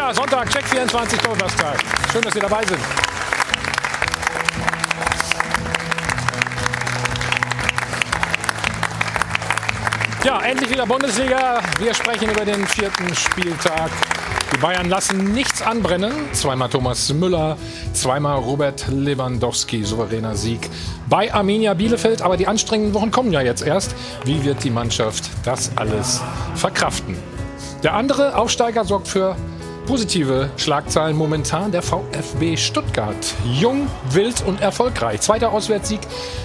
[0.00, 1.78] Ja, Sonntag, Check 24 Donnerstag.
[2.10, 2.80] Schön, dass Sie dabei sind.
[10.24, 11.60] Ja, endlich wieder Bundesliga.
[11.78, 13.90] Wir sprechen über den vierten Spieltag.
[14.54, 16.14] Die Bayern lassen nichts anbrennen.
[16.32, 17.58] Zweimal Thomas Müller,
[17.92, 20.70] zweimal Robert Lewandowski, souveräner Sieg
[21.10, 22.22] bei Arminia Bielefeld.
[22.22, 23.94] Aber die anstrengenden Wochen kommen ja jetzt erst.
[24.24, 26.22] Wie wird die Mannschaft das alles
[26.54, 27.18] verkraften?
[27.82, 29.36] Der andere Aufsteiger sorgt für
[29.90, 31.72] positive Schlagzeilen momentan.
[31.72, 33.34] Der VfB Stuttgart.
[33.58, 35.20] Jung, wild und erfolgreich.
[35.20, 35.98] Zweiter Auswärtssieg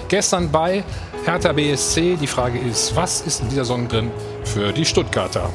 [0.08, 0.82] gestern bei
[1.24, 2.16] Hertha BSC.
[2.20, 4.10] Die Frage ist, was ist in dieser Saison drin
[4.42, 5.48] für die Stuttgarter?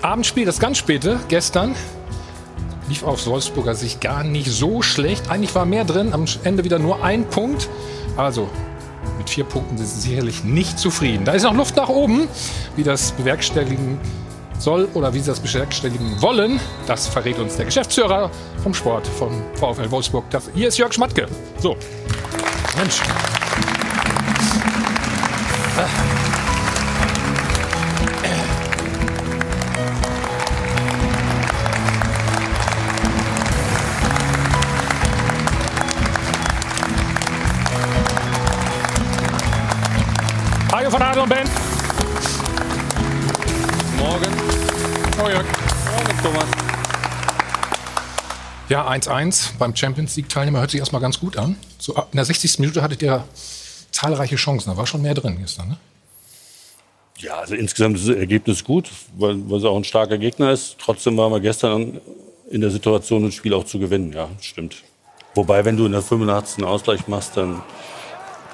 [0.00, 1.74] Abendspiel, das ganz späte, gestern,
[2.88, 5.30] lief auf Wolfsburger Sicht gar nicht so schlecht.
[5.30, 7.68] Eigentlich war mehr drin, am Ende wieder nur ein Punkt.
[8.16, 8.48] Also
[9.18, 11.26] mit vier Punkten sind sie sicherlich nicht zufrieden.
[11.26, 12.26] Da ist noch Luft nach oben,
[12.74, 14.00] wie das bewerkstelligen
[14.62, 16.60] soll oder wie sie das bewerkstelligen wollen.
[16.86, 18.30] Das verrät uns der Geschäftsführer
[18.62, 20.24] vom Sport vom VfL Wolfsburg.
[20.30, 21.26] Das, hier ist Jörg Schmatke.
[21.58, 21.76] So.
[22.76, 23.02] Mensch.
[40.72, 41.61] Hajo von Adel und Ben.
[48.72, 51.56] Ja, 1-1 beim Champions League-Teilnehmer hört sich erstmal ganz gut an.
[51.76, 52.58] So, in der 60.
[52.58, 53.22] Minute hattet ihr
[53.90, 54.70] zahlreiche Chancen.
[54.70, 55.76] Da war schon mehr drin gestern, ne?
[57.18, 60.76] Ja, also insgesamt ist das Ergebnis gut, weil, weil es auch ein starker Gegner ist.
[60.78, 62.00] Trotzdem waren wir gestern
[62.48, 64.10] in der Situation, das Spiel auch zu gewinnen.
[64.14, 64.76] Ja, stimmt.
[65.34, 66.64] Wobei, wenn du in der 85.
[66.64, 67.60] einen Ausgleich machst, dann,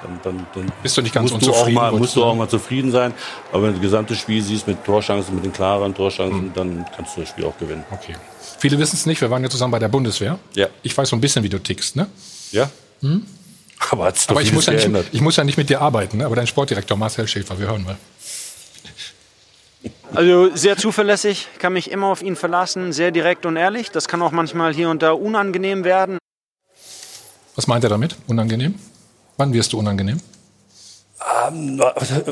[0.01, 2.35] dann, dann, dann Bist du nicht ganz musst, du auch unzufrieden, mal, musst du auch
[2.35, 3.13] mal zufrieden sein.
[3.51, 6.53] Aber wenn du das gesamte Spiel siehst mit Torchancen, mit den klaren Torchancen, Hm.
[6.53, 7.83] dann kannst du das Spiel auch gewinnen.
[7.91, 8.15] Okay.
[8.57, 10.39] Viele wissen es nicht, wir waren ja zusammen bei der Bundeswehr.
[10.55, 10.67] Ja.
[10.83, 12.07] Ich weiß so ein bisschen, wie du tickst, ne?
[12.51, 12.69] Ja?
[13.91, 14.37] Aber hat's doch Hm?
[14.37, 16.25] Aber ich muss, ja nicht, ich muss ja nicht mit dir arbeiten, ne?
[16.25, 17.97] Aber dein Sportdirektor Marcel Schäfer, wir hören mal.
[20.13, 23.91] Also sehr zuverlässig, kann mich immer auf ihn verlassen, sehr direkt und ehrlich.
[23.91, 26.17] Das kann auch manchmal hier und da unangenehm werden.
[27.55, 28.15] Was meint er damit?
[28.27, 28.75] Unangenehm?
[29.39, 30.19] Wann wirst du unangenehm?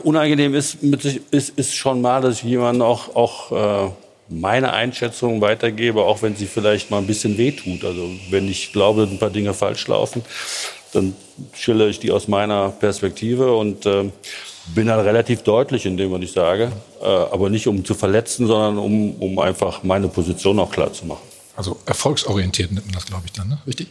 [0.04, 3.92] Unangenehm ist, mit sich, ist, ist schon mal, dass ich jemandem auch, auch äh,
[4.28, 7.86] meine Einschätzung weitergebe, auch wenn sie vielleicht mal ein bisschen wehtut.
[7.86, 10.22] Also wenn ich glaube, ein paar Dinge falsch laufen,
[10.92, 11.16] dann
[11.54, 14.12] schildere ich die aus meiner Perspektive und äh,
[14.76, 16.74] bin dann relativ deutlich in dem, was ich sage.
[17.02, 21.06] Äh, aber nicht um zu verletzen, sondern um, um einfach meine Position auch klar zu
[21.06, 21.24] machen.
[21.56, 23.60] Also erfolgsorientiert nennt man das, glaube ich, dann, ne?
[23.66, 23.88] Richtig?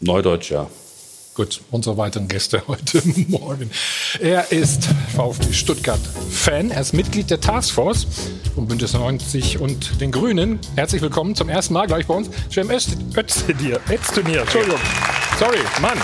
[0.00, 0.68] Neudeutsch, ja.
[1.36, 3.70] Gut, unsere weiteren Gäste heute Morgen.
[4.20, 6.70] Er ist VfB Stuttgart-Fan.
[6.70, 8.06] Er ist Mitglied der Taskforce
[8.54, 10.58] von Bündnis 90 und den Grünen.
[10.76, 12.30] Herzlich willkommen zum ersten Mal gleich bei uns.
[12.50, 13.80] Cem Özdemir.
[13.90, 14.80] Özdemir, Entschuldigung.
[15.38, 15.98] Sorry, Mann.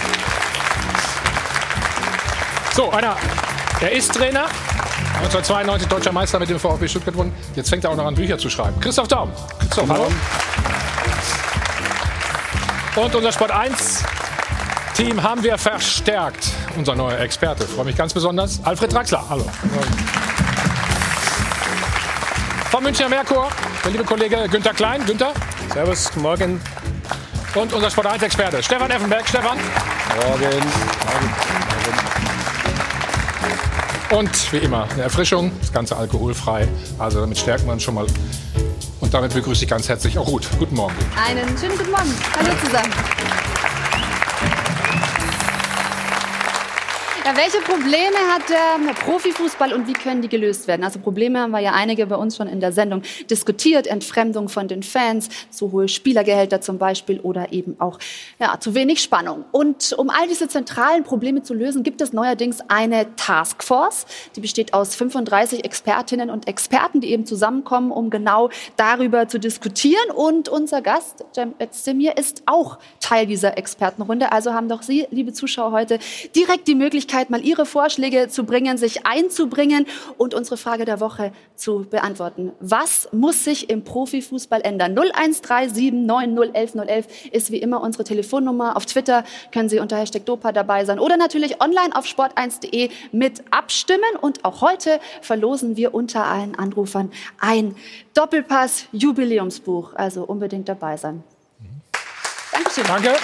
[2.76, 3.16] So, einer,
[3.80, 4.44] er ist Trainer.
[5.16, 7.32] 1992 deutscher Meister mit dem VfB Stuttgart gewonnen.
[7.56, 8.78] Jetzt fängt er auch noch an, Bücher zu schreiben.
[8.80, 9.30] Christoph Daum.
[9.60, 10.08] Christoph, hallo.
[12.96, 14.04] Und unser Sport 1
[14.94, 16.50] Team haben wir verstärkt.
[16.76, 17.66] Unser neuer Experte.
[17.66, 18.60] Freue mich ganz besonders.
[18.62, 19.24] Alfred Draxler.
[19.28, 19.46] Hallo.
[22.70, 23.48] Vom Münchner Merkur,
[23.84, 25.04] der liebe Kollege Günther Klein.
[25.04, 25.32] Günther.
[25.72, 26.60] Servus, guten Morgen.
[27.54, 29.28] Und unser Sport 1 Experte Stefan Effenberg.
[29.28, 29.58] Stefan.
[30.26, 30.62] Morgen.
[34.10, 35.52] Und wie immer eine Erfrischung.
[35.60, 36.68] Das Ganze alkoholfrei.
[36.98, 38.06] Also damit stärkt man schon mal.
[39.00, 40.48] Und damit begrüße ich ganz herzlich auch Ruth.
[40.58, 40.94] Guten Morgen.
[41.26, 42.14] Einen schönen guten Morgen.
[42.36, 42.92] Hallo zusammen.
[47.24, 50.82] Ja, welche Probleme hat der Profifußball und wie können die gelöst werden?
[50.82, 53.86] Also Probleme haben wir ja einige bei uns schon in der Sendung diskutiert.
[53.86, 58.00] Entfremdung von den Fans, zu hohe Spielergehälter zum Beispiel oder eben auch
[58.40, 59.44] ja, zu wenig Spannung.
[59.52, 64.06] Und um all diese zentralen Probleme zu lösen, gibt es neuerdings eine Taskforce.
[64.34, 70.10] Die besteht aus 35 Expertinnen und Experten, die eben zusammenkommen, um genau darüber zu diskutieren.
[70.10, 74.32] Und unser Gast, Cem Özdemir, ist auch Teil dieser Expertenrunde.
[74.32, 76.00] Also haben doch Sie, liebe Zuschauer, heute
[76.34, 79.86] direkt die Möglichkeit, mal Ihre Vorschläge zu bringen, sich einzubringen
[80.18, 82.52] und unsere Frage der Woche zu beantworten.
[82.60, 84.92] Was muss sich im Profifußball ändern?
[84.98, 88.76] 0137 90 11 011 ist wie immer unsere Telefonnummer.
[88.76, 93.42] Auf Twitter können Sie unter Hashtag Dopa dabei sein oder natürlich online auf sport1.de mit
[93.50, 94.16] abstimmen.
[94.20, 97.76] Und auch heute verlosen wir unter allen Anrufern ein
[98.14, 99.94] Doppelpass-Jubiläumsbuch.
[99.94, 101.22] Also unbedingt dabei sein.
[102.52, 102.84] Dankeschön.
[102.86, 103.14] Danke.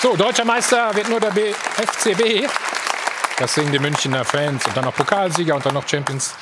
[0.00, 2.73] So, deutscher Meister wird nur der B FCB.
[3.36, 4.64] Das singen die Münchner Fans.
[4.64, 6.34] Und dann noch Pokalsieger und dann noch Champions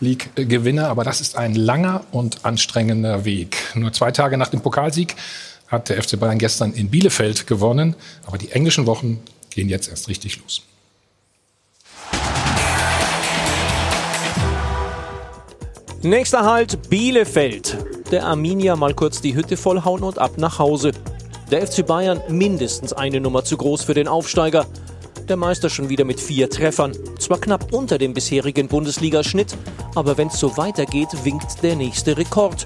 [0.00, 0.88] League-Gewinner.
[0.88, 3.58] Aber das ist ein langer und anstrengender Weg.
[3.74, 5.14] Nur zwei Tage nach dem Pokalsieg
[5.66, 7.94] hat der FC Bayern gestern in Bielefeld gewonnen.
[8.26, 10.62] Aber die englischen Wochen gehen jetzt erst richtig los.
[16.00, 17.76] Nächster Halt Bielefeld.
[18.10, 20.92] Der Arminia mal kurz die Hütte vollhauen und ab nach Hause.
[21.50, 24.64] Der FC Bayern mindestens eine Nummer zu groß für den Aufsteiger.
[25.28, 26.92] Der Meister schon wieder mit vier Treffern.
[27.18, 29.58] Zwar knapp unter dem bisherigen Bundesligaschnitt,
[29.94, 32.64] aber wenn es so weitergeht, winkt der nächste Rekord.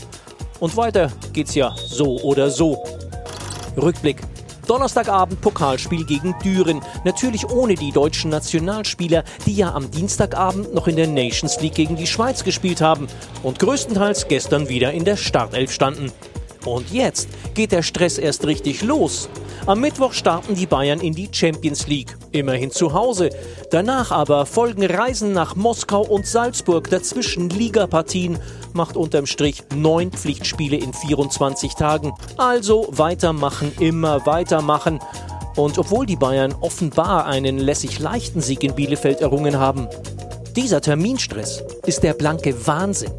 [0.61, 2.85] Und weiter geht's ja so oder so.
[3.76, 4.19] Rückblick.
[4.69, 6.81] Donnerstagabend Pokalspiel gegen Düren.
[7.05, 11.97] Natürlich ohne die deutschen Nationalspieler, die ja am Dienstagabend noch in der Nations League gegen
[11.97, 13.09] die Schweiz gespielt haben
[13.43, 16.12] und größtenteils gestern wieder in der Startelf standen.
[16.64, 19.29] Und jetzt geht der Stress erst richtig los.
[19.67, 23.31] Am Mittwoch starten die Bayern in die Champions League, immerhin zu Hause.
[23.70, 28.38] Danach aber folgen Reisen nach Moskau und Salzburg, dazwischen Ligapartien,
[28.73, 32.12] macht unterm Strich neun Pflichtspiele in 24 Tagen.
[32.37, 34.99] Also weitermachen, immer weitermachen.
[35.56, 39.88] Und obwohl die Bayern offenbar einen lässig leichten Sieg in Bielefeld errungen haben,
[40.56, 43.12] dieser Terminstress ist der blanke Wahnsinn.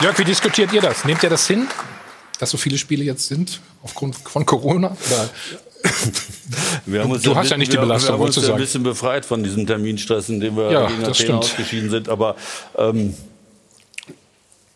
[0.00, 1.04] Jörg, wie diskutiert ihr das?
[1.04, 1.66] Nehmt ihr das hin,
[2.38, 4.96] dass so viele Spiele jetzt sind aufgrund von Corona?
[5.06, 5.30] Oder?
[6.86, 8.82] Wir haben uns du hast ja nicht die Belastung, wir haben uns du ein bisschen
[8.82, 12.08] befreit von diesem Terminstress, in dem wir Ja, gegen das Athen ausgeschieden sind.
[12.08, 12.34] Aber
[12.76, 13.14] ähm,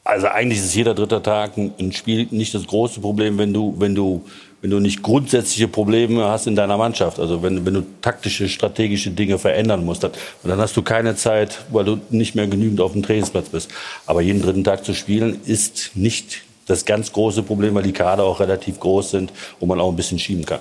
[0.05, 3.75] also eigentlich ist jeder dritte Tag ein ein Spiel nicht das große Problem, wenn du,
[3.79, 4.25] wenn du,
[4.63, 7.19] wenn du nicht grundsätzliche Probleme hast in deiner Mannschaft.
[7.19, 10.13] Also wenn, wenn du taktische, strategische Dinge verändern musst, dann,
[10.45, 13.71] dann hast du keine Zeit, weil du nicht mehr genügend auf dem Trainingsplatz bist.
[14.07, 18.23] Aber jeden dritten Tag zu spielen ist nicht das ganz große Problem, weil die Kader
[18.23, 20.61] auch relativ groß sind und man auch ein bisschen schieben kann.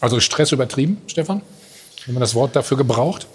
[0.00, 1.42] Also Stress übertrieben, Stefan?
[2.06, 3.26] Wenn man das Wort dafür gebraucht?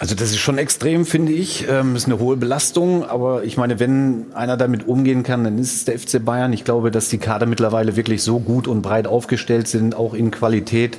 [0.00, 1.68] Also das ist schon extrem, finde ich.
[1.68, 5.74] Ähm, ist eine hohe Belastung, aber ich meine, wenn einer damit umgehen kann, dann ist
[5.74, 6.52] es der FC Bayern.
[6.52, 10.32] Ich glaube, dass die Kader mittlerweile wirklich so gut und breit aufgestellt sind, auch in
[10.32, 10.98] Qualität,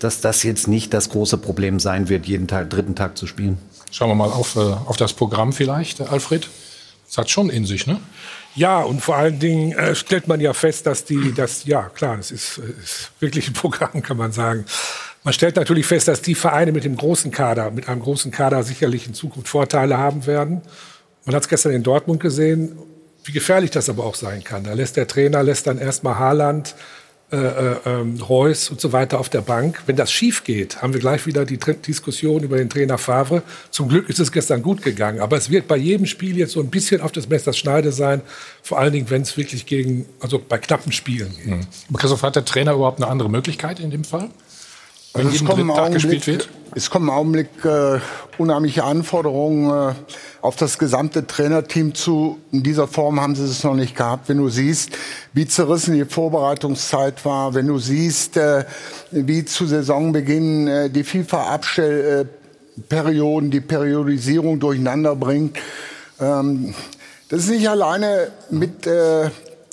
[0.00, 3.56] dass das jetzt nicht das große Problem sein wird, jeden Tag, dritten Tag zu spielen.
[3.90, 6.48] Schauen wir mal auf, äh, auf das Programm vielleicht, äh, Alfred.
[7.06, 8.00] Das hat schon in sich, ne?
[8.54, 12.16] Ja, und vor allen Dingen äh, stellt man ja fest, dass die, das, ja klar,
[12.16, 14.64] das ist, ist wirklich ein Programm, kann man sagen.
[15.26, 18.62] Man stellt natürlich fest, dass die Vereine mit dem großen Kader, mit einem großen Kader
[18.62, 20.60] sicherlich in Zukunft Vorteile haben werden.
[21.24, 22.78] Man hat es gestern in Dortmund gesehen,
[23.24, 24.62] wie gefährlich das aber auch sein kann.
[24.62, 26.76] Da lässt der Trainer, lässt dann erstmal Haaland,
[27.32, 29.82] äh, äh, ähm, Reus und so weiter auf der Bank.
[29.86, 33.42] Wenn das schief geht, haben wir gleich wieder die Tra- Diskussion über den Trainer Favre.
[33.72, 36.60] Zum Glück ist es gestern gut gegangen, aber es wird bei jedem Spiel jetzt so
[36.60, 38.20] ein bisschen auf das Messers Schneide sein,
[38.62, 41.66] vor allen Dingen, wenn es wirklich gegen, also bei knappen Spielen geht.
[41.88, 44.30] Aber Christoph, hat der Trainer überhaupt eine andere Möglichkeit in dem Fall?
[45.16, 46.48] Wenn Also es jeden kommen, im dritten Tag gespielt Augenblick, wird?
[46.74, 47.98] es kommen im Augenblick äh,
[48.38, 49.94] unheimliche Anforderungen äh,
[50.42, 52.38] auf das gesamte Trainerteam zu.
[52.52, 54.28] In dieser Form haben sie es noch nicht gehabt.
[54.28, 54.90] Wenn du siehst,
[55.32, 58.64] wie zerrissen die Vorbereitungszeit war, wenn du siehst, äh,
[59.10, 65.56] wie zu Saisonbeginn äh, die FIFA-Abstellperioden, die Periodisierung durcheinander bringt.
[66.20, 66.74] Ähm,
[67.28, 69.30] das ist nicht alleine mit äh,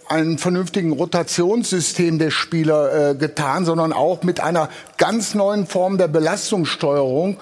[0.07, 6.07] einem vernünftigen Rotationssystem der Spieler äh, getan, sondern auch mit einer ganz neuen Form der
[6.07, 7.37] Belastungssteuerung,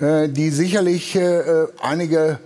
[0.00, 2.38] äh, die sicherlich äh, einige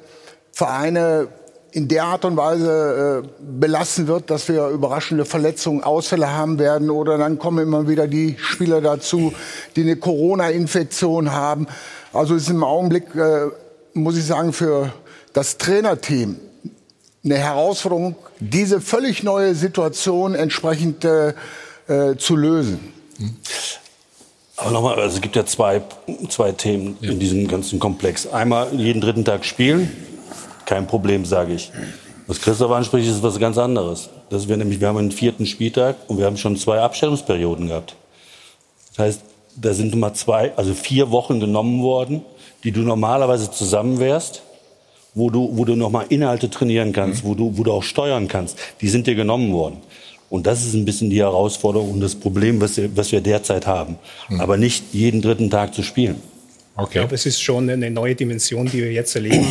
[0.52, 1.28] Vereine
[1.70, 6.90] in der Art und Weise äh, belassen wird, dass wir überraschende Verletzungen, Ausfälle haben werden
[6.90, 9.32] oder dann kommen immer wieder die Spieler dazu,
[9.76, 11.66] die eine Corona-Infektion haben.
[12.12, 13.48] Also ist im Augenblick, äh,
[13.92, 14.92] muss ich sagen, für
[15.32, 16.36] das Trainerteam
[17.24, 21.34] eine Herausforderung, diese völlig neue Situation entsprechend äh,
[21.88, 22.92] äh, zu lösen.
[24.56, 25.82] Aber nochmal, also es gibt ja zwei,
[26.28, 28.26] zwei Themen in diesem ganzen Komplex.
[28.26, 29.90] Einmal jeden dritten Tag spielen,
[30.64, 31.70] kein Problem, sage ich.
[32.26, 34.10] Was Christoph anspricht, ist was ganz anderes.
[34.30, 37.96] Das wir nämlich, wir haben einen vierten Spieltag und wir haben schon zwei Abstellungsperioden gehabt.
[38.90, 39.22] Das heißt,
[39.56, 42.22] da sind mal zwei, also vier Wochen genommen worden,
[42.64, 44.42] die du normalerweise zusammen wärst,
[45.18, 48.56] wo du, wo du nochmal Inhalte trainieren kannst, wo, du, wo du auch steuern kannst.
[48.80, 49.78] Die sind dir genommen worden.
[50.30, 53.66] Und das ist ein bisschen die Herausforderung und das Problem, was wir, was wir derzeit
[53.66, 53.98] haben.
[54.38, 56.16] Aber nicht jeden dritten Tag zu spielen.
[56.76, 56.86] Okay.
[56.86, 59.46] Ich glaube, es ist schon eine neue Dimension, die wir jetzt erleben,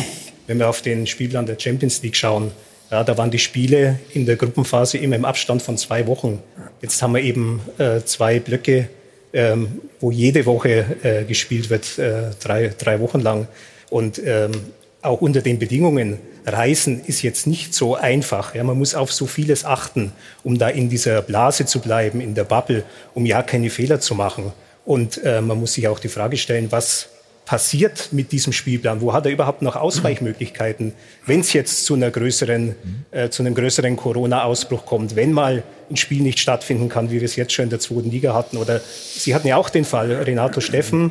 [0.46, 2.52] wenn wir auf den Spielplan der Champions League schauen.
[2.90, 6.42] Ja, da waren die Spiele in der Gruppenphase immer im Abstand von zwei Wochen.
[6.80, 8.88] Jetzt haben wir eben äh, zwei Blöcke,
[9.34, 13.46] ähm, wo jede Woche äh, gespielt wird, äh, drei, drei Wochen lang.
[13.90, 14.52] Und ähm,
[15.02, 18.54] auch unter den Bedingungen, Reisen ist jetzt nicht so einfach.
[18.54, 20.12] Ja, man muss auf so vieles achten,
[20.42, 24.14] um da in dieser Blase zu bleiben, in der Bubble, um ja keine Fehler zu
[24.14, 24.52] machen.
[24.84, 27.10] Und äh, man muss sich auch die Frage stellen, was
[27.44, 29.00] passiert mit diesem Spielplan?
[29.00, 30.92] Wo hat er überhaupt noch Ausweichmöglichkeiten,
[31.24, 32.74] wenn es jetzt zu, einer größeren,
[33.10, 37.22] äh, zu einem größeren Corona-Ausbruch kommt, wenn mal ein Spiel nicht stattfinden kann, wie wir
[37.22, 38.58] es jetzt schon in der zweiten Liga hatten?
[38.58, 38.80] Oder
[39.14, 41.10] Sie hatten ja auch den Fall, Renato Steffen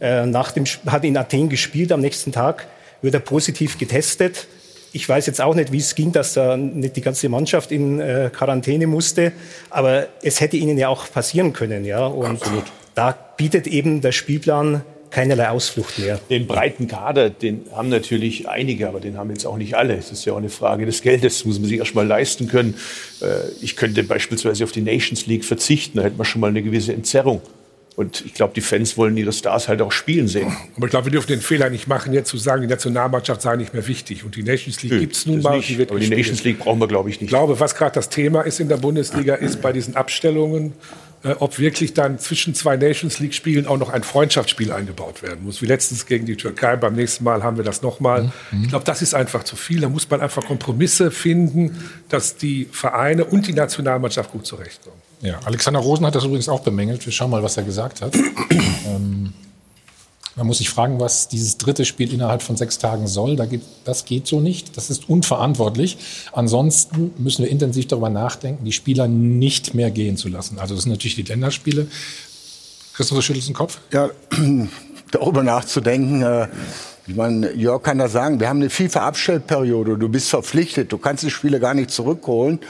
[0.00, 2.66] äh, nach dem, hat in Athen gespielt, am nächsten Tag
[3.04, 4.48] wird er positiv getestet.
[4.92, 8.00] Ich weiß jetzt auch nicht, wie es ging, dass da nicht die ganze Mannschaft in
[8.00, 9.32] äh, Quarantäne musste,
[9.70, 12.06] aber es hätte ihnen ja auch passieren können, ja.
[12.06, 12.64] Und Absolut.
[12.94, 16.18] da bietet eben der Spielplan keinerlei Ausflucht mehr.
[16.30, 19.94] Den breiten Kader, den haben natürlich einige, aber den haben jetzt auch nicht alle.
[19.94, 22.48] Es ist ja auch eine Frage des Geldes, das muss man sich erst mal leisten
[22.48, 22.74] können.
[23.20, 23.26] Äh,
[23.60, 26.92] ich könnte beispielsweise auf die Nations League verzichten, da hätte man schon mal eine gewisse
[26.92, 27.42] Entzerrung.
[27.96, 30.56] Und ich glaube, die Fans wollen ihre Stars halt auch spielen sehen.
[30.76, 33.54] Aber ich glaube, wir dürfen den Fehler nicht machen, jetzt zu sagen, die Nationalmannschaft sei
[33.54, 34.24] nicht mehr wichtig.
[34.24, 35.58] Und die Nations League gibt es nun mal.
[35.58, 37.24] Nicht, die wird aber die Nations League brauchen wir, glaube ich, nicht.
[37.24, 40.72] Ich glaube, was gerade das Thema ist in der Bundesliga, ist bei diesen Abstellungen,
[41.24, 45.62] äh, ob wirklich dann zwischen zwei Nations League-Spielen auch noch ein Freundschaftsspiel eingebaut werden muss.
[45.62, 46.76] Wie letztens gegen die Türkei.
[46.76, 48.30] Beim nächsten Mal haben wir das nochmal.
[48.50, 48.62] Mhm.
[48.64, 49.80] Ich glaube, das ist einfach zu viel.
[49.80, 54.98] Da muss man einfach Kompromisse finden, dass die Vereine und die Nationalmannschaft gut zurechtkommen.
[55.22, 57.06] Ja, Alexander Rosen hat das übrigens auch bemängelt.
[57.06, 58.14] Wir schauen mal, was er gesagt hat.
[58.86, 59.32] ähm,
[60.36, 63.36] man muss sich fragen, was dieses dritte Spiel innerhalb von sechs Tagen soll.
[63.36, 64.76] Da geht, das geht so nicht.
[64.76, 65.96] Das ist unverantwortlich.
[66.32, 70.58] Ansonsten müssen wir intensiv darüber nachdenken, die Spieler nicht mehr gehen zu lassen.
[70.58, 71.86] Also das sind natürlich die Länderspiele.
[72.94, 73.78] Christoph, du schüttelst den Kopf?
[73.92, 74.10] Ja,
[75.10, 76.22] darüber nachzudenken.
[76.22, 76.48] Äh
[77.06, 78.40] ich meine, Jörg kann das sagen.
[78.40, 79.98] Wir haben eine FIFA-Abstellperiode.
[79.98, 80.90] Du bist verpflichtet.
[80.90, 82.60] Du kannst die Spiele gar nicht zurückholen.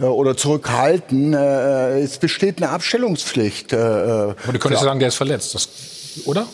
[0.00, 1.34] Äh, oder zurückhalten.
[1.34, 3.72] Äh, es besteht eine Abstellungspflicht.
[3.72, 5.68] Äh, Aber du könntest sagen, der ist verletzt, das,
[6.24, 6.46] oder?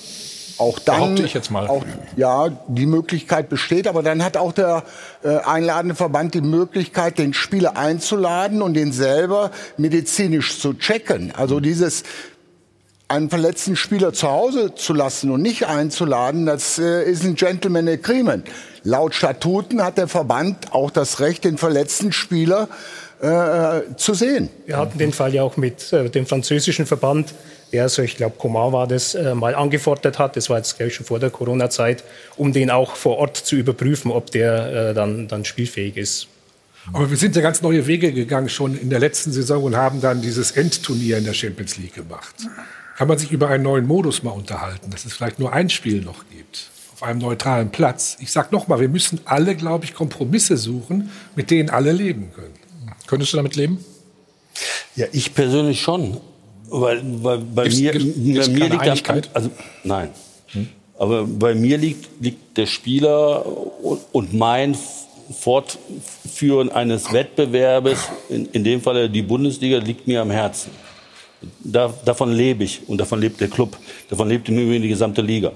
[0.58, 1.66] Auch dann, ich jetzt mal.
[1.66, 1.84] Auch,
[2.16, 4.84] ja, die Möglichkeit besteht, aber dann hat auch der
[5.22, 11.32] äh, einladende Verband die Möglichkeit, den Spieler einzuladen und den selber medizinisch zu checken.
[11.36, 12.04] Also dieses
[13.12, 17.86] einen verletzten Spieler zu Hause zu lassen und nicht einzuladen, das äh, ist ein Gentleman
[17.86, 18.48] Agreement.
[18.84, 22.68] Laut Statuten hat der Verband auch das Recht, den verletzten Spieler
[23.20, 24.48] äh, zu sehen.
[24.66, 27.34] Wir hatten den Fall ja auch mit äh, dem französischen Verband,
[27.72, 30.36] der, so ich glaube, Coman war das, äh, mal angefordert hat.
[30.36, 32.04] Das war jetzt, glaube ich, schon vor der Corona-Zeit,
[32.36, 36.28] um den auch vor Ort zu überprüfen, ob der äh, dann, dann spielfähig ist.
[36.92, 40.00] Aber wir sind ja ganz neue Wege gegangen schon in der letzten Saison und haben
[40.00, 42.34] dann dieses Endturnier in der Champions League gemacht.
[42.96, 46.02] Kann man sich über einen neuen Modus mal unterhalten, dass es vielleicht nur ein Spiel
[46.02, 48.16] noch gibt, auf einem neutralen Platz?
[48.20, 52.54] Ich sage nochmal, wir müssen alle, glaube ich, Kompromisse suchen, mit denen alle leben können.
[53.06, 53.84] Könntest du damit leben?
[54.96, 56.20] Ja, ich persönlich schon.
[56.74, 59.30] Weil, bei gibt's, mir, gibt's, gibt's bei mir liegt Einigkeit?
[59.34, 59.50] also
[59.84, 60.08] nein.
[60.52, 60.68] Hm?
[60.98, 63.44] Aber bei mir liegt, liegt der Spieler
[63.82, 64.74] und, und mein
[65.32, 67.98] Fortführen eines Wettbewerbes,
[68.30, 70.70] in, in dem Fall die Bundesliga, liegt mir am Herzen.
[71.62, 73.76] Da, davon lebe ich und davon lebt der Club.
[74.08, 75.52] Davon lebt im Übrigen die gesamte Liga.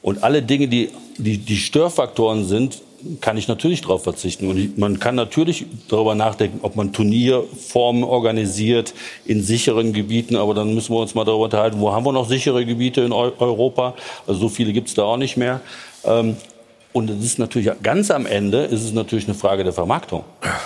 [0.00, 2.80] Und alle Dinge, die, die, die Störfaktoren sind,
[3.20, 4.48] kann ich natürlich darauf verzichten.
[4.48, 8.94] Und man kann natürlich darüber nachdenken, ob man Turnierformen organisiert
[9.24, 10.36] in sicheren Gebieten.
[10.36, 13.12] Aber dann müssen wir uns mal darüber unterhalten, wo haben wir noch sichere Gebiete in
[13.12, 13.94] Europa?
[14.26, 15.60] Also so viele gibt es da auch nicht mehr.
[16.04, 16.36] Ähm,
[16.92, 20.22] und es ist natürlich ganz am Ende ist es natürlich eine Frage der Vermarktung.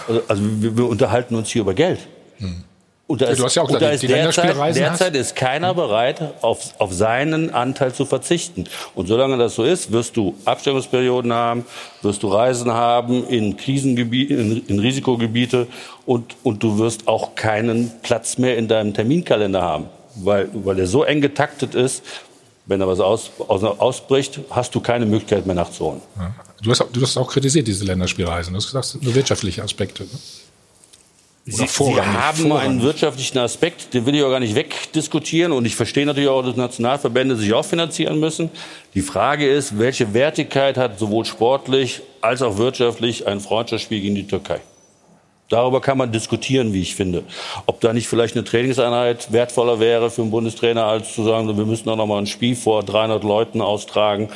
[0.06, 2.00] Also, also wir, wir unterhalten uns hier über Geld.
[2.38, 2.64] Hm.
[3.08, 6.74] Und da ist, du hast ja auch gesagt, die derzeit, derzeit ist keiner bereit, auf,
[6.78, 8.64] auf seinen Anteil zu verzichten.
[8.94, 11.64] Und solange das so ist, wirst du Abstellungsperioden haben,
[12.02, 15.68] wirst du Reisen haben in Krisengebiete, in, in Risikogebiete
[16.04, 19.86] und, und du wirst auch keinen Platz mehr in deinem Terminkalender haben,
[20.16, 22.02] weil, weil er so eng getaktet ist,
[22.66, 26.02] wenn da was aus, aus, ausbricht, hast du keine Möglichkeit mehr nachzuholen.
[26.18, 26.34] Ja.
[26.62, 28.52] Du, hast, du hast auch kritisiert, diese Länderspielreisen.
[28.52, 30.02] Du hast gesagt, nur wirtschaftliche Aspekte.
[30.02, 30.10] Ne?
[31.50, 32.68] Sie, Sie, haben vorrangig.
[32.68, 35.52] einen wirtschaftlichen Aspekt, den will ich auch gar nicht wegdiskutieren.
[35.52, 38.50] Und ich verstehe natürlich auch, dass Nationalverbände sich auch finanzieren müssen.
[38.94, 44.26] Die Frage ist, welche Wertigkeit hat sowohl sportlich als auch wirtschaftlich ein Freundschaftsspiel gegen die
[44.26, 44.60] Türkei?
[45.48, 47.22] Darüber kann man diskutieren, wie ich finde.
[47.64, 51.64] Ob da nicht vielleicht eine Trainingseinheit wertvoller wäre für einen Bundestrainer, als zu sagen, wir
[51.64, 54.28] müssen auch noch mal ein Spiel vor 300 Leuten austragen,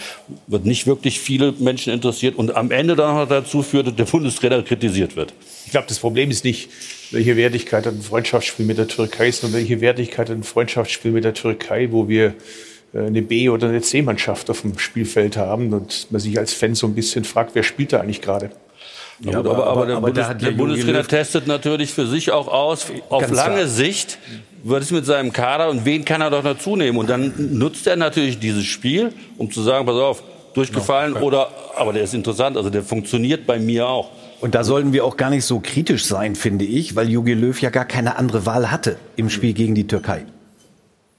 [0.46, 4.04] wird nicht wirklich viele Menschen interessiert und am Ende dann noch dazu führt, dass der
[4.04, 5.34] Bundestrainer kritisiert wird.
[5.66, 6.70] Ich glaube, das Problem ist nicht,
[7.12, 11.24] welche Wertigkeit hat ein Freundschaftsspiel mit der Türkei, sondern welche Wertigkeit hat ein Freundschaftsspiel mit
[11.24, 12.34] der Türkei, wo wir
[12.94, 16.74] äh, eine B- oder eine C-Mannschaft auf dem Spielfeld haben und man sich als Fan
[16.74, 18.50] so ein bisschen fragt, wer spielt da eigentlich gerade?
[19.20, 22.86] Ja, aber, aber, aber, der, aber Bundes, der Bundestrainer testet natürlich für sich auch aus,
[23.08, 23.66] auf lange klar.
[23.68, 24.18] Sicht,
[24.64, 26.98] was ist mit seinem Kader und wen kann er doch dazu nehmen?
[26.98, 30.22] Und dann nutzt er natürlich dieses Spiel, um zu sagen, pass auf,
[30.54, 31.24] durchgefallen okay.
[31.24, 34.10] oder, aber der ist interessant, also der funktioniert bei mir auch.
[34.42, 37.58] Und da sollten wir auch gar nicht so kritisch sein, finde ich, weil Jogi Löw
[37.60, 40.26] ja gar keine andere Wahl hatte im Spiel gegen die Türkei.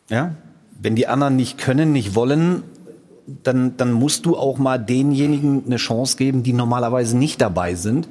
[0.09, 0.35] Ja?
[0.83, 2.63] wenn die anderen nicht können, nicht wollen,
[3.25, 8.09] dann, dann musst du auch mal denjenigen eine Chance geben, die normalerweise nicht dabei sind.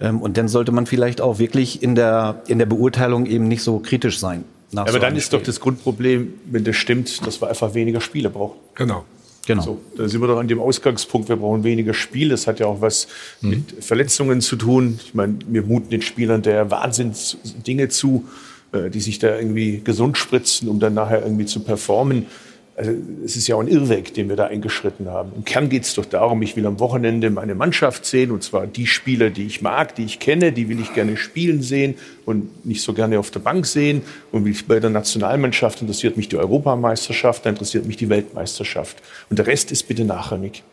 [0.00, 3.62] Ähm, und dann sollte man vielleicht auch wirklich in der, in der Beurteilung eben nicht
[3.62, 4.44] so kritisch sein.
[4.72, 5.38] Ja, aber so dann ist Spiel.
[5.38, 8.58] doch das Grundproblem, wenn das stimmt, dass wir einfach weniger Spiele brauchen.
[8.74, 9.04] Genau.
[9.46, 9.62] Genau.
[9.62, 12.30] So, da sind wir doch an dem Ausgangspunkt, wir brauchen weniger Spiel.
[12.30, 13.08] Das hat ja auch was
[13.40, 13.50] mhm.
[13.50, 14.98] mit Verletzungen zu tun.
[15.04, 18.24] Ich meine, wir muten den Spielern der Wahnsinnsdinge zu,
[18.72, 22.26] äh, die sich da irgendwie gesund spritzen, um dann nachher irgendwie zu performen.
[22.76, 22.90] Also
[23.24, 25.32] es ist ja auch ein Irrweg, den wir da eingeschritten haben.
[25.36, 28.66] Im Kern geht es doch darum, ich will am Wochenende meine Mannschaft sehen, und zwar
[28.66, 32.66] die Spieler, die ich mag, die ich kenne, die will ich gerne spielen sehen und
[32.66, 34.02] nicht so gerne auf der Bank sehen.
[34.32, 38.96] Und bei der Nationalmannschaft interessiert mich die Europameisterschaft, da interessiert mich die Weltmeisterschaft.
[39.30, 40.64] Und der Rest ist bitte nachrangig.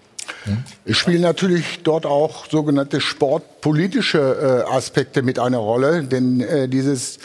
[0.86, 7.20] Es spielen natürlich dort auch sogenannte sportpolitische äh, Aspekte mit einer Rolle, denn äh, dieses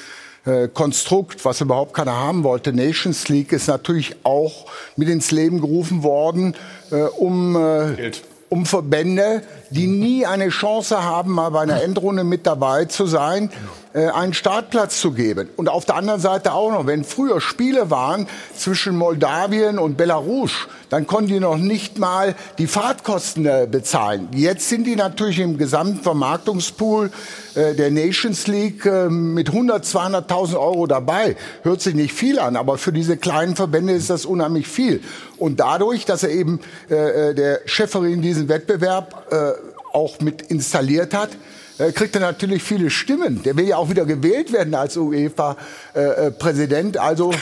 [0.46, 5.60] äh, Konstrukt, was überhaupt keiner haben wollte, Nations League, ist natürlich auch mit ins Leben
[5.60, 6.54] gerufen worden,
[6.90, 8.12] äh, um, äh,
[8.48, 13.50] um Verbände, die nie eine Chance haben, mal bei einer Endrunde mit dabei zu sein,
[13.96, 15.48] äh, einen Startplatz zu geben.
[15.56, 20.52] Und auf der anderen Seite auch noch, wenn früher Spiele waren zwischen Moldawien und Belarus,
[20.90, 24.28] dann konnten die noch nicht mal die Fahrtkosten äh, bezahlen.
[24.34, 27.10] Jetzt sind die natürlich im gesamten Vermarktungspool
[27.54, 31.34] äh, der Nations League äh, mit 100, 200.000 Euro dabei.
[31.62, 35.00] Hört sich nicht viel an, aber für diese kleinen Verbände ist das unheimlich viel.
[35.38, 36.60] Und dadurch, dass er eben
[36.90, 39.52] äh, äh der Schäferin diesen Wettbewerb äh,
[39.94, 41.30] auch mit installiert hat,
[41.76, 43.42] kriegt er natürlich viele Stimmen.
[43.42, 46.96] Der will ja auch wieder gewählt werden als UEFA-Präsident.
[46.96, 47.32] Äh, also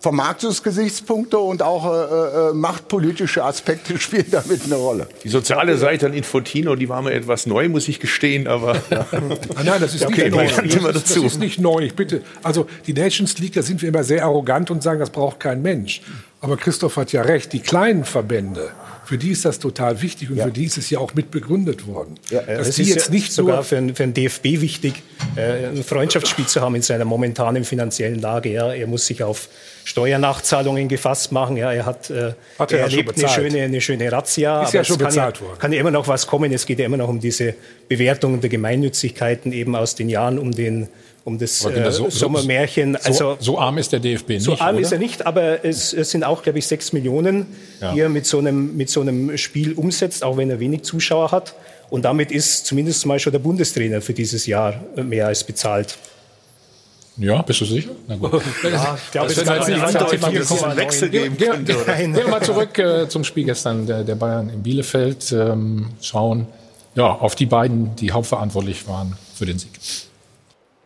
[0.00, 5.08] Vermarktungsgesichtspunkte und auch äh, äh, machtpolitische Aspekte spielen damit eine Rolle.
[5.22, 9.06] Die soziale Seite an Infotino, die war mir etwas neu, muss ich gestehen, aber ja.
[9.10, 10.46] ah, nein, das ist okay, nicht neu.
[10.46, 12.22] Das ist, das ist nicht neu, bitte.
[12.42, 15.60] Also die Nations League, da sind wir immer sehr arrogant und sagen, das braucht kein
[15.60, 16.00] Mensch.
[16.40, 18.70] Aber Christoph hat ja recht, die kleinen Verbände,
[19.04, 20.44] für die ist das total wichtig und ja.
[20.44, 22.14] für die ist es ja auch mit begründet worden.
[22.30, 25.02] Ja, es die ist jetzt ja nicht sogar für, einen, für DFB wichtig,
[25.36, 28.50] äh, ein Freundschaftsspiel zu haben in seiner momentanen finanziellen Lage.
[28.50, 28.72] Ja.
[28.72, 29.48] Er muss sich auf
[29.84, 31.56] Steuernachzahlungen gefasst machen.
[31.56, 34.62] Ja, er hat, äh, hat er, er erlebt eine schöne, eine schöne Razzia.
[34.62, 35.58] Ist ja schon bezahlt ja, worden.
[35.58, 36.52] Kann ja immer noch was kommen.
[36.52, 37.54] Es geht ja immer noch um diese
[37.88, 40.88] Bewertungen der Gemeinnützigkeiten eben aus den Jahren um den
[41.24, 42.96] um das äh, so, Sommermärchen.
[42.96, 44.42] Also, so, so, arm ist der DFB nicht.
[44.42, 44.84] So arm oder?
[44.84, 47.46] ist er nicht, aber es, es sind auch, glaube ich, sechs Millionen,
[47.80, 47.92] ja.
[47.92, 51.30] die er mit so, einem, mit so einem Spiel umsetzt, auch wenn er wenig Zuschauer
[51.30, 51.54] hat.
[51.90, 55.98] Und damit ist zumindest mal schon der Bundestrainer für dieses Jahr mehr als bezahlt.
[57.20, 57.90] Ja, bist du sicher?
[58.08, 58.32] Na gut.
[58.62, 61.76] Ja, ich glaube, es kann nicht einen Wechsel geben könnte.
[61.96, 65.30] Gehen wir mal zurück äh, zum Spiel gestern der, der Bayern in Bielefeld.
[65.32, 66.46] Ähm, schauen
[66.94, 69.70] ja, auf die beiden, die hauptverantwortlich waren für den Sieg.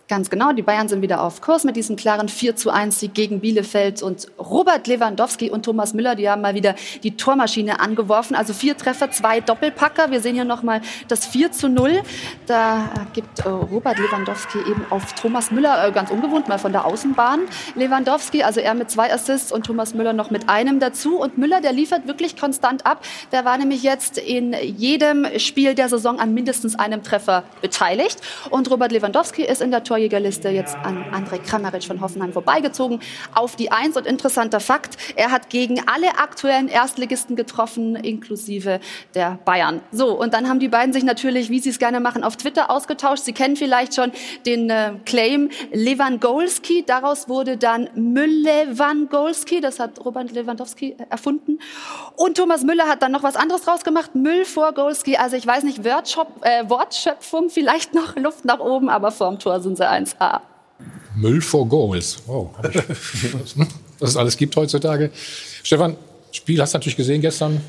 [0.06, 3.14] Ganz genau, die Bayern sind wieder auf Kurs mit diesem klaren 4 zu 1 Sieg
[3.14, 8.36] gegen Bielefeld und Robert Lewandowski und Thomas Müller, die haben mal wieder die Tormaschine angeworfen.
[8.36, 10.10] Also vier Treffer, zwei Doppelpacker.
[10.10, 12.02] Wir sehen hier nochmal das 4 zu 0.
[12.46, 16.84] Da gibt äh, Robert Lewandowski eben auf Thomas Müller, äh, ganz ungewohnt, mal von der
[16.84, 17.40] Außenbahn.
[17.74, 21.16] Lewandowski, also er mit zwei Assists und Thomas Müller noch mit einem dazu.
[21.16, 23.02] Und Müller, der liefert wirklich konstant ab.
[23.32, 28.20] Der war nämlich jetzt in jedem Spiel der Saison an mindestens einem Treffer beteiligt.
[28.50, 32.98] Und Robert Lewandowski ist in der Tor Torjägerliste jetzt an André Kramaric von Hoffenheim vorbeigezogen
[33.32, 33.96] auf die Eins.
[33.96, 38.80] Und interessanter Fakt, er hat gegen alle aktuellen Erstligisten getroffen, inklusive
[39.14, 39.82] der Bayern.
[39.92, 42.72] So, und dann haben die beiden sich natürlich, wie sie es gerne machen, auf Twitter
[42.72, 43.22] ausgetauscht.
[43.22, 44.10] Sie kennen vielleicht schon
[44.46, 46.82] den äh, Claim Lewandowski.
[46.84, 49.60] Daraus wurde dann Müllewandowski.
[49.60, 51.60] Das hat Robert Lewandowski erfunden.
[52.16, 54.16] Und Thomas Müller hat dann noch was anderes draus gemacht.
[54.16, 55.18] Müll vor Golski.
[55.18, 59.76] Also ich weiß nicht, äh, Wortschöpfung, vielleicht noch Luft nach oben, aber vorm Tor sind
[59.76, 60.40] sie Ganze 1a.
[61.16, 62.18] Müll for Goals.
[62.26, 62.50] Wow.
[64.00, 65.10] Was es alles gibt heutzutage.
[65.62, 65.96] Stefan,
[66.32, 67.60] Spiel hast du natürlich gesehen gestern.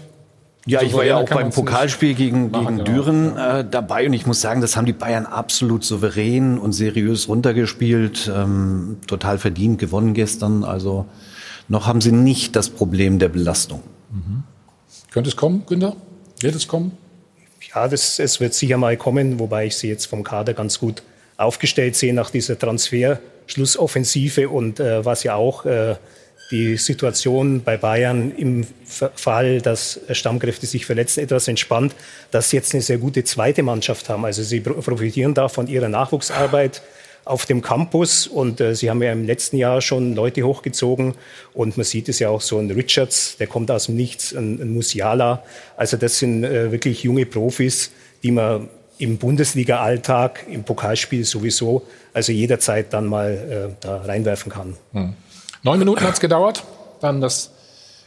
[0.68, 3.04] Ja, ich war ja auch beim Pokalspiel gegen, machen, gegen genau.
[3.04, 7.28] Düren äh, dabei und ich muss sagen, das haben die Bayern absolut souverän und seriös
[7.28, 8.32] runtergespielt.
[8.34, 10.64] Ähm, total verdient gewonnen gestern.
[10.64, 11.06] Also
[11.68, 13.84] noch haben sie nicht das Problem der Belastung.
[14.10, 14.44] Mhm.
[15.12, 15.96] Könnte es kommen, Günther?
[16.40, 16.94] Wird es kommen?
[17.74, 21.04] Ja, das, es wird sicher mal kommen, wobei ich sie jetzt vom Kader ganz gut
[21.38, 25.96] aufgestellt sehen nach dieser Transfer-Schlussoffensive und äh, was ja auch äh,
[26.52, 31.96] die Situation bei Bayern im Fall, dass Stammkräfte sich verletzen, etwas entspannt,
[32.32, 34.26] dass sie jetzt eine sehr gute zweite Mannschaft haben.
[34.26, 36.84] Also sie profitieren da von ihrer Nachwuchsarbeit
[37.26, 41.16] auf dem Campus und äh, sie haben ja im letzten Jahr schon Leute hochgezogen
[41.56, 44.62] und man sieht es ja auch so ein Richards, der kommt aus dem Nichts, ein,
[44.62, 45.44] ein Musiala.
[45.76, 52.32] Also das sind äh, wirklich junge Profis, die man im Bundesliga-Alltag, im Pokalspiel sowieso, also
[52.32, 54.76] jederzeit dann mal äh, da reinwerfen kann.
[54.94, 55.14] Hm.
[55.64, 56.64] Neun Minuten hat es gedauert.
[57.02, 57.52] Dann das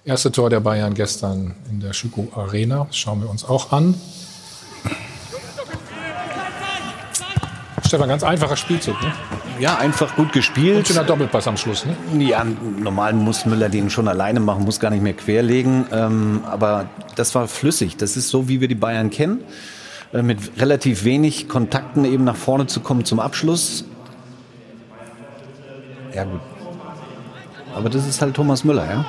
[0.05, 2.87] erste Tor der Bayern gestern in der Schüko Arena.
[2.87, 3.95] Das schauen wir uns auch an.
[7.87, 9.01] Stefan, ganz einfacher Spielzug.
[9.01, 9.13] Ne?
[9.61, 10.77] Ja, einfach gut gespielt.
[10.77, 11.87] Und schöner Doppelpass am Schluss.
[11.87, 12.23] Ne?
[12.23, 15.87] Ja, normal muss Müller den schon alleine machen, muss gar nicht mehr querlegen.
[15.91, 17.97] Ähm, aber das war flüssig.
[17.97, 19.41] Das ist so, wie wir die Bayern kennen.
[20.13, 23.85] Äh, mit relativ wenig Kontakten eben nach vorne zu kommen zum Abschluss.
[26.15, 26.41] Ja, gut.
[27.75, 29.07] Aber das ist halt Thomas Müller, ja?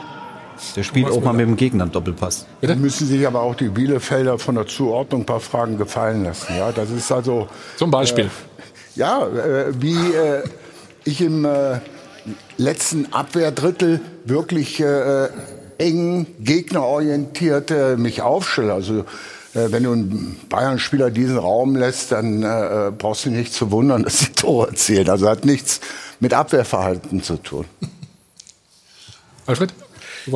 [0.75, 1.47] Der spielt Thomas auch mal Müller.
[1.47, 2.45] mit dem Gegner einen Doppelpass.
[2.62, 6.53] Da müssen sich aber auch die Bielefelder von der Zuordnung ein paar Fragen gefallen lassen.
[6.57, 7.47] Ja, das ist also.
[7.77, 8.25] Zum Beispiel.
[8.25, 10.43] Äh, ja, äh, wie äh,
[11.05, 11.79] ich im äh,
[12.57, 15.29] letzten Abwehrdrittel wirklich äh,
[15.77, 18.73] eng gegnerorientiert äh, mich aufstelle.
[18.73, 19.05] Also
[19.53, 24.19] wenn du einen Bayern-Spieler diesen Raum lässt, dann äh, brauchst du nicht zu wundern, dass
[24.19, 25.09] die Tore zählen.
[25.09, 25.81] Also hat nichts
[26.19, 27.65] mit Abwehrverhalten zu tun.
[29.45, 29.73] Alfred?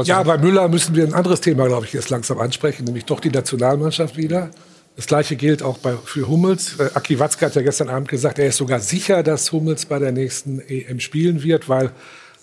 [0.04, 3.20] Ja, bei Müller müssen wir ein anderes Thema, glaube ich, jetzt langsam ansprechen, nämlich doch
[3.20, 4.50] die Nationalmannschaft wieder.
[4.96, 6.80] Das Gleiche gilt auch bei, für Hummels.
[6.80, 10.00] Äh, Aki Watzke hat ja gestern Abend gesagt, er ist sogar sicher, dass Hummels bei
[10.00, 11.92] der nächsten EM spielen wird, weil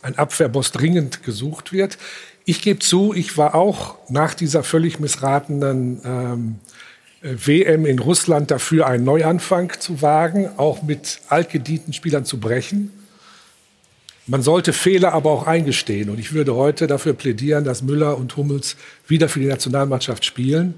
[0.02, 1.98] ein Abwehrboss dringend gesucht wird.
[2.50, 6.56] Ich gebe zu, ich war auch nach dieser völlig missratenen ähm,
[7.22, 12.90] äh, WM in Russland dafür, einen Neuanfang zu wagen, auch mit altgedienten Spielern zu brechen.
[14.26, 16.10] Man sollte Fehler aber auch eingestehen.
[16.10, 18.74] Und ich würde heute dafür plädieren, dass Müller und Hummels
[19.06, 20.74] wieder für die Nationalmannschaft spielen.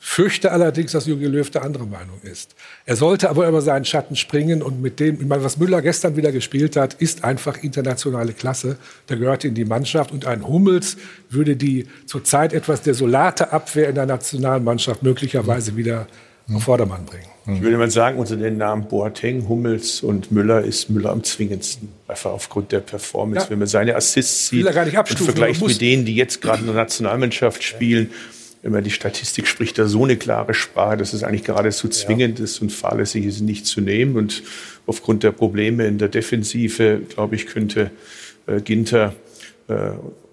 [0.00, 2.54] Fürchte allerdings, dass Jogi Löw der andere Meinung ist.
[2.86, 6.16] Er sollte aber über seinen Schatten springen und mit dem, ich meine, was Müller gestern
[6.16, 8.78] wieder gespielt hat, ist einfach internationale Klasse.
[9.08, 10.96] Der gehört in die Mannschaft und ein Hummels
[11.30, 16.06] würde die zurzeit etwas desolate Abwehr in der Nationalmannschaft möglicherweise wieder
[16.54, 17.26] auf Vordermann bringen.
[17.46, 21.88] Ich würde mal sagen, unter den Namen Boateng, Hummels und Müller ist Müller am zwingendsten.
[22.06, 23.46] Einfach aufgrund der Performance.
[23.46, 23.50] Ja.
[23.50, 27.62] Wenn man seine Assists sieht und vergleicht mit denen, die jetzt gerade in der Nationalmannschaft
[27.62, 28.10] spielen,
[28.62, 32.40] wenn man die Statistik spricht, da so eine klare Sprache, dass es eigentlich geradezu zwingend
[32.40, 34.16] ist und fahrlässig ist, nicht zu nehmen.
[34.16, 34.42] Und
[34.86, 37.90] aufgrund der Probleme in der Defensive, glaube ich, könnte
[38.46, 39.14] äh, Ginter
[39.68, 39.90] äh,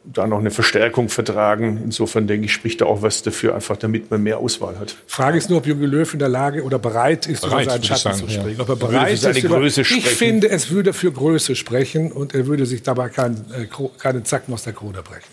[0.07, 1.81] da noch eine Verstärkung vertragen.
[1.83, 4.95] Insofern denke ich, spricht da auch was dafür, einfach damit man mehr Auswahl hat.
[5.07, 7.81] Frage ist nur, ob Jogi Löw in der Lage oder bereit ist, Bereit, über seinen
[7.81, 8.41] ich Schatten sagen, zu ja.
[8.41, 8.61] springen.
[8.61, 10.07] Ob er Er bereit für seine ist, über, Größe ich sprechen.
[10.15, 14.21] finde, es würde für Größe sprechen und er würde sich dabei kein, äh, Kro- keine
[14.23, 15.23] Zacken aus der Krone brechen.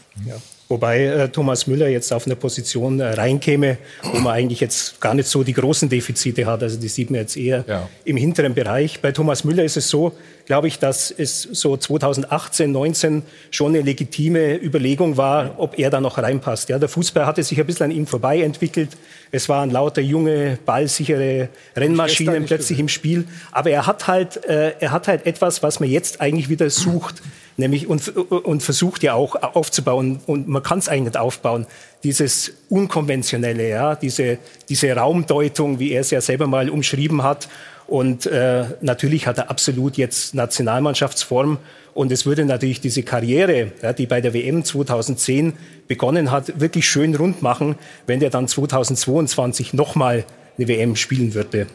[0.72, 5.12] Wobei äh, Thomas Müller jetzt auf eine Position äh, reinkäme, wo man eigentlich jetzt gar
[5.12, 6.62] nicht so die großen Defizite hat.
[6.62, 7.90] Also die sieht man jetzt eher Ja.
[8.06, 8.98] im hinteren Bereich.
[9.02, 10.14] Bei Thomas Müller ist es so,
[10.46, 16.00] glaube ich, dass es so 2018, 19 schon eine legitime Überlegung war, ob er da
[16.00, 16.70] noch reinpasst.
[16.70, 18.88] Ja, der Fußball hatte sich ein bisschen an ihm vorbei entwickelt.
[19.30, 23.26] Es waren lauter junge, ballsichere Rennmaschinen plötzlich im Spiel.
[23.50, 27.20] Aber er hat halt, äh, er hat halt etwas, was man jetzt eigentlich wieder sucht.
[27.56, 31.66] Nämlich und, und versucht ja auch aufzubauen und man kann es eigentlich nicht aufbauen.
[32.02, 34.38] Dieses unkonventionelle, ja, diese,
[34.68, 37.48] diese Raumdeutung, wie er es ja selber mal umschrieben hat.
[37.86, 41.58] Und äh, natürlich hat er absolut jetzt Nationalmannschaftsform.
[41.94, 45.52] Und es würde natürlich diese Karriere, ja, die bei der WM 2010
[45.88, 50.24] begonnen hat, wirklich schön rund machen, wenn der dann 2022 nochmal
[50.56, 51.66] eine WM spielen würde.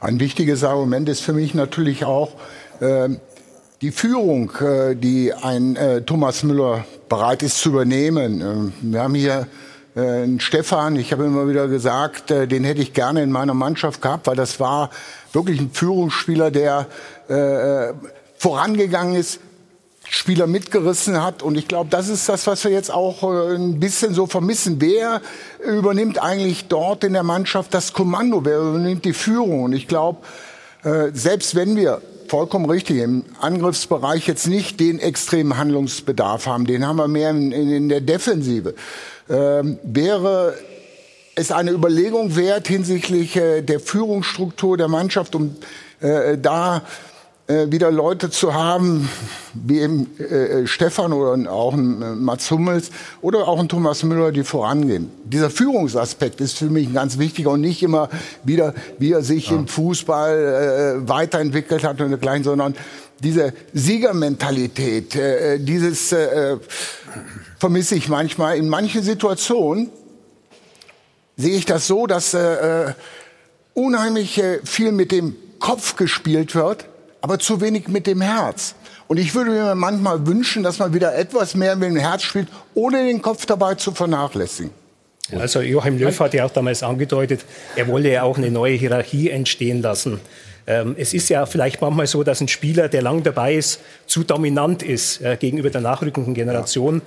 [0.00, 2.32] Ein wichtiges Argument ist für mich natürlich auch
[2.80, 3.20] ähm,
[3.82, 8.40] die Führung, äh, die ein äh, Thomas Müller bereit ist zu übernehmen.
[8.40, 9.48] Ähm, wir haben hier
[9.96, 13.54] äh, einen Stefan, ich habe immer wieder gesagt, äh, den hätte ich gerne in meiner
[13.54, 14.90] Mannschaft gehabt, weil das war
[15.32, 16.86] wirklich ein Führungsspieler, der
[17.26, 17.92] äh,
[18.38, 19.40] vorangegangen ist,
[20.08, 21.42] Spieler mitgerissen hat.
[21.42, 24.76] Und ich glaube, das ist das, was wir jetzt auch äh, ein bisschen so vermissen.
[24.78, 25.20] Wer
[25.66, 28.44] übernimmt eigentlich dort in der Mannschaft das Kommando?
[28.44, 29.64] Wer übernimmt die Führung?
[29.64, 30.18] Und ich glaube,
[30.84, 32.00] äh, selbst wenn wir
[32.32, 32.96] vollkommen richtig.
[32.96, 38.00] Im Angriffsbereich jetzt nicht den extremen Handlungsbedarf haben, den haben wir mehr in, in, der
[38.00, 38.74] Defensive,
[39.28, 40.54] ähm, wäre
[41.34, 45.56] es eine Überlegung wert hinsichtlich äh, der Führungsstruktur der Mannschaft, um
[46.00, 46.80] äh, da
[47.70, 49.08] wieder Leute zu haben,
[49.54, 54.32] wie eben äh, Stefan oder auch ein äh, Mats Hummels oder auch ein Thomas Müller,
[54.32, 55.10] die vorangehen.
[55.24, 58.08] Dieser Führungsaspekt ist für mich ein ganz wichtiger und nicht immer
[58.44, 62.74] wieder, wie er sich im Fußball äh, weiterentwickelt hat und dergleichen, sondern
[63.20, 66.56] diese Siegermentalität, äh, dieses äh,
[67.58, 69.90] vermisse ich manchmal in manchen Situationen
[71.36, 72.94] sehe ich das so, dass äh, äh,
[73.74, 76.86] unheimlich äh, viel mit dem Kopf gespielt wird,
[77.22, 78.74] aber zu wenig mit dem Herz.
[79.08, 82.48] Und ich würde mir manchmal wünschen, dass man wieder etwas mehr mit dem Herz spielt,
[82.74, 84.70] ohne den Kopf dabei zu vernachlässigen.
[85.32, 87.44] Also Joachim Löw hat ja auch damals angedeutet,
[87.76, 90.20] er wolle ja auch eine neue Hierarchie entstehen lassen.
[90.66, 94.24] Ähm, es ist ja vielleicht manchmal so, dass ein Spieler, der lang dabei ist, zu
[94.24, 97.02] dominant ist äh, gegenüber der nachrückenden Generation.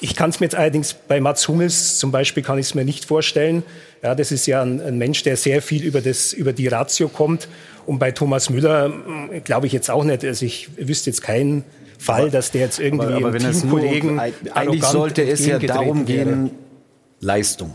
[0.00, 2.84] Ich kann es mir jetzt allerdings bei Mats Hummels zum Beispiel kann ich es mir
[2.84, 3.62] nicht vorstellen.
[4.02, 7.08] Ja, das ist ja ein, ein, Mensch, der sehr viel über, das, über die Ratio
[7.08, 7.48] kommt.
[7.84, 10.24] Und bei Thomas Müller mm, glaube ich jetzt auch nicht.
[10.24, 11.64] Also ich wüsste jetzt keinen
[11.98, 14.20] Fall, aber, dass der jetzt irgendwie aber, aber wenn Teamkollegen
[14.54, 16.50] eigentlich sollte es ja darum gehen,
[17.20, 17.74] Leistung.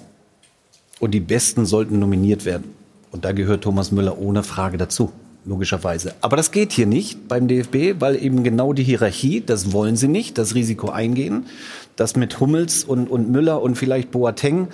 [0.99, 2.73] Und die Besten sollten nominiert werden.
[3.11, 5.11] Und da gehört Thomas Müller ohne Frage dazu
[5.45, 6.13] logischerweise.
[6.21, 10.07] Aber das geht hier nicht beim DFB, weil eben genau die Hierarchie, das wollen sie
[10.07, 11.45] nicht, das Risiko eingehen,
[11.95, 14.67] dass mit Hummels und, und Müller und vielleicht Boateng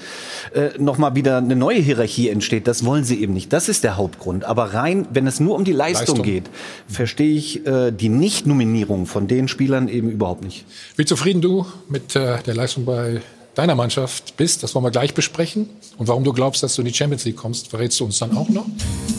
[0.53, 2.67] äh, nochmal wieder eine neue Hierarchie entsteht.
[2.67, 3.51] Das wollen sie eben nicht.
[3.53, 4.45] Das ist der Hauptgrund.
[4.45, 6.23] Aber rein, wenn es nur um die Leistung, Leistung.
[6.23, 6.49] geht,
[6.87, 10.65] verstehe ich äh, die Nicht-Nominierung von den Spielern eben überhaupt nicht.
[10.95, 13.21] Wie zufrieden du mit äh, der Leistung bei
[13.55, 15.69] deiner Mannschaft bist, das wollen wir gleich besprechen.
[15.97, 18.35] Und warum du glaubst, dass du in die Champions League kommst, verrätst du uns dann
[18.37, 18.65] auch noch.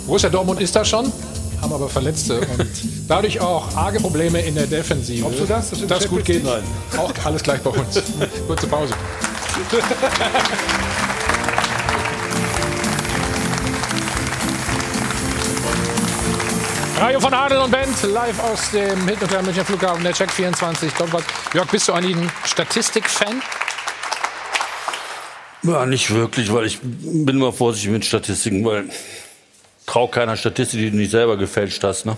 [0.06, 1.12] Borussia Dortmund ist da schon,
[1.60, 2.66] haben aber Verletzte und
[3.08, 5.20] dadurch auch arge Probleme in der Defensive.
[5.20, 5.70] Glaubst du das?
[5.70, 6.44] Dass das gut geht?
[6.44, 6.62] Nein.
[6.96, 8.02] Auch alles gleich bei uns.
[8.46, 8.94] Kurze Pause.
[16.98, 20.92] Radio von Adel und Bent, live aus dem Hilton München Flughafen, der Check 24.
[21.54, 23.42] Jörg, bist du eigentlich ein Statistik-Fan?
[25.62, 28.90] Ja, nicht wirklich, weil ich bin immer vorsichtig mit Statistiken, weil
[29.90, 32.06] trau keiner Statistik, die du nicht selber gefälscht hast.
[32.06, 32.16] Ne?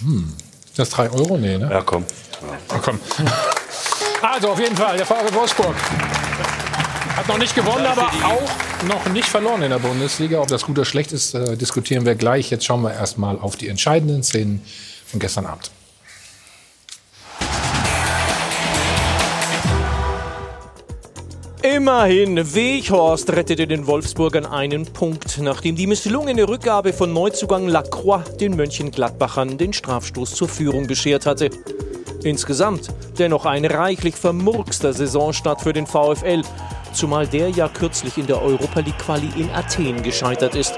[0.00, 0.32] Hm.
[0.76, 1.36] Das 3 Euro?
[1.36, 1.68] Nee, ne?
[1.70, 2.04] Ja, komm.
[2.40, 2.76] Ja.
[2.76, 3.00] Oh, komm.
[4.20, 5.76] Also auf jeden Fall, der VfB Wolfsburg
[7.16, 10.40] hat noch nicht gewonnen, aber auch noch nicht verloren in der Bundesliga.
[10.40, 12.50] Ob das gut oder schlecht ist, äh, diskutieren wir gleich.
[12.50, 14.60] Jetzt schauen wir erstmal auf die entscheidenden Szenen
[15.06, 15.70] von gestern Abend.
[21.74, 28.56] Immerhin, Weghorst rettete den Wolfsburgern einen Punkt, nachdem die misslungene Rückgabe von Neuzugang Lacroix den
[28.56, 31.50] Mönchengladbachern den Strafstoß zur Führung beschert hatte.
[32.22, 36.42] Insgesamt dennoch ein reichlich vermurkster Saisonstart für den VfL,
[36.92, 40.74] zumal der ja kürzlich in der Europa League Quali in Athen gescheitert ist.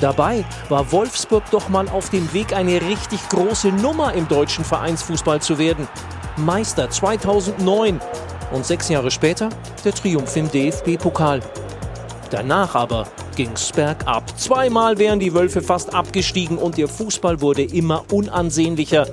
[0.00, 5.40] Dabei war Wolfsburg doch mal auf dem Weg, eine richtig große Nummer im deutschen Vereinsfußball
[5.40, 5.88] zu werden.
[6.36, 8.00] Meister 2009
[8.52, 9.48] und sechs Jahre später
[9.84, 11.40] der Triumph im DFB-Pokal.
[12.30, 14.38] Danach aber ging's bergab.
[14.38, 19.06] Zweimal wären die Wölfe fast abgestiegen und ihr Fußball wurde immer unansehnlicher.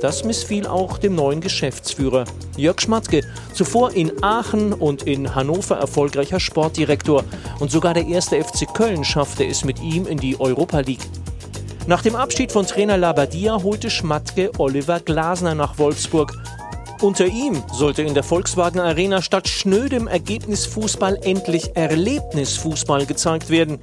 [0.00, 2.24] Das missfiel auch dem neuen Geschäftsführer
[2.56, 3.22] Jörg Schmatke,
[3.52, 7.24] zuvor in Aachen und in Hannover erfolgreicher Sportdirektor.
[7.60, 11.06] Und sogar der erste FC Köln schaffte es mit ihm in die Europa League.
[11.86, 16.32] Nach dem Abschied von Trainer Labadia holte Schmatke Oliver Glasner nach Wolfsburg
[17.02, 23.78] unter ihm sollte in der Volkswagen Arena statt schnödem Ergebnisfußball endlich Erlebnisfußball gezeigt werden.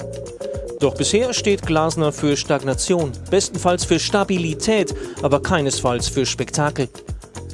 [0.80, 6.90] Doch bisher steht Glasner für Stagnation, bestenfalls für Stabilität, aber keinesfalls für Spektakel.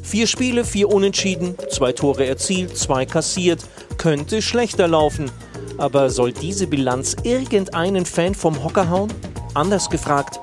[0.02, 3.60] Vier Spiele, vier Unentschieden, zwei Tore erzielt, zwei kassiert,
[3.98, 5.30] könnte schlechter laufen.
[5.78, 9.13] Aber soll diese Bilanz irgendeinen Fan vom Hocker hauen?
[9.54, 10.39] Anders gefragt,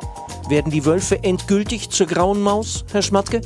[0.48, 3.40] werden die Wölfe endgültig zur grauen Maus, Herr Schmatke?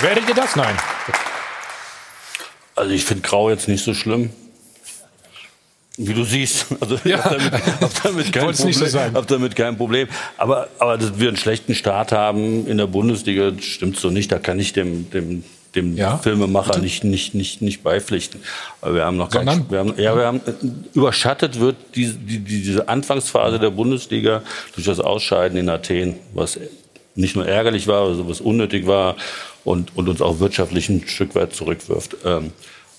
[0.00, 0.56] Werdet ihr das?
[0.56, 0.76] Nein.
[2.74, 4.30] Also ich finde Grau jetzt nicht so schlimm.
[5.98, 7.24] Wie du siehst, also ja.
[7.24, 9.14] hab damit, hab damit, kein Problem, nicht so sein.
[9.14, 10.08] hab damit kein Problem.
[10.36, 14.30] Aber, aber dass wir einen schlechten Start haben in der Bundesliga, stimmt so nicht.
[14.30, 15.42] Da kann ich dem, dem,
[15.74, 18.42] dem ja, Filmemacher nicht, nicht, nicht, nicht beipflichten.
[18.82, 19.60] Aber wir haben noch Sondern?
[19.60, 20.40] kein, wir haben, ja, wir haben,
[20.92, 24.42] überschattet wird die, die, diese Anfangsphase der Bundesliga
[24.74, 26.60] durch das Ausscheiden in Athen, was
[27.14, 29.16] nicht nur ärgerlich war, also was unnötig war
[29.66, 32.16] und, und uns auch wirtschaftlich ein Stück weit zurückwirft.
[32.24, 32.52] Ähm,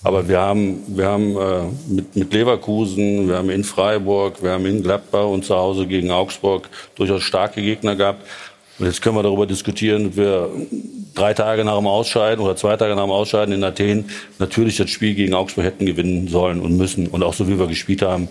[0.04, 4.66] aber wir haben, wir haben äh, mit, mit Leverkusen, wir haben in Freiburg, wir haben
[4.66, 8.24] in Gladbach und zu Hause gegen Augsburg durchaus starke Gegner gehabt.
[8.78, 10.50] Und jetzt können wir darüber diskutieren, wir
[11.14, 14.04] drei Tage nach dem Ausscheiden oder zwei Tage nach dem Ausscheiden in Athen
[14.38, 17.08] natürlich das Spiel gegen Augsburg hätten gewinnen sollen und müssen.
[17.08, 18.28] Und auch so wie wir gespielt haben,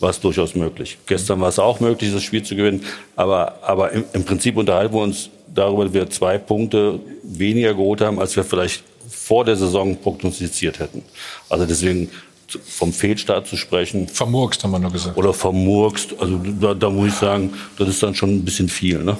[0.00, 0.98] war es durchaus möglich.
[1.06, 2.84] Gestern war es auch möglich, das Spiel zu gewinnen.
[3.14, 8.00] Aber, aber im, im Prinzip unterhalten wir uns darüber, dass wir zwei Punkte weniger geholt
[8.00, 11.02] haben, als wir vielleicht vor der Saison prognostiziert hätten.
[11.48, 12.10] Also deswegen
[12.48, 14.08] vom Fehlstart zu sprechen.
[14.08, 15.16] Vermurkst, haben wir nur gesagt.
[15.16, 16.14] Oder vermurkst.
[16.18, 19.02] Also da, da muss ich sagen, das ist dann schon ein bisschen viel.
[19.02, 19.16] Ne?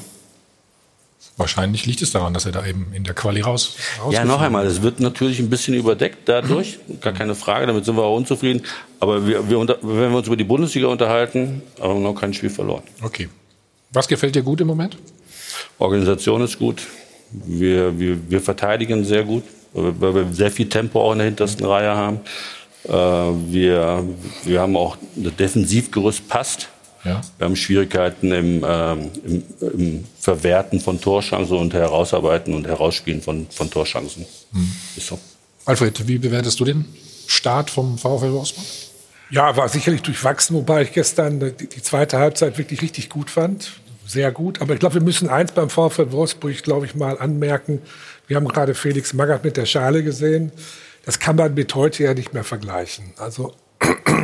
[1.38, 3.76] Wahrscheinlich liegt es daran, dass er da eben in der Quali raus.
[4.10, 7.00] Ja, noch einmal, es wird natürlich ein bisschen überdeckt dadurch, mhm.
[7.00, 8.62] gar keine Frage, damit sind wir auch unzufrieden.
[9.00, 12.32] Aber wir, wir unter, wenn wir uns über die Bundesliga unterhalten, haben wir noch kein
[12.32, 12.82] Spiel verloren.
[13.02, 13.28] Okay.
[13.90, 14.96] Was gefällt dir gut im Moment?
[15.78, 16.82] Organisation ist gut.
[17.30, 21.66] Wir, wir, wir verteidigen sehr gut, weil wir sehr viel Tempo auch in der hintersten
[21.66, 22.20] Reihe haben.
[22.84, 24.04] Äh, wir,
[24.44, 26.68] wir haben auch das Defensivgerüst passt.
[27.06, 27.20] Ja.
[27.38, 33.46] Wir haben Schwierigkeiten im, ähm, im, im, Verwerten von Torchancen und Herausarbeiten und Herausspielen von,
[33.48, 34.26] von Torchancen.
[34.52, 34.72] Mhm.
[34.96, 35.18] Ist so.
[35.64, 36.84] Alfred, wie bewertest du den
[37.26, 38.64] Start vom VfL Wolfsburg?
[39.30, 43.72] Ja, war sicherlich durchwachsen, wobei ich gestern die, die zweite Halbzeit wirklich richtig gut fand.
[44.06, 44.60] Sehr gut.
[44.60, 47.82] Aber ich glaube, wir müssen eins beim VfL Wolfsburg, glaube ich, mal anmerken.
[48.26, 50.52] Wir haben gerade Felix Magath mit der Schale gesehen.
[51.04, 53.12] Das kann man mit heute ja nicht mehr vergleichen.
[53.16, 53.54] Also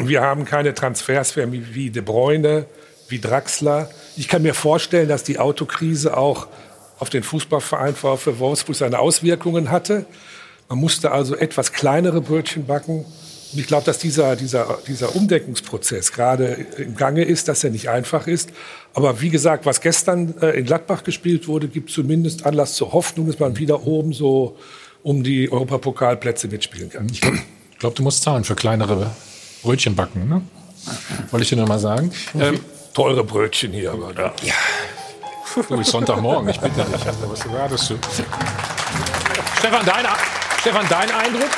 [0.05, 2.67] wir haben keine Transfers wie De Bruyne,
[3.09, 3.91] wie Draxler.
[4.17, 6.49] Ich kann mir vorstellen, dass die Autokrise auch
[6.99, 10.07] auf den Fußballverein VfL Wolfsburg seine Auswirkungen hatte.
[10.69, 13.05] Man musste also etwas kleinere Brötchen backen.
[13.53, 17.91] Und ich glaube, dass dieser, dieser, dieser Umdeckungsprozess gerade im Gange ist, dass er nicht
[17.91, 18.51] einfach ist.
[18.95, 23.27] Aber wie gesagt, was gestern äh, in Gladbach gespielt wurde, gibt zumindest Anlass zur Hoffnung,
[23.27, 24.57] dass man wieder oben so
[25.03, 27.09] um die Europapokalplätze mitspielen kann.
[27.11, 27.39] Ich glaube,
[27.79, 29.11] glaub, du musst zahlen für kleinere
[29.63, 30.43] Brötchen backen, ne?
[31.31, 32.13] Wollte ich dir nur mal sagen.
[32.39, 32.61] Ähm,
[32.93, 34.33] teure Brötchen hier, aber ja.
[34.43, 34.55] ja.
[35.69, 37.07] So wie Sonntagmorgen, ich bitte dich.
[37.07, 37.99] Also, was erwartest du?
[39.59, 40.07] Stefan, dein,
[40.61, 41.51] Stefan, dein Eindruck?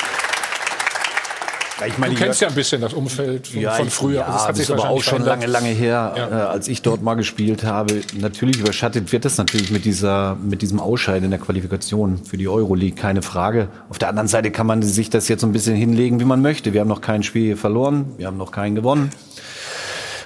[1.86, 4.20] Ich meine, du kennst ja ein bisschen das Umfeld von, ja, von früher.
[4.20, 6.28] Ja, das, hat sich das ist aber auch schon lange, lange her, ja.
[6.28, 8.00] äh, als ich dort mal gespielt habe.
[8.16, 12.48] Natürlich überschattet wird das natürlich mit dieser, mit diesem Ausscheiden in der Qualifikation für die
[12.48, 13.68] Euroleague, keine Frage.
[13.90, 16.42] Auf der anderen Seite kann man sich das jetzt so ein bisschen hinlegen, wie man
[16.42, 16.72] möchte.
[16.72, 19.10] Wir haben noch kein Spiel verloren, wir haben noch keinen gewonnen.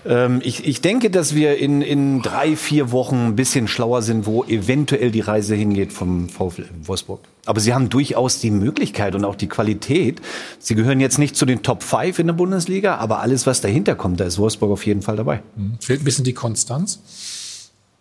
[0.07, 4.27] Ähm, ich, ich denke, dass wir in, in drei, vier Wochen ein bisschen schlauer sind,
[4.27, 7.21] wo eventuell die Reise hingeht vom VfL Wolfsburg.
[7.47, 10.21] Aber sie haben durchaus die Möglichkeit und auch die Qualität.
[10.59, 13.95] Sie gehören jetzt nicht zu den Top 5 in der Bundesliga, aber alles, was dahinter
[13.95, 15.43] kommt, da ist Wolfsburg auf jeden Fall dabei.
[15.57, 15.79] Mhm.
[15.81, 17.01] Fehlt ein bisschen die Konstanz.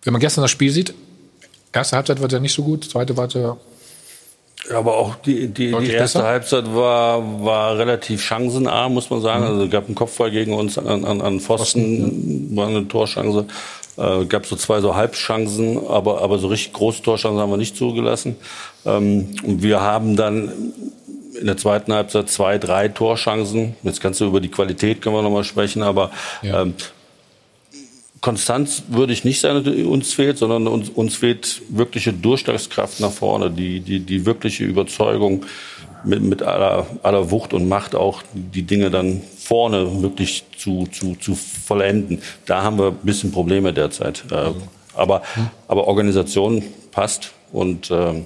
[0.03, 0.93] Wenn man gestern das Spiel sieht,
[1.71, 3.57] erste Halbzeit war ja nicht so gut, zweite war ja
[4.73, 6.23] aber auch die, die, die erste besser?
[6.23, 9.43] Halbzeit war, war relativ chancenarm, muss man sagen.
[9.43, 9.49] Mhm.
[9.49, 12.57] Also es gab einen Kopfball gegen uns an, an, an Pfosten, ja.
[12.57, 13.45] war eine Torchance.
[13.97, 17.75] Äh, gab so zwei so Halbchancen, aber, aber so richtig große Torchancen haben wir nicht
[17.75, 18.35] zugelassen.
[18.85, 20.51] Ähm, und wir haben dann
[21.39, 23.75] in der zweiten Halbzeit zwei, drei Torchancen.
[23.83, 26.61] Jetzt kannst du über die Qualität können wir noch mal sprechen, aber ja.
[26.61, 26.73] ähm,
[28.21, 33.51] Konstanz würde ich nicht sagen, uns fehlt, sondern uns, uns fehlt wirkliche Durchschlagskraft nach vorne,
[33.51, 35.45] die, die, die wirkliche Überzeugung
[36.03, 41.15] mit, mit aller, aller Wucht und Macht auch die Dinge dann vorne wirklich zu, zu,
[41.15, 42.21] zu vollenden.
[42.45, 44.23] Da haben wir ein bisschen Probleme derzeit.
[44.31, 44.51] Äh,
[44.95, 45.21] aber,
[45.67, 48.23] aber Organisation passt und äh,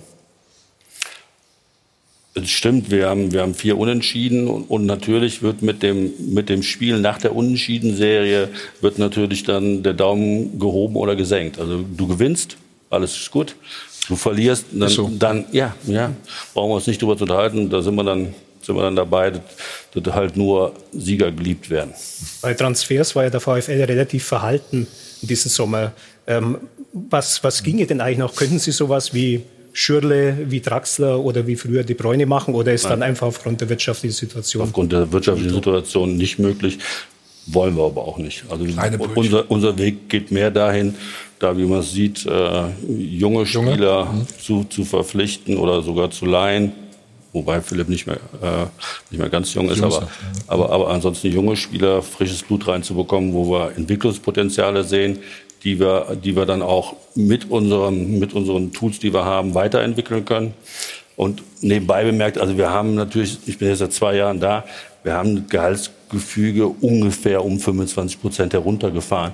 [2.34, 6.48] es stimmt, wir haben, wir haben vier Unentschieden und, und, natürlich wird mit dem, mit
[6.50, 11.60] dem Spiel nach der Unentschieden-Serie wird natürlich dann der Daumen gehoben oder gesenkt.
[11.60, 12.56] Also du gewinnst,
[12.90, 13.56] alles ist gut.
[14.08, 15.12] Du verlierst, dann, so.
[15.14, 16.12] dann ja, ja,
[16.54, 17.70] brauchen wir uns nicht drüber zu unterhalten.
[17.70, 19.42] Da sind wir dann, sind wir dann dabei, dass,
[19.94, 21.94] dass halt nur Sieger geliebt werden.
[22.42, 24.88] Bei Transfers war ja der VfL relativ verhalten
[25.22, 25.92] in diesem Sommer.
[26.28, 26.58] Ähm,
[26.94, 28.36] was, was ginge denn eigentlich noch?
[28.36, 32.84] Könnten Sie sowas wie Schürle wie Draxler oder wie früher die Bräune machen oder ist
[32.84, 32.92] Nein.
[32.92, 34.64] dann einfach aufgrund der wirtschaftlichen Situation?
[34.64, 36.80] Aufgrund der wirtschaftlichen Situation nicht möglich,
[37.48, 38.44] wollen wir aber auch nicht.
[38.50, 38.66] Also
[39.16, 40.96] unser, unser Weg geht mehr dahin,
[41.40, 44.14] da wie man sieht, äh, junge Spieler Junge?
[44.14, 44.28] Mhm.
[44.40, 46.74] zu, zu verpflichten oder sogar zu leihen.
[47.34, 48.66] Wobei Philipp nicht mehr, äh,
[49.10, 50.10] nicht mehr ganz jung ist, aber,
[50.48, 55.20] aber, aber ansonsten junge Spieler, frisches Blut reinzubekommen, wo wir Entwicklungspotenziale sehen,
[55.64, 60.26] die wir, die wir dann auch mit unseren, mit unseren Tools, die wir haben, weiterentwickeln
[60.26, 60.54] können.
[61.16, 64.66] Und nebenbei bemerkt, also wir haben natürlich, ich bin jetzt seit zwei Jahren da,
[65.04, 69.34] wir haben Gehaltsgefüge ungefähr um 25 Prozent heruntergefahren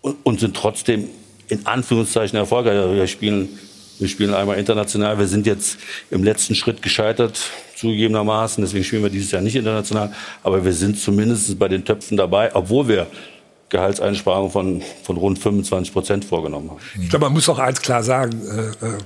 [0.00, 1.08] und, und sind trotzdem
[1.48, 2.78] in Anführungszeichen erfolgreich.
[2.78, 3.48] Also wir spielen,
[3.98, 5.18] wir spielen einmal international.
[5.18, 5.78] Wir sind jetzt
[6.10, 7.40] im letzten Schritt gescheitert,
[7.76, 8.62] zugegebenermaßen.
[8.62, 10.14] Deswegen spielen wir dieses Jahr nicht international.
[10.42, 13.06] Aber wir sind zumindest bei den Töpfen dabei, obwohl wir
[13.70, 16.80] Gehaltseinsparungen von, von rund 25 Prozent vorgenommen haben.
[17.00, 18.40] Ich glaube, man muss auch eins klar sagen.
[18.46, 18.98] Äh, äh,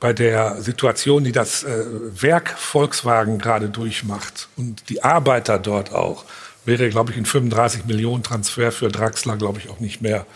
[0.00, 1.82] bei der Situation, die das äh,
[2.20, 6.24] Werk Volkswagen gerade durchmacht und die Arbeiter dort auch,
[6.64, 10.26] wäre, glaube ich, ein 35 Millionen Transfer für Draxler, glaube ich, auch nicht mehr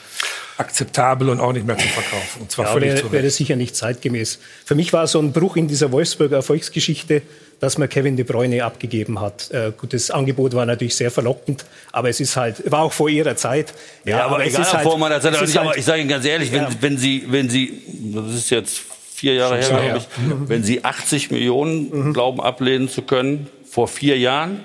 [0.58, 2.40] akzeptabel und auch nicht mehr zu verkaufen.
[2.40, 4.40] Und zwar ja, völlig wäre, wäre sicher nicht zeitgemäß.
[4.64, 7.22] Für mich war so ein Bruch in dieser Wolfsburger Erfolgsgeschichte,
[7.60, 9.50] dass man Kevin De Bruyne abgegeben hat.
[9.50, 13.08] Äh, gut, das Angebot war natürlich sehr verlockend, aber es ist halt, war auch vor
[13.08, 13.72] ihrer Zeit.
[14.04, 15.38] Ja, ja aber, aber egal, halt, vor meiner Zeit.
[15.38, 16.70] Halt, ich sage Ihnen ganz ehrlich, wenn, ja.
[16.80, 17.82] wenn Sie, wenn Sie,
[18.14, 18.80] das ist jetzt
[19.14, 20.08] vier Jahre her, glaube ich,
[20.48, 22.12] wenn Sie 80 Millionen mhm.
[22.12, 24.64] glauben ablehnen zu können, vor vier Jahren,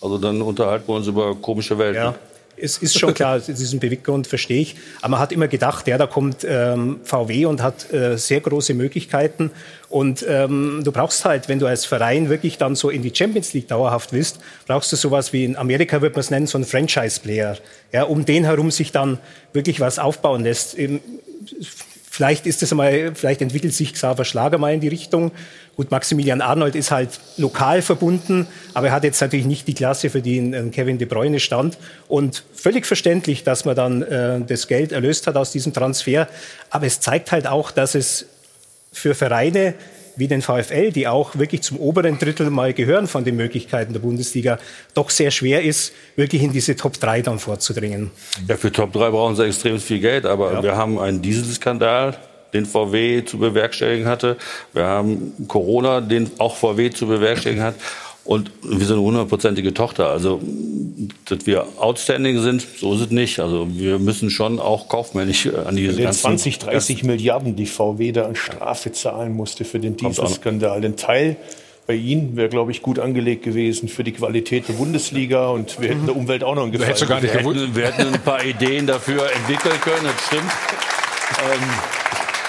[0.00, 2.02] also dann unterhalten wir uns über komische Welten.
[2.02, 2.14] Ja.
[2.60, 4.76] es ist schon klar, diesen Beweggrund verstehe ich.
[5.00, 8.74] Aber man hat immer gedacht, ja, da kommt ähm, VW und hat äh, sehr große
[8.74, 9.50] Möglichkeiten.
[9.88, 13.52] Und ähm, du brauchst halt, wenn du als Verein wirklich dann so in die Champions
[13.54, 16.64] League dauerhaft willst, brauchst du sowas wie in Amerika wird man es nennen, so ein
[16.64, 17.56] Franchise-Player,
[17.92, 19.18] ja, um den herum sich dann
[19.52, 20.76] wirklich was aufbauen lässt.
[22.18, 25.30] Vielleicht ist es mal, vielleicht entwickelt sich Xaver Schlager mal in die Richtung.
[25.78, 30.10] Gut, Maximilian Arnold ist halt lokal verbunden, aber er hat jetzt natürlich nicht die Klasse,
[30.10, 31.78] für die ein Kevin De Bruyne stand.
[32.08, 36.26] Und völlig verständlich, dass man dann äh, das Geld erlöst hat aus diesem Transfer.
[36.70, 38.26] Aber es zeigt halt auch, dass es
[38.90, 39.74] für Vereine
[40.16, 44.00] wie den VfL, die auch wirklich zum oberen Drittel mal gehören von den Möglichkeiten der
[44.00, 44.58] Bundesliga,
[44.94, 48.10] doch sehr schwer ist, wirklich in diese Top 3 dann vorzudringen.
[48.48, 50.62] Ja, für Top 3 brauchen sie extrem viel Geld, aber ja.
[50.64, 52.18] wir haben einen Dieselskandal,
[52.52, 54.36] den VW zu bewerkstelligen hatte.
[54.72, 57.74] Wir haben Corona, den auch VW zu bewerkstelligen hat.
[58.24, 60.10] Und wir sind eine hundertprozentige Tochter.
[60.10, 60.38] Also,
[61.24, 63.40] dass wir outstanding sind, so ist es nicht.
[63.40, 66.20] Also, wir müssen schon auch kaufmännisch äh, an diese ganzen...
[66.20, 70.82] 20, 30 Milliarden, die VW da an Strafe zahlen musste für den Dieselskandal.
[70.82, 71.36] Den Teil
[71.86, 75.88] bei Ihnen wäre, glaube ich, gut angelegt gewesen für die Qualität der Bundesliga und wir
[75.88, 77.22] hätten der Umwelt auch noch einen Gefallen.
[77.22, 80.52] Wir, hätten, wir hätten ein paar Ideen dafür entwickeln können, das stimmt.
[81.50, 81.62] Ähm,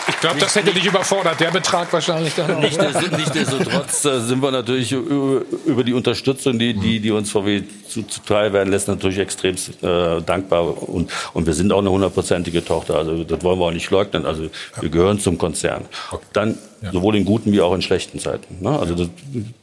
[0.10, 2.60] ich glaube, das hätte dich überfordert, der Betrag wahrscheinlich dann.
[2.60, 8.70] Nichtsdestotrotz äh, sind wir natürlich über die Unterstützung, die, die, die uns VW zuteil werden
[8.70, 10.89] lässt, natürlich extrem äh, dankbar.
[10.89, 12.95] Und, und wir sind auch eine hundertprozentige Tochter.
[12.95, 14.26] Also das wollen wir auch nicht leugnen.
[14.26, 14.49] Also
[14.80, 15.86] wir gehören zum Konzern.
[16.34, 16.57] Dann
[16.91, 18.57] sowohl in guten wie auch in schlechten Zeiten.
[18.62, 18.78] Ne?
[18.78, 19.10] Also das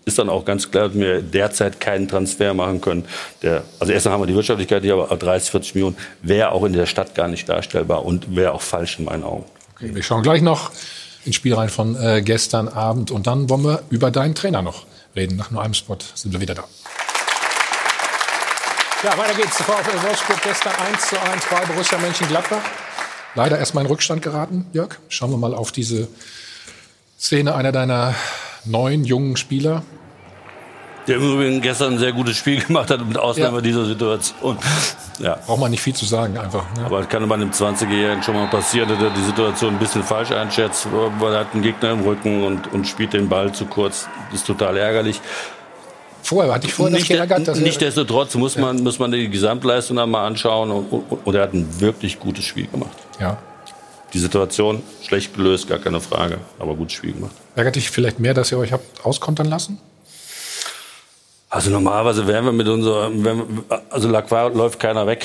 [0.05, 3.05] ist dann auch ganz klar, dass wir derzeit keinen Transfer machen können.
[3.43, 6.73] Der, also erstmal haben wir die Wirtschaftlichkeit hier, aber 30, 40 Millionen wäre auch in
[6.73, 9.45] der Stadt gar nicht darstellbar und wäre auch falsch in meinen Augen.
[9.77, 10.71] Okay, wir schauen gleich noch
[11.27, 14.87] ins Spiel rein von äh, gestern Abend und dann wollen wir über deinen Trainer noch
[15.15, 15.37] reden.
[15.37, 16.65] Nach nur einem Spot sind wir wieder da.
[19.03, 19.57] Ja, weiter geht's.
[19.57, 22.63] VfL Wolfsburg gestern 1 zu 1 bei Borussia Mönchengladbach.
[23.35, 24.97] Leider erstmal in Rückstand geraten, Jörg.
[25.11, 26.09] Schauen wir mal auf diese
[27.21, 28.15] Szene einer deiner
[28.65, 29.83] neuen jungen Spieler.
[31.07, 33.61] Der im Übrigen gestern ein sehr gutes Spiel gemacht hat mit Ausnahme ja.
[33.61, 34.59] dieser Situation.
[35.19, 35.39] Ja.
[35.47, 36.65] Braucht man nicht viel zu sagen, einfach.
[36.77, 36.85] Ne?
[36.85, 40.03] Aber es kann bei einem 20-Jährigen schon mal passieren, dass er die Situation ein bisschen
[40.03, 40.89] falsch einschätzt,
[41.21, 44.09] weil er hat einen Gegner im Rücken und, und spielt den Ball zu kurz.
[44.31, 45.21] Das ist total ärgerlich.
[46.23, 48.83] Vorher hatte ich vorher nicht, geärgert, dass Nichtsdestotrotz muss man, ja.
[48.83, 52.67] muss man die Gesamtleistung einmal anschauen und, und, und, er hat ein wirklich gutes Spiel
[52.67, 52.97] gemacht.
[53.21, 53.39] Ja.
[54.13, 57.31] Die Situation schlecht gelöst, gar keine Frage, aber gutes Spiel gemacht.
[57.55, 59.79] Ärgert dich vielleicht mehr, dass ihr euch habt auskontern lassen?
[61.57, 63.11] Also normalerweise wären wir mit unserer,
[63.89, 65.25] also Lacroix läuft keiner weg.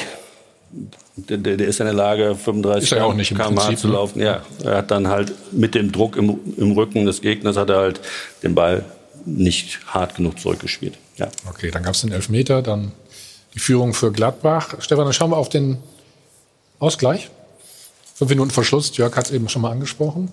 [1.18, 2.90] Der, der, der, ist in der Lage, 35
[3.36, 3.94] km/h zu ne?
[3.94, 4.22] laufen.
[4.22, 7.80] Ja, er hat dann halt mit dem Druck im, im Rücken des Gegners hat er
[7.80, 8.00] halt
[8.44, 8.86] den Ball
[9.26, 10.98] nicht hart genug zurückgespielt.
[11.18, 11.28] Ja.
[11.50, 12.94] Okay, dann gab es den Elfmeter, dann
[13.54, 14.76] die Führung für Gladbach.
[14.80, 15.80] Stefan, dann schauen wir auf den
[16.80, 17.30] Ausgleich.
[18.16, 18.96] Fünf Minuten Verschluss.
[18.96, 20.32] Jörg hat es eben schon mal angesprochen.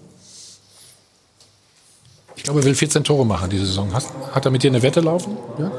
[2.38, 3.92] Ich glaube, er will 14 Tore machen diese Saison.
[3.92, 5.36] Hast, hat er mit dir eine Wette laufen?
[5.58, 5.72] Ja?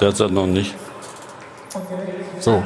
[0.00, 0.74] Derzeit noch nicht.
[2.40, 2.62] So.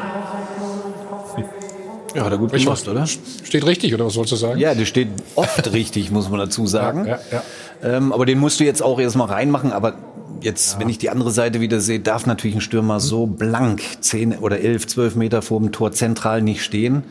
[2.14, 3.06] Ja, hat er gut gemacht, oder?
[3.06, 4.58] Steht richtig, oder was sollst du sagen?
[4.58, 7.06] Ja, der steht oft richtig, muss man dazu sagen.
[7.06, 7.42] Ja, ja,
[7.82, 7.96] ja.
[7.96, 9.72] Ähm, aber den musst du jetzt auch erstmal reinmachen.
[9.72, 9.94] Aber
[10.40, 10.80] jetzt, ja.
[10.80, 14.60] wenn ich die andere Seite wieder sehe, darf natürlich ein Stürmer so blank 10 oder
[14.60, 17.04] 11, 12 Meter vor dem Tor zentral nicht stehen.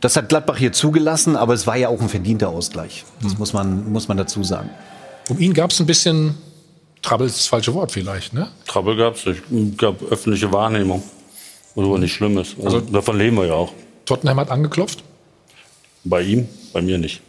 [0.00, 3.04] Das hat Gladbach hier zugelassen, aber es war ja auch ein verdienter Ausgleich.
[3.22, 3.38] Das hm.
[3.38, 4.70] muss, man, muss man dazu sagen.
[5.28, 6.34] Um ihn gab es ein bisschen
[7.02, 8.48] Trouble ist das falsche Wort vielleicht, ne?
[8.66, 9.42] Trouble gab es nicht.
[9.50, 11.02] Es gab öffentliche Wahrnehmung,
[11.74, 12.56] was aber nicht schlimm ist.
[12.62, 13.72] Also, also, davon leben wir ja auch.
[14.04, 15.02] Tottenham hat angeklopft?
[16.04, 17.20] Bei ihm, bei mir nicht.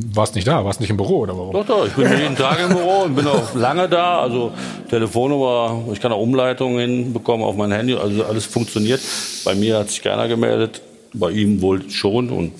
[0.00, 1.52] Warst nicht da, warst nicht im Büro oder warum?
[1.52, 4.20] Doch, doch, ich bin jeden Tag im Büro und bin auch lange da.
[4.20, 4.52] Also
[4.88, 7.94] Telefonnummer, ich kann auch Umleitungen hinbekommen auf mein Handy.
[7.94, 9.00] Also alles funktioniert.
[9.44, 10.82] Bei mir hat sich keiner gemeldet,
[11.14, 12.52] bei ihm wohl schon und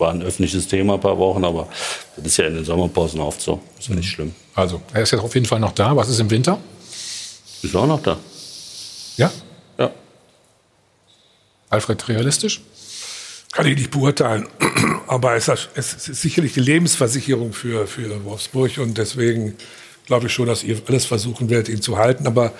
[0.00, 1.68] war ein öffentliches Thema ein paar Wochen, aber
[2.16, 3.60] das ist ja in den Sommerpausen oft so.
[3.78, 4.10] Ist ja nicht mhm.
[4.10, 4.34] schlimm.
[4.54, 5.94] Also, er ist jetzt auf jeden Fall noch da.
[5.96, 6.58] Was ist im Winter?
[7.62, 8.18] Ist auch noch da.
[9.16, 9.30] Ja?
[9.78, 9.90] Ja.
[11.68, 12.62] Alfred, realistisch?
[13.52, 14.48] Kann ich nicht beurteilen.
[15.06, 19.56] Aber es ist, sicherlich die Lebensversicherung für, für Wolfsburg und deswegen
[20.06, 22.26] glaube ich schon, dass ihr alles versuchen werdet, ihn zu halten.
[22.26, 22.52] Aber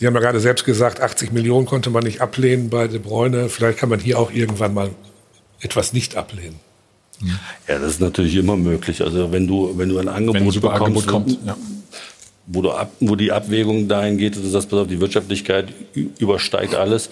[0.00, 3.50] Sie haben ja gerade selbst gesagt, 80 Millionen konnte man nicht ablehnen bei De Bruyne.
[3.50, 4.90] Vielleicht kann man hier auch irgendwann mal
[5.60, 6.58] etwas nicht ablehnen.
[7.68, 9.02] Ja, das ist natürlich immer möglich.
[9.02, 11.56] Also wenn du, wenn du ein Angebot wenn bekommst, Angebot kommt, ja.
[12.46, 15.68] wo, du ab, wo die Abwägung dahin geht, dass du sagst, pass auf, die Wirtschaftlichkeit
[16.18, 17.10] übersteigt alles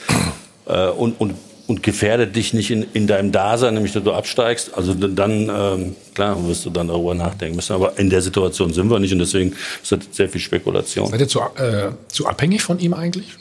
[0.66, 1.34] äh, und, und,
[1.66, 5.96] und gefährdet dich nicht in, in deinem Dasein, nämlich dass du absteigst, also dann, ähm,
[6.14, 7.74] klar, wirst du dann darüber nachdenken müssen.
[7.74, 11.10] Aber in der Situation sind wir nicht und deswegen ist das sehr viel Spekulation.
[11.10, 13.36] Seid ihr zu, äh, zu abhängig von ihm eigentlich?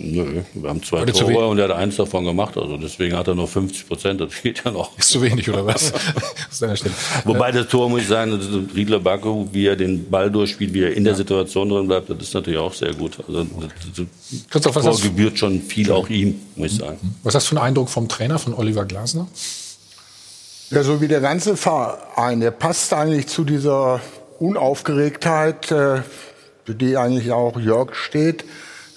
[0.00, 2.56] Nö, wir haben zwei Tore und er hat eins davon gemacht.
[2.56, 4.20] Also deswegen hat er nur 50 Prozent.
[4.20, 4.96] Das geht ja noch.
[4.96, 5.92] Ist zu wenig, oder was?
[7.24, 10.72] Wobei das Tor, muss ich sagen, das ist Riedler Baku, wie er den Ball durchspielt,
[10.72, 13.18] wie er in der Situation drin bleibt, das ist natürlich auch sehr gut.
[13.26, 16.98] Also das, das Tor gebührt schon viel auch ihm, muss ich sagen.
[17.24, 19.26] was hast du für einen Eindruck vom Trainer, von Oliver Glasner?
[20.70, 24.00] Ja, so wie der ganze Verein, der passt eigentlich zu dieser
[24.38, 26.02] Unaufgeregtheit, äh,
[26.64, 28.44] für die eigentlich auch Jörg steht,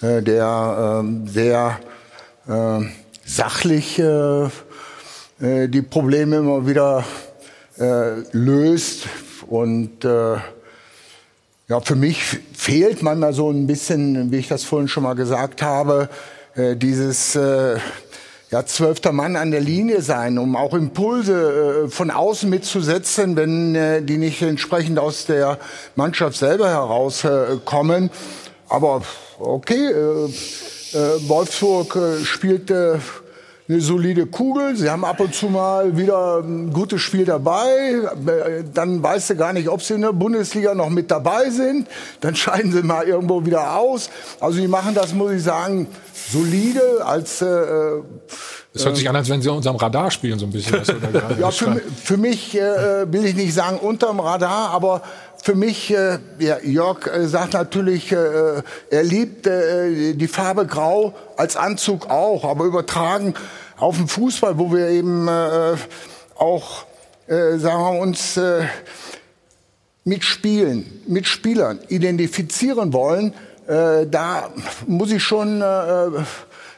[0.02, 1.80] äh, der ähm, sehr
[2.47, 2.86] äh,
[3.26, 7.04] sachlich äh, äh, die Probleme immer wieder
[7.78, 9.08] äh, löst.
[9.47, 10.38] Und äh,
[11.68, 12.24] ja, für mich
[12.54, 16.10] fehlt manchmal so ein bisschen, wie ich das vorhin schon mal gesagt habe,
[16.56, 17.78] äh, dieses äh,
[18.52, 23.76] ja, zwölfter Mann an der Linie sein, um auch Impulse äh, von außen mitzusetzen, wenn
[23.76, 25.58] äh, die nicht entsprechend aus der
[25.95, 28.08] Mannschaft selber herauskommen.
[28.08, 28.10] Äh.
[28.68, 29.04] Aber
[29.44, 33.00] okay, äh, äh, Wolfsburg äh, spielte
[33.72, 34.76] eine solide Kugel.
[34.76, 37.70] Sie haben ab und zu mal wieder ein gutes Spiel dabei.
[38.26, 41.88] Äh, Dann weißt du gar nicht, ob sie in der Bundesliga noch mit dabei sind.
[42.20, 44.10] Dann scheiden sie mal irgendwo wieder aus.
[44.39, 45.88] Also die machen das, muss ich sagen,
[46.32, 47.46] solide als äh,
[48.74, 50.82] Das hört sich an, als wenn sie unter unserem Radar spielen, so ein bisschen.
[51.39, 55.02] Ja, für, für mich äh, will ich nicht sagen unterm Radar, aber
[55.44, 61.16] für mich, äh, ja, Jörg äh, sagt natürlich, äh, er liebt äh, die Farbe Grau
[61.36, 63.34] als Anzug auch, aber übertragen
[63.78, 65.76] auf den Fußball, wo wir eben äh,
[66.36, 66.86] auch,
[67.28, 68.66] äh, sagen wir uns, äh,
[70.04, 73.34] mit Spielen, mit Spielern identifizieren wollen,
[73.68, 74.50] äh, da
[74.88, 76.10] muss ich schon äh,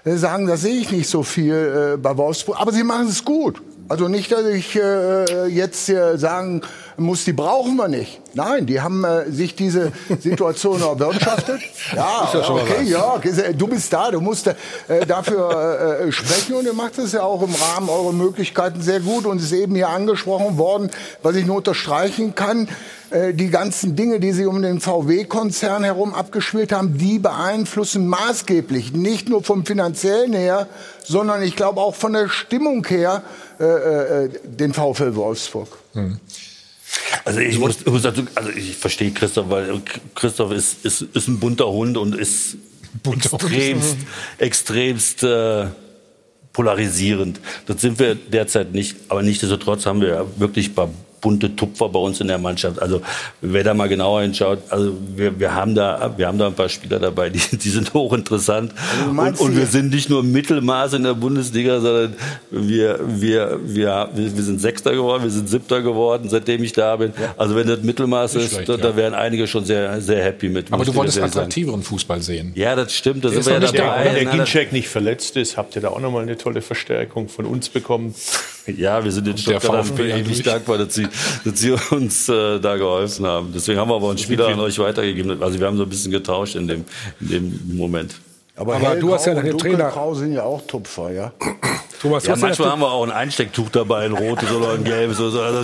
[0.06, 2.60] sagen, da sehe ich nicht so viel äh, bei Wolfsburg.
[2.60, 3.62] Aber sie machen es gut.
[3.90, 6.62] Also nicht, dass ich äh, jetzt äh, sagen
[6.98, 8.20] muss, die brauchen wir nicht.
[8.34, 11.62] Nein, die haben äh, sich diese Situation erwirtschaftet.
[11.96, 13.20] Ja, okay, ja,
[13.56, 14.56] du bist da, du musst äh,
[15.08, 19.26] dafür äh, sprechen und ihr macht es ja auch im Rahmen eurer Möglichkeiten sehr gut
[19.26, 20.90] und es ist eben hier angesprochen worden,
[21.22, 22.68] was ich nur unterstreichen kann.
[23.14, 28.94] Äh, die ganzen Dinge, die sie um den VW-Konzern herum abgespielt haben, die beeinflussen maßgeblich,
[28.94, 30.68] nicht nur vom finanziellen her,
[31.04, 33.22] sondern ich glaube auch von der Stimmung her,
[33.60, 35.68] äh, äh, den VfL Wolfsburg.
[37.26, 39.82] Also ich muss, ich muss dazu, also ich verstehe Christoph, weil
[40.16, 42.58] Christoph ist, ist, ist ein bunter Hund und ist
[43.06, 43.98] extremst,
[44.38, 45.68] extremst äh,
[46.52, 47.40] polarisierend.
[47.66, 50.90] Das sind wir derzeit nicht, aber nichtsdestotrotz haben wir ja wirklich paar
[51.24, 52.82] bunte Tupfer bei uns in der Mannschaft.
[52.82, 53.02] Also
[53.42, 56.68] wer da mal genauer hinschaut, also wir, wir haben da wir haben da ein paar
[56.70, 58.74] Spieler dabei, die, die sind hochinteressant.
[59.08, 62.14] und, meinst und du- wir sind nicht nur Mittelmaß in der Bundesliga, sondern
[62.52, 66.96] wir, wir, wir, wir, wir sind Sechster geworden, wir sind Siebter geworden, seitdem ich da
[66.98, 67.14] bin.
[67.38, 68.78] Also wenn das Mittelmaß ist, schlecht, da, ja.
[68.82, 70.72] da wären einige schon sehr, sehr happy mit.
[70.74, 72.52] Aber du wolltest attraktiveren Fußball sehen.
[72.56, 74.06] Ja, das stimmt, da sind ist ja dabei.
[74.06, 76.62] Wenn der Na, das- Ginczek nicht verletzt ist, habt ihr da auch nochmal eine tolle
[76.62, 78.14] Verstärkung von uns bekommen.
[78.68, 80.44] Ja, wir sind in der Stuttgart VfB ewig natürlich.
[80.44, 81.08] dankbar, dass sie,
[81.44, 83.52] dass sie uns äh, da geholfen haben.
[83.54, 85.42] Deswegen haben wir aber einen Spieler an euch weitergegeben.
[85.44, 86.86] Also wir haben so ein bisschen getauscht in dem,
[87.20, 88.16] in dem Moment.
[88.56, 91.34] Aber du hast ja den und Trainer- Dunkelgrau sind ja auch Tupfer, ja.
[92.00, 94.74] Thomas, du Ja, hast ja manchmal haben wir auch ein Einstecktuch dabei, ein rotes oder
[94.74, 95.20] ein gelbes.
[95.20, 95.42] Oder so.
[95.42, 95.64] Also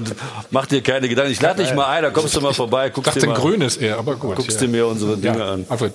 [0.52, 1.32] mach dir keine Gedanken.
[1.32, 3.34] Ich lade dich mal ein, da kommst du mal vorbei, Ich guckst dachte, dir ein
[3.34, 4.36] mal, grünes eher, aber gut.
[4.38, 4.66] guckst ja.
[4.66, 5.52] dir mir unsere Dinge Ja.
[5.54, 5.66] an.
[5.70, 5.94] Alfred,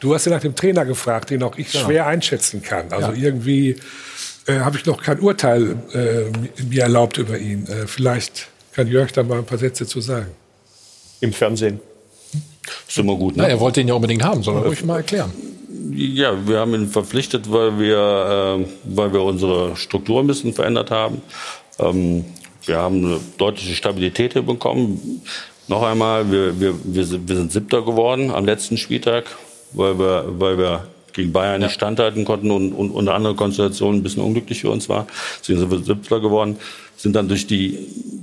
[0.00, 2.90] Du hast ja nach dem Trainer gefragt, den auch ich schwer einschätzen kann.
[2.90, 3.76] Also irgendwie
[4.50, 7.66] äh, habe ich noch kein Urteil äh, mir erlaubt über ihn.
[7.66, 10.30] Äh, vielleicht kann Jörg da mal ein paar Sätze zu sagen.
[11.20, 11.80] Im Fernsehen.
[12.86, 13.50] Ist immer gut, na, ne?
[13.50, 15.32] er wollte ihn ja unbedingt haben, soll er ruhig mal erklären.
[15.92, 20.90] Ja, wir haben ihn verpflichtet, weil wir, äh, weil wir unsere Struktur ein bisschen verändert
[20.90, 21.22] haben.
[21.78, 22.24] Ähm,
[22.66, 25.22] wir haben eine deutliche Stabilität hier bekommen.
[25.68, 29.24] Noch einmal, wir, wir, wir, sind, wir sind Siebter geworden am letzten Spieltag,
[29.72, 34.02] weil wir, weil wir gegen Bayern nicht standhalten konnten und, und unter andere Konstellationen ein
[34.02, 35.06] bisschen unglücklich für uns war.
[35.40, 36.56] Deswegen sind wir Siebter geworden,
[36.96, 37.78] sind dann durch die,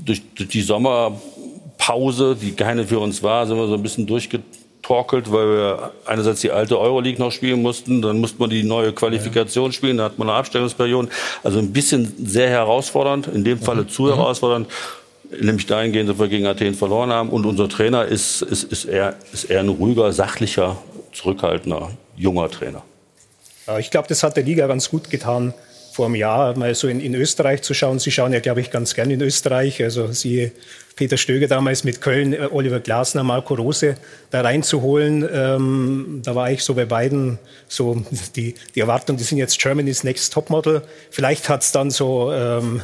[0.05, 5.31] durch, durch die Sommerpause, die keine für uns war, sind wir so ein bisschen durchgetorkelt,
[5.31, 9.71] weil wir einerseits die alte Euroleague noch spielen mussten, dann musste man die neue Qualifikation
[9.71, 11.09] spielen, da hat man eine Abstellungsperiode.
[11.43, 14.67] Also ein bisschen sehr herausfordernd, in dem Falle zu herausfordernd.
[15.41, 17.29] Nämlich dahingehend, dass wir gegen Athen verloren haben.
[17.29, 20.77] Und unser Trainer ist, ist, ist, eher, ist eher ein ruhiger, sachlicher,
[21.11, 22.83] zurückhaltender, junger Trainer.
[23.79, 25.53] Ich glaube, das hat der Liga ganz gut getan,
[25.97, 27.97] vor einem Jahr mal so in, in Österreich zu schauen.
[27.97, 29.81] Sie schauen ja, glaube ich, ganz gern in Österreich.
[29.81, 30.51] Also Sie,
[30.95, 33.97] Peter Stöger damals mit Köln, äh, Oliver Glasner, Marco Rose
[34.29, 35.27] da reinzuholen.
[35.33, 38.03] Ähm, da war ich so bei beiden so
[38.35, 40.83] die, die Erwartung, die sind jetzt Germany's Next Topmodel.
[41.09, 42.81] Vielleicht hat's dann so ähm,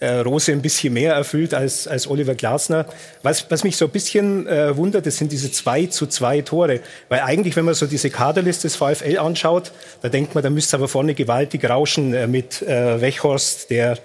[0.00, 2.86] äh, Rose ein bisschen mehr erfüllt als, als Oliver Glasner.
[3.22, 6.80] Was, was mich so ein bisschen äh, wundert, das sind diese zwei zu zwei Tore.
[7.08, 9.72] Weil eigentlich, wenn man so diese Kaderliste des VfL anschaut,
[10.02, 13.98] da denkt man, da müsste aber vorne gewaltig rauschen äh, mit äh, Wechhorst, der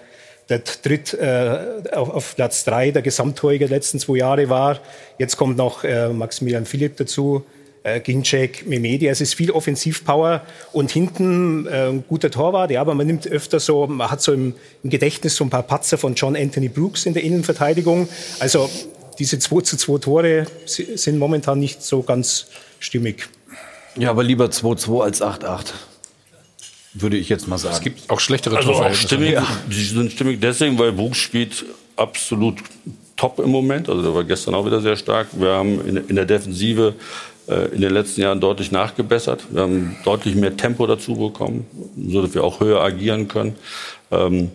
[0.50, 1.60] der tritt äh,
[1.92, 4.80] auf, auf, Platz drei der Gesamttorjäger der letzten zwei Jahre war.
[5.20, 7.46] Jetzt kommt noch äh, Maximilian Philipp dazu,
[7.84, 9.08] äh, Ginczek, Memedi.
[9.08, 10.42] Es ist viel Offensivpower
[10.74, 12.72] und hinten äh, ein guter Torwart.
[12.72, 15.64] Ja, aber man nimmt öfter so, man hat so im, im Gedächtnis so ein paar
[15.64, 18.08] Patzer von John Anthony Brooks in der Innenverteidigung.
[18.40, 18.70] Also
[19.18, 22.48] diese 2 zu 2 Tore sind momentan nicht so ganz
[22.80, 23.28] stimmig.
[23.98, 25.74] Ja, aber lieber 2-2 als 8-8.
[26.94, 27.76] Würde ich jetzt mal sagen.
[27.76, 29.38] Es gibt auch schlechtere Also auch stimmig,
[29.70, 31.66] die sind stimmig deswegen, weil Brooks spielt
[31.96, 32.60] absolut
[33.16, 33.90] top im Moment.
[33.90, 35.28] Also der war gestern auch wieder sehr stark.
[35.34, 37.29] Wir haben in, in der Defensive äh,
[37.74, 39.45] in den letzten Jahren deutlich nachgebessert.
[39.50, 41.66] Wir haben deutlich mehr Tempo dazu bekommen,
[42.08, 43.56] so dass wir auch höher agieren können.
[44.12, 44.52] Ähm,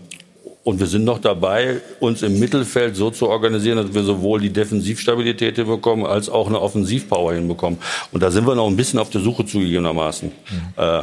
[0.64, 4.51] und wir sind noch dabei, uns im Mittelfeld so zu organisieren, dass wir sowohl die
[4.51, 7.78] Defensivstabilität hinbekommen, als auch eine Offensivpower hinbekommen.
[8.12, 10.32] Und da sind wir noch ein bisschen auf der Suche zugegebenermaßen.
[10.76, 11.03] Äh,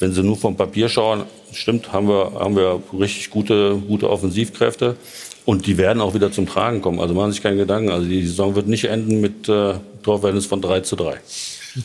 [0.00, 1.22] wenn Sie nur vom Papier schauen,
[1.52, 4.96] stimmt, haben wir, haben wir richtig gute, gute Offensivkräfte.
[5.50, 7.00] Und die werden auch wieder zum Tragen kommen.
[7.00, 7.90] Also machen Sie sich keine Gedanken.
[7.90, 9.74] Also die Saison wird nicht enden mit äh,
[10.04, 11.18] Torverhältnis von 3 zu 3.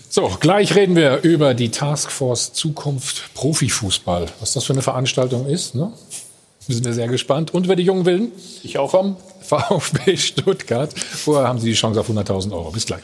[0.07, 4.27] So, gleich reden wir über die Taskforce Zukunft Profifußball.
[4.39, 5.91] Was das für eine Veranstaltung ist, ne?
[6.67, 7.55] Wir sind ja sehr gespannt.
[7.55, 8.31] Und über die jungen Wilden.
[8.61, 8.91] Ich auch.
[8.91, 10.93] Vom VfB Stuttgart.
[10.99, 12.69] Vorher haben Sie die Chance auf 100.000 Euro.
[12.69, 13.01] Bis gleich.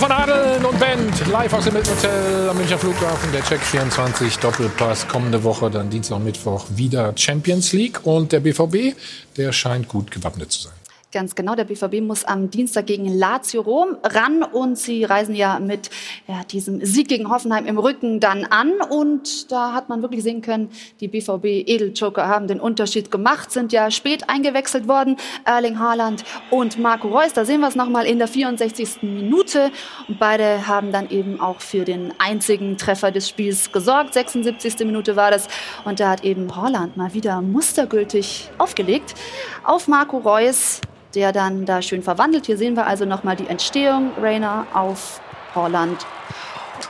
[0.00, 3.30] Von Adeln und Band, live aus dem Hilton Hotel am Münchner Flughafen.
[3.32, 8.00] Der Check 24 Doppelpass kommende Woche, dann Dienstag und Mittwoch wieder Champions League.
[8.04, 8.96] Und der BVB,
[9.36, 10.79] der scheint gut gewappnet zu sein.
[11.12, 15.58] Ganz genau, der BVB muss am Dienstag gegen Lazio Rom ran und sie reisen ja
[15.58, 15.90] mit
[16.28, 20.40] ja, diesem Sieg gegen Hoffenheim im Rücken dann an und da hat man wirklich sehen
[20.40, 26.22] können, die BVB Edeljoker haben den Unterschied gemacht, sind ja spät eingewechselt worden, Erling Haaland
[26.48, 29.02] und Marco Reus, da sehen wir es nochmal in der 64.
[29.02, 29.72] Minute
[30.06, 34.86] und beide haben dann eben auch für den einzigen Treffer des Spiels gesorgt, 76.
[34.86, 35.48] Minute war das
[35.84, 39.16] und da hat eben Haaland mal wieder mustergültig aufgelegt
[39.64, 40.80] auf Marco Reus
[41.14, 42.46] der dann da schön verwandelt.
[42.46, 44.10] Hier sehen wir also nochmal die Entstehung.
[44.20, 45.20] Rainer auf
[45.54, 46.06] Holland.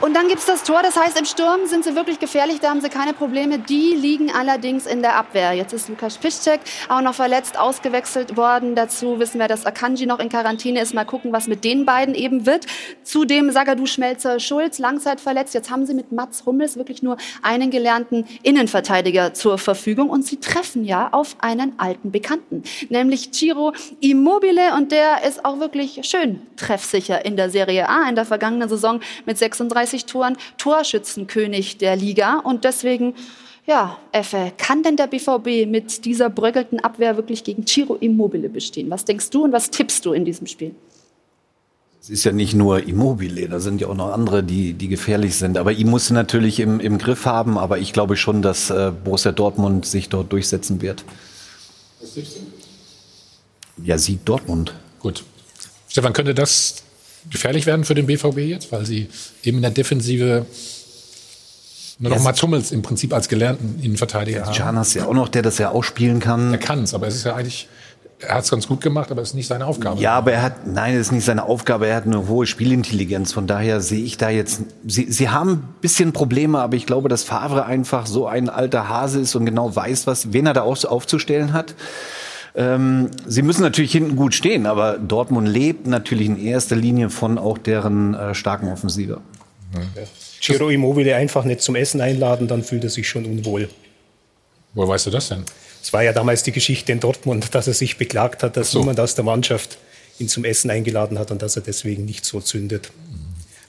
[0.01, 2.81] Und dann gibt's das Tor, das heißt, im Sturm sind sie wirklich gefährlich, da haben
[2.81, 3.59] sie keine Probleme.
[3.59, 5.53] Die liegen allerdings in der Abwehr.
[5.53, 8.73] Jetzt ist Lukas Piszczek auch noch verletzt, ausgewechselt worden.
[8.73, 10.95] Dazu wissen wir, dass Akanji noch in Quarantäne ist.
[10.95, 12.65] Mal gucken, was mit den beiden eben wird.
[13.03, 15.53] Zudem Sagadu Schmelzer Schulz, langzeitverletzt.
[15.53, 20.09] Jetzt haben sie mit Mats Hummels wirklich nur einen gelernten Innenverteidiger zur Verfügung.
[20.09, 24.73] Und sie treffen ja auf einen alten Bekannten, nämlich Ciro Immobile.
[24.75, 28.99] Und der ist auch wirklich schön treffsicher in der Serie A in der vergangenen Saison
[29.27, 32.39] mit 36 Toren Torschützenkönig der Liga.
[32.39, 33.13] Und deswegen,
[33.65, 38.89] ja, Effe, kann denn der BVB mit dieser bröckelten Abwehr wirklich gegen Ciro Immobile bestehen?
[38.89, 40.73] Was denkst du und was tippst du in diesem Spiel?
[42.01, 45.35] Es ist ja nicht nur Immobile, da sind ja auch noch andere, die, die gefährlich
[45.35, 45.55] sind.
[45.55, 47.59] Aber ihn muss natürlich im, im Griff haben.
[47.59, 51.03] Aber ich glaube schon, dass äh, Borussia Dortmund sich dort durchsetzen wird.
[51.99, 53.83] Was tippst du?
[53.83, 54.73] Ja, Sieg Dortmund.
[54.99, 55.23] Gut.
[55.89, 56.83] Stefan, könnte das
[57.29, 59.09] gefährlich werden für den BVB jetzt, weil sie
[59.43, 60.45] eben in der Defensive
[62.01, 64.55] nur noch Ja, Mats Hummels im Prinzip als gelernten Innenverteidiger haben.
[64.55, 66.51] Can hast ja auch noch, der das ja auch spielen kann.
[66.51, 67.67] Er kann es, aber es ist ja eigentlich,
[68.19, 70.01] er hat es ganz gut gemacht, aber es ist nicht seine Aufgabe.
[70.01, 71.85] Ja, aber er hat, nein, das ist nicht seine Aufgabe.
[71.85, 73.33] Er hat eine hohe Spielintelligenz.
[73.33, 77.07] Von daher sehe ich da jetzt, sie, sie haben ein bisschen Probleme, aber ich glaube,
[77.07, 80.61] dass Favre einfach so ein alter Hase ist und genau weiß, was, wen er da
[80.61, 81.75] auf, aufzustellen hat.
[82.53, 87.37] Ähm, sie müssen natürlich hinten gut stehen, aber Dortmund lebt natürlich in erster Linie von
[87.37, 89.21] auch deren äh, starken Offensive.
[90.41, 93.69] Ciro Immobile einfach nicht zum Essen einladen, dann fühlt er sich schon unwohl.
[94.73, 95.43] Woher weißt du das denn?
[95.81, 98.79] Es war ja damals die Geschichte in Dortmund, dass er sich beklagt hat, dass so.
[98.79, 99.77] niemand aus der Mannschaft
[100.19, 102.91] ihn zum Essen eingeladen hat und dass er deswegen nicht so zündet.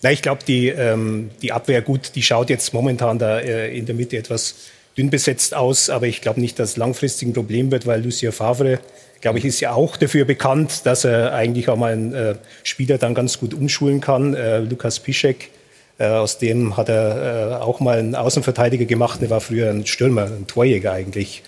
[0.02, 3.86] Na, ich glaube, die, ähm, die Abwehr, gut, die schaut jetzt momentan da äh, in
[3.86, 4.56] der Mitte etwas
[4.96, 8.32] dünn besetzt aus, aber ich glaube nicht, dass es langfristig ein Problem wird, weil Lucien
[8.32, 8.80] Favre,
[9.20, 12.98] glaube ich, ist ja auch dafür bekannt, dass er eigentlich auch mal einen äh, Spieler
[12.98, 14.34] dann ganz gut umschulen kann.
[14.34, 15.50] Äh, Lukas Piszek,
[15.98, 19.86] äh, aus dem hat er äh, auch mal einen Außenverteidiger gemacht, der war früher ein
[19.86, 21.42] Stürmer, ein Torjäger eigentlich.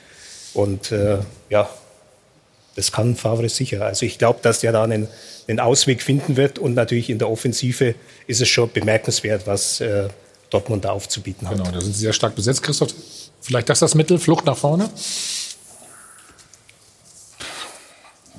[0.54, 1.18] Und äh,
[1.50, 1.68] ja,
[2.76, 3.84] das kann Favre sicher.
[3.84, 5.08] Also ich glaube, dass der da einen,
[5.48, 7.94] einen Ausweg finden wird und natürlich in der Offensive
[8.26, 10.08] ist es schon bemerkenswert, was äh,
[10.50, 11.56] Dortmund da aufzubieten hat.
[11.56, 12.94] Genau, da sind sie sehr stark besetzt, Christoph.
[13.44, 14.88] Vielleicht das das Mittel, Flucht nach vorne?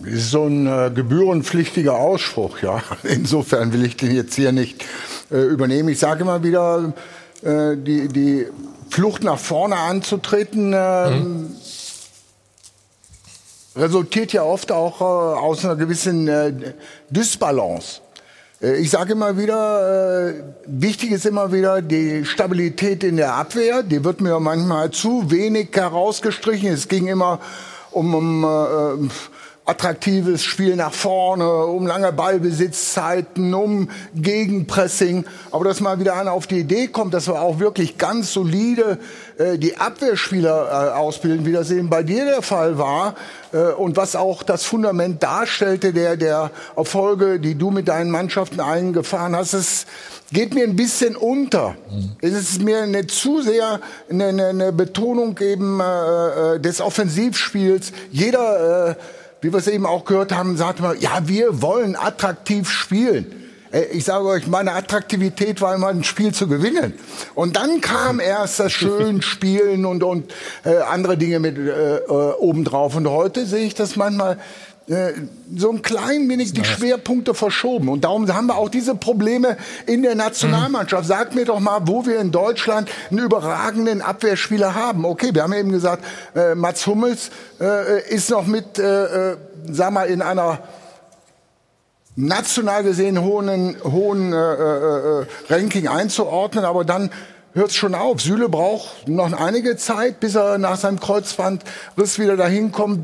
[0.04, 2.82] ist so ein äh, gebührenpflichtiger Ausspruch, ja.
[3.04, 4.84] Insofern will ich den jetzt hier nicht
[5.32, 5.90] äh, übernehmen.
[5.90, 6.92] Ich sage immer wieder,
[7.44, 8.48] äh, die, die
[8.90, 11.56] Flucht nach vorne anzutreten, ähm,
[13.76, 16.74] resultiert ja oft auch äh, aus einer gewissen äh,
[17.12, 18.02] Dysbalance.
[18.62, 23.84] Äh, Ich sage immer wieder, äh, wichtig ist immer wieder die Stabilität in der Abwehr.
[23.84, 26.70] Die wird mir manchmal zu wenig herausgestrichen.
[26.70, 27.40] Es ging immer
[27.92, 29.10] um, um äh,
[29.66, 35.26] attraktives Spiel nach vorne, um lange Ballbesitzzeiten, um Gegenpressing.
[35.52, 39.00] Aber dass mal wieder einer auf die Idee kommt, dass wir auch wirklich ganz solide
[39.40, 43.16] äh, die Abwehrspieler äh, ausbilden, wie das eben bei dir der Fall war
[43.54, 48.60] äh, und was auch das Fundament darstellte der, der Erfolge, die du mit deinen Mannschaften
[48.60, 49.54] eingefahren hast.
[49.54, 49.88] Es
[50.32, 51.76] geht mir ein bisschen unter.
[52.22, 57.92] Es ist mir eine zu sehr eine, eine, eine Betonung eben äh, äh, des Offensivspiels.
[58.12, 58.96] Jeder äh,
[59.42, 63.46] wie wir es eben auch gehört haben, sagt man, ja, wir wollen attraktiv spielen.
[63.72, 66.94] Äh, Ich sage euch, meine Attraktivität war immer ein Spiel zu gewinnen.
[67.36, 70.34] Und dann kam erst das schön Spielen und, und
[70.64, 72.02] äh, andere Dinge mit äh, äh,
[72.40, 72.96] obendrauf.
[72.96, 74.40] Und heute sehe ich das manchmal
[74.88, 77.90] so ein klein wenig die Schwerpunkte verschoben.
[77.90, 79.58] Und darum haben wir auch diese Probleme
[79.88, 81.08] in der Nationalmannschaft.
[81.08, 85.06] Sagt mir doch mal, wo wir in Deutschland einen überragenden Abwehrspieler haben.
[85.06, 86.06] Okay, wir haben eben gesagt,
[86.36, 89.38] äh, Mats Hummels äh, ist noch mit, äh, äh,
[89.72, 90.60] sag mal, in einer
[92.16, 97.10] national gesehen hohen, hohen äh, äh, Ranking einzuordnen, aber dann
[97.54, 98.22] hört es schon auf.
[98.22, 103.00] Süle braucht noch einige Zeit, bis er nach seinem Kreuzbandriss wieder dahin kommt.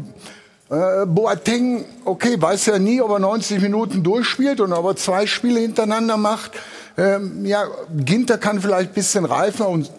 [0.71, 5.27] Äh, Boateng, okay, weiß ja nie, ob er 90 Minuten durchspielt und ob er zwei
[5.27, 6.51] Spiele hintereinander macht.
[6.97, 9.91] Ähm, ja, Ginter kann vielleicht ein bisschen reifen und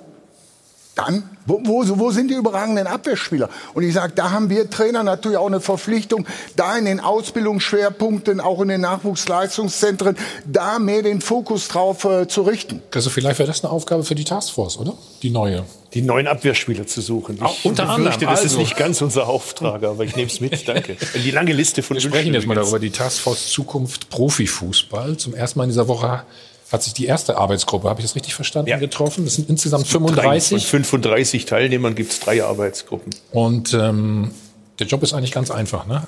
[0.95, 3.49] dann, wo, wo, wo sind die überragenden Abwehrspieler?
[3.75, 6.27] Und ich sage, da haben wir Trainer natürlich auch eine Verpflichtung,
[6.57, 12.43] da in den Ausbildungsschwerpunkten, auch in den Nachwuchsleistungszentren, da mehr den Fokus drauf äh, zu
[12.43, 12.83] richten.
[12.95, 14.95] Also vielleicht wäre das eine Aufgabe für die Taskforce, oder?
[15.23, 15.65] Die neue.
[15.95, 17.37] Die neuen Abwehrspieler zu suchen.
[17.37, 18.59] Ich Auch unter anderem, das ist also.
[18.59, 20.67] nicht ganz unser Auftrag, aber ich nehme es mit.
[20.67, 20.97] Danke.
[21.15, 25.19] Die lange Liste von Wir sprechen jetzt mal darüber, die Taskforce Zukunft Profifußball.
[25.19, 26.25] Zum ersten Mal in dieser Woche
[26.73, 28.79] hat sich die erste Arbeitsgruppe, habe ich das richtig verstanden, Ja.
[28.79, 29.25] getroffen.
[29.25, 30.67] Das sind insgesamt Drei Von 35.
[30.67, 33.15] 35 Teilnehmern gibt es drei Arbeitsgruppen.
[33.31, 34.31] Und ähm,
[34.79, 36.03] der Job ist eigentlich ganz einfach, ne?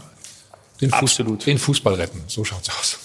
[0.81, 1.47] Den, Fuß, Absolut.
[1.47, 2.23] den Fußball retten.
[2.27, 2.99] So schaut's aus.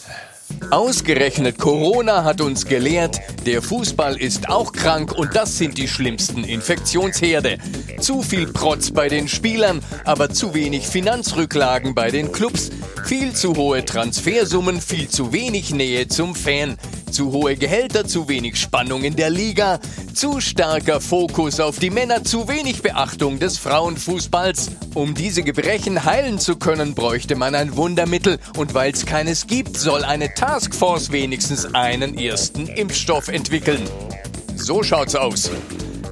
[0.71, 6.43] Ausgerechnet Corona hat uns gelehrt, der Fußball ist auch krank und das sind die schlimmsten
[6.43, 7.59] Infektionsherde.
[7.99, 12.71] Zu viel Protz bei den Spielern, aber zu wenig Finanzrücklagen bei den Clubs.
[13.05, 16.77] Viel zu hohe Transfersummen, viel zu wenig Nähe zum Fan.
[17.11, 19.79] Zu hohe Gehälter, zu wenig Spannung in der Liga.
[20.13, 24.71] Zu starker Fokus auf die Männer, zu wenig Beachtung des Frauenfußballs.
[24.93, 28.39] Um diese Gebrechen heilen zu können, bräuchte man ein Wundermittel.
[28.57, 33.81] Und weil es keines gibt, soll eine Taskforce wenigstens einen ersten Impfstoff entwickeln.
[34.55, 35.49] So schaut's aus.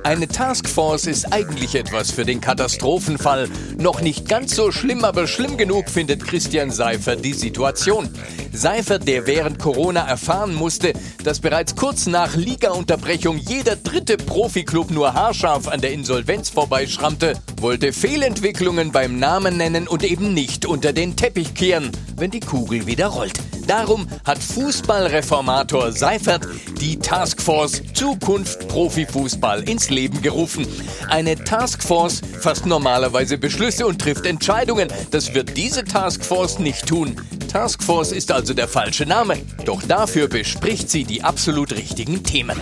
[0.03, 3.49] Eine Taskforce ist eigentlich etwas für den Katastrophenfall.
[3.77, 8.09] Noch nicht ganz so schlimm, aber schlimm genug findet Christian Seifert die Situation.
[8.53, 10.93] Seifert, der während Corona erfahren musste,
[11.23, 17.93] dass bereits kurz nach Ligaunterbrechung jeder dritte Profiklub nur haarscharf an der Insolvenz vorbeischrammte, wollte
[17.93, 23.07] Fehlentwicklungen beim Namen nennen und eben nicht unter den Teppich kehren, wenn die Kugel wieder
[23.07, 23.39] rollt.
[23.67, 26.47] Darum hat Fußballreformator Seifert
[26.79, 30.65] die Taskforce Zukunft Profifußball ins Leben gerufen.
[31.09, 34.87] Eine Taskforce fasst normalerweise Beschlüsse und trifft Entscheidungen.
[35.11, 37.15] Das wird diese Taskforce nicht tun.
[37.51, 39.37] Taskforce ist also der falsche Name.
[39.65, 42.57] Doch dafür bespricht sie die absolut richtigen Themen.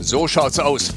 [0.00, 0.92] So schaut's aus.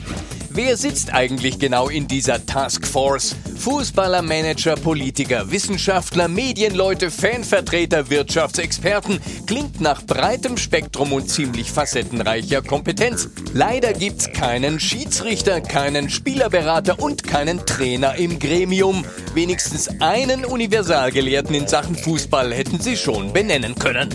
[0.53, 3.37] Wer sitzt eigentlich genau in dieser Taskforce?
[3.57, 9.21] Fußballer, Manager, Politiker, Wissenschaftler, Medienleute, Fanvertreter, Wirtschaftsexperten.
[9.47, 13.29] Klingt nach breitem Spektrum und ziemlich facettenreicher Kompetenz.
[13.53, 19.05] Leider gibt's keinen Schiedsrichter, keinen Spielerberater und keinen Trainer im Gremium.
[19.33, 24.09] Wenigstens einen Universalgelehrten in Sachen Fußball hätten sie schon benennen können.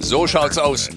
[0.00, 0.88] So schaut's aus.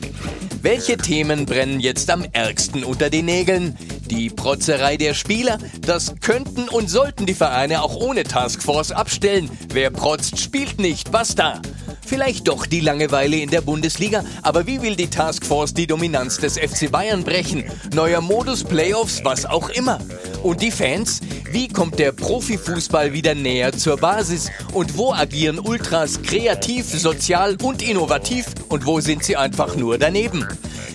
[0.61, 3.77] Welche Themen brennen jetzt am ärgsten unter den Nägeln?
[4.09, 5.57] Die Protzerei der Spieler?
[5.81, 9.49] Das könnten und sollten die Vereine auch ohne Taskforce abstellen.
[9.71, 11.11] Wer protzt, spielt nicht.
[11.11, 11.61] Basta.
[12.09, 16.57] Vielleicht doch die Langeweile in der Bundesliga, aber wie will die Taskforce die Dominanz des
[16.57, 17.65] FC Bayern brechen?
[17.93, 19.99] Neuer Modus, Playoffs, was auch immer.
[20.41, 21.19] Und die Fans?
[21.51, 24.49] Wie kommt der Profifußball wieder näher zur Basis?
[24.73, 28.45] Und wo agieren Ultras kreativ, sozial und innovativ?
[28.69, 30.47] Und wo sind sie einfach nur daneben?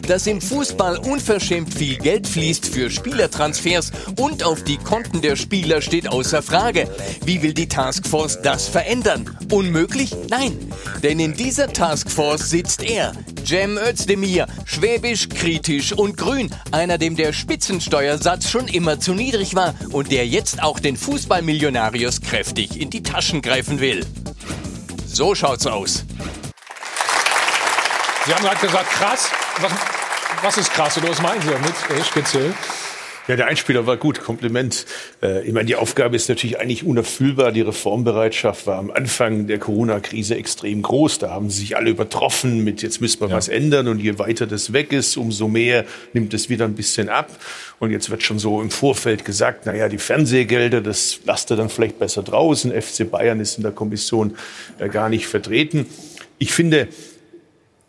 [0.09, 5.81] Dass im Fußball unverschämt viel Geld fließt für Spielertransfers und auf die Konten der Spieler
[5.81, 6.89] steht außer Frage.
[7.25, 9.31] Wie will die Taskforce das verändern?
[9.51, 10.11] Unmöglich?
[10.29, 10.59] Nein.
[11.03, 13.13] Denn in dieser Taskforce sitzt er,
[13.47, 16.51] Cem Özdemir, schwäbisch, kritisch und grün.
[16.73, 22.21] Einer, dem der Spitzensteuersatz schon immer zu niedrig war und der jetzt auch den Fußballmillionarius
[22.21, 24.05] kräftig in die Taschen greifen will.
[25.07, 26.05] So schaut's aus.
[28.27, 29.31] Sie haben gerade gesagt, krass.
[29.61, 29.73] Was,
[30.43, 32.55] was ist krass oder was meinen Sie damit äh, speziell?
[33.29, 34.87] Ja, der Einspieler war gut, Kompliment.
[35.23, 37.53] Äh, ich meine, die Aufgabe ist natürlich eigentlich unerfüllbar.
[37.53, 41.19] Die Reformbereitschaft war am Anfang der Corona-Krise extrem groß.
[41.19, 43.37] Da haben sie sich alle übertroffen mit, jetzt müssen wir ja.
[43.37, 43.89] was ändern.
[43.89, 47.31] Und je weiter das weg ist, umso mehr nimmt es wieder ein bisschen ab.
[47.79, 51.57] Und jetzt wird schon so im Vorfeld gesagt, na ja, die Fernsehgelder, das lasst ihr
[51.57, 52.73] dann vielleicht besser draußen.
[52.73, 54.37] FC Bayern ist in der Kommission
[54.79, 55.87] äh, gar nicht vertreten.
[56.39, 56.89] Ich finde,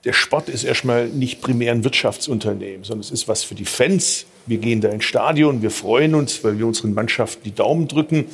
[0.05, 4.27] der Sport ist erstmal nicht primär ein Wirtschaftsunternehmen, sondern es ist was für die Fans.
[4.45, 8.25] Wir gehen da ins Stadion, wir freuen uns, weil wir unseren Mannschaften die Daumen drücken.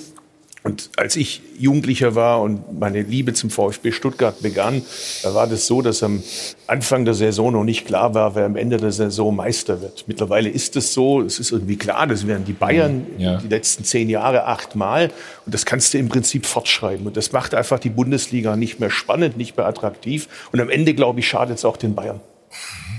[0.64, 4.84] Und als ich Jugendlicher war und meine Liebe zum VfB Stuttgart begann,
[5.24, 6.22] da war das so, dass am
[6.68, 10.04] Anfang der Saison noch nicht klar war, wer am Ende der Saison Meister wird.
[10.08, 13.38] Mittlerweile ist es so, es ist irgendwie klar, das werden die Bayern ja.
[13.38, 15.10] die letzten zehn Jahre achtmal.
[15.48, 17.08] Und das kannst du im Prinzip fortschreiben.
[17.08, 20.28] Und das macht einfach die Bundesliga nicht mehr spannend, nicht mehr attraktiv.
[20.52, 22.20] Und am Ende, glaube ich, schadet es auch den Bayern.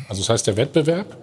[0.09, 1.17] Also das heißt, der Wettbewerb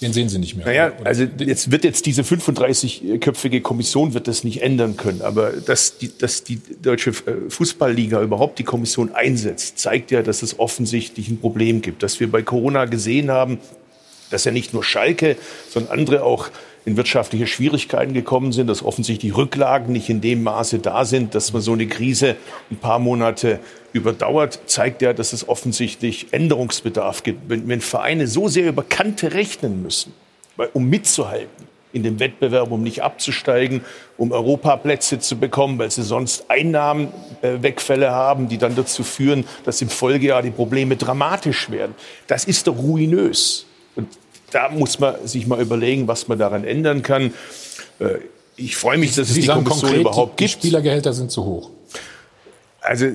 [0.00, 0.66] den sehen Sie nicht mehr.
[0.66, 5.20] Naja, also jetzt wird jetzt diese 35-köpfige Kommission wird das nicht ändern können.
[5.20, 10.42] Aber dass die, dass die deutsche äh, Fußballliga überhaupt die Kommission einsetzt, zeigt ja, dass
[10.42, 12.02] es offensichtlich ein Problem gibt.
[12.02, 13.58] Dass wir bei Corona gesehen haben,
[14.30, 15.36] dass ja nicht nur Schalke,
[15.68, 16.48] sondern andere auch
[16.84, 21.52] in wirtschaftliche Schwierigkeiten gekommen sind, dass offensichtlich Rücklagen nicht in dem Maße da sind, dass
[21.52, 22.36] man so eine Krise
[22.70, 23.60] ein paar Monate
[23.92, 27.48] überdauert, zeigt ja, dass es offensichtlich Änderungsbedarf gibt.
[27.48, 30.12] Wenn, wenn Vereine so sehr über Kante rechnen müssen,
[30.72, 33.82] um mitzuhalten in dem Wettbewerb, um nicht abzusteigen,
[34.16, 39.82] um Europaplätze zu bekommen, weil sie sonst Einnahmenwegfälle äh, haben, die dann dazu führen, dass
[39.82, 41.94] im Folgejahr die Probleme dramatisch werden.
[42.26, 43.66] Das ist doch ruinös.
[43.96, 44.08] Und
[44.50, 47.32] da muss man sich mal überlegen, was man daran ändern kann.
[47.98, 48.18] Äh,
[48.56, 50.50] ich freue mich, dass Sie es die Kommission konkret, überhaupt gibt.
[50.50, 51.70] Die Spielergehälter sind zu hoch.
[52.80, 53.06] Also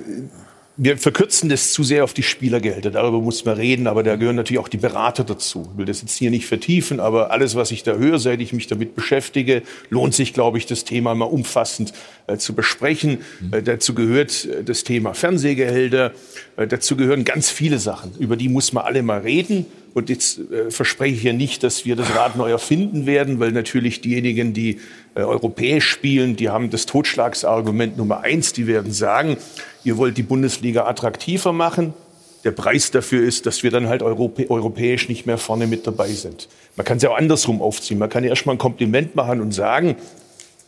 [0.78, 2.90] wir verkürzen das zu sehr auf die Spielergehälter.
[2.90, 5.68] Darüber muss man reden, aber da gehören natürlich auch die Berater dazu.
[5.72, 8.52] Ich will das jetzt hier nicht vertiefen, aber alles, was ich da höre, seit ich
[8.52, 11.94] mich damit beschäftige, lohnt sich, glaube ich, das Thema mal umfassend
[12.26, 13.18] äh, zu besprechen.
[13.40, 13.52] Mhm.
[13.54, 16.12] Äh, dazu gehört äh, das Thema Fernsehgehälter.
[16.58, 18.12] Äh, dazu gehören ganz viele Sachen.
[18.18, 19.64] Über die muss man alle mal reden.
[19.94, 23.52] Und jetzt äh, verspreche ich hier nicht, dass wir das Rad neu erfinden werden, weil
[23.52, 24.78] natürlich diejenigen, die
[25.14, 28.52] äh, europäisch spielen, die haben das Totschlagsargument Nummer eins.
[28.52, 29.38] Die werden sagen,
[29.86, 31.94] ihr wollt die Bundesliga attraktiver machen.
[32.42, 36.08] Der Preis dafür ist, dass wir dann halt europä europäisch nicht mehr vorne mit dabei
[36.08, 36.48] sind.
[36.76, 37.98] Man kann es ja auch andersrum aufziehen.
[37.98, 39.96] Man kann ja erstmal ein Kompliment machen und sagen,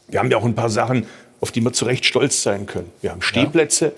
[0.09, 1.07] wir haben ja auch ein paar Sachen,
[1.41, 2.91] auf die wir zu Recht stolz sein können.
[3.01, 3.93] Wir haben Stehplätze, ja.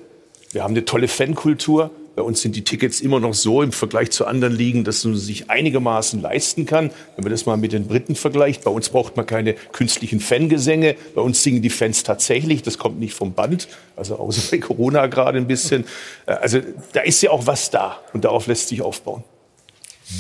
[0.53, 4.11] wir haben eine tolle Fankultur, bei uns sind die Tickets immer noch so im Vergleich
[4.11, 6.91] zu anderen Ligen, dass man sich einigermaßen leisten kann.
[7.17, 10.97] Wenn man das mal mit den Briten vergleicht, bei uns braucht man keine künstlichen Fangesänge.
[11.15, 15.07] Bei uns singen die Fans tatsächlich, das kommt nicht vom Band, also außer bei Corona
[15.07, 15.85] gerade ein bisschen.
[16.27, 16.61] Äh, also
[16.93, 19.23] da ist ja auch was da und darauf lässt sich aufbauen.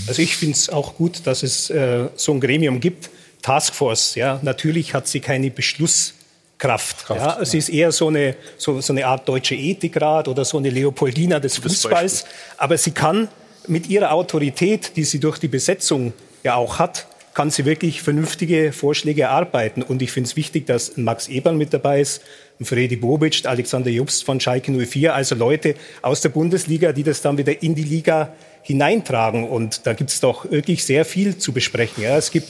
[0.06, 3.10] Also ich finde es auch gut, dass es äh, so ein Gremium gibt.
[3.42, 6.14] Taskforce, ja, natürlich hat sie keine Beschluss
[6.60, 7.06] Kraft.
[7.06, 7.58] Kraft ja, es ja.
[7.58, 11.58] ist eher so eine, so, so eine Art deutsche Ethikrat oder so eine Leopoldina des
[11.58, 12.24] Fußballs.
[12.56, 13.28] Aber sie kann
[13.66, 16.12] mit ihrer Autorität, die sie durch die Besetzung
[16.44, 19.82] ja auch hat, kann sie wirklich vernünftige Vorschläge erarbeiten.
[19.82, 22.22] Und ich finde es wichtig, dass Max Eberl mit dabei ist,
[22.60, 27.38] Fredi Bobic, Alexander Jobst von Schalke 04, also Leute aus der Bundesliga, die das dann
[27.38, 29.48] wieder in die Liga hineintragen.
[29.48, 32.02] Und da gibt es doch wirklich sehr viel zu besprechen.
[32.02, 32.48] Ja, es gibt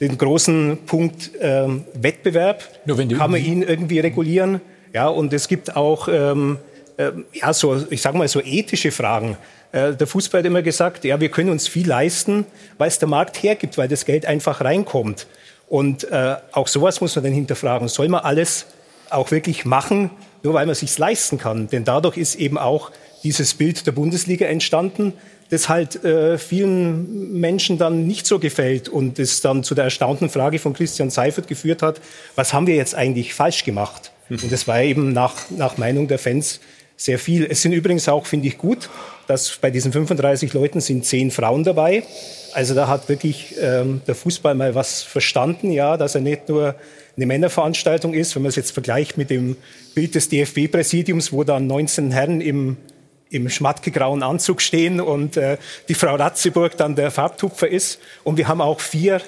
[0.00, 2.62] den großen Punkt ähm, Wettbewerb.
[2.86, 4.60] Kann man ihn irgendwie regulieren?
[4.92, 6.58] Ja, und es gibt auch ähm,
[6.96, 9.36] äh, ja, so, ich sage mal, so ethische Fragen.
[9.72, 12.46] Äh, der Fußball hat immer gesagt, ja, wir können uns viel leisten,
[12.78, 15.26] weil es der Markt hergibt, weil das Geld einfach reinkommt.
[15.68, 17.88] Und äh, auch sowas muss man dann hinterfragen.
[17.88, 18.66] Soll man alles
[19.10, 20.10] auch wirklich machen,
[20.42, 21.68] nur weil man es sich leisten kann?
[21.68, 22.90] Denn dadurch ist eben auch
[23.22, 25.12] dieses Bild der Bundesliga entstanden,
[25.50, 30.28] das halt äh, vielen Menschen dann nicht so gefällt und es dann zu der erstaunten
[30.28, 32.00] Frage von Christian Seifert geführt hat,
[32.34, 34.12] was haben wir jetzt eigentlich falsch gemacht?
[34.28, 34.38] Mhm.
[34.42, 36.60] Und das war eben nach, nach Meinung der Fans
[36.96, 37.46] sehr viel.
[37.48, 38.88] Es sind übrigens auch, finde ich gut,
[39.26, 42.02] dass bei diesen 35 Leuten sind zehn Frauen dabei.
[42.54, 46.74] Also da hat wirklich ähm, der Fußball mal was verstanden, ja, dass er nicht nur
[47.16, 49.56] eine Männerveranstaltung ist, wenn man es jetzt vergleicht mit dem
[49.94, 52.76] Bild des DFB-Präsidiums, wo dann 19 Herren im
[53.30, 55.58] im schmattgegrauen Anzug stehen und äh,
[55.88, 57.98] die Frau Ratzeburg dann der Farbtupfer ist.
[58.24, 59.20] Und wir haben auch vier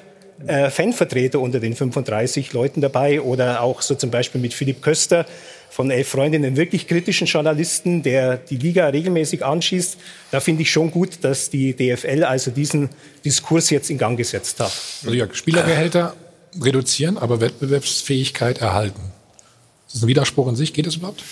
[0.47, 5.27] äh, Fanvertreter unter den 35 Leuten dabei oder auch so zum Beispiel mit Philipp Köster
[5.71, 9.97] von elf Freundinnen wirklich kritischen Journalisten, der die Liga regelmäßig anschießt.
[10.31, 12.89] Da finde ich schon gut, dass die DFL also diesen
[13.25, 14.73] Diskurs jetzt in Gang gesetzt hat.
[15.05, 16.15] Also ja, Spielergehälter
[16.61, 19.01] reduzieren, aber Wettbewerbsfähigkeit erhalten.
[19.87, 20.73] Ist das ein Widerspruch in sich?
[20.73, 21.23] Geht das überhaupt?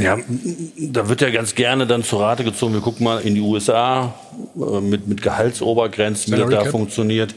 [0.00, 0.18] Ja,
[0.76, 2.74] da wird ja ganz gerne dann zur Rate gezogen.
[2.74, 4.14] Wir gucken mal in die USA
[4.56, 7.34] äh, mit, mit Gehaltsobergrenzen, wie das da funktioniert.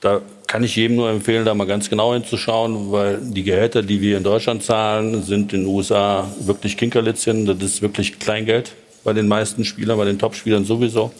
[0.00, 4.00] Da kann ich jedem nur empfehlen, da mal ganz genau hinzuschauen, weil die Gehälter, die
[4.00, 7.46] wir in Deutschland zahlen, sind in den USA wirklich Kinkerlitzchen.
[7.46, 8.72] Das ist wirklich Kleingeld
[9.04, 11.12] bei den meisten Spielern, bei den Topspielern sowieso.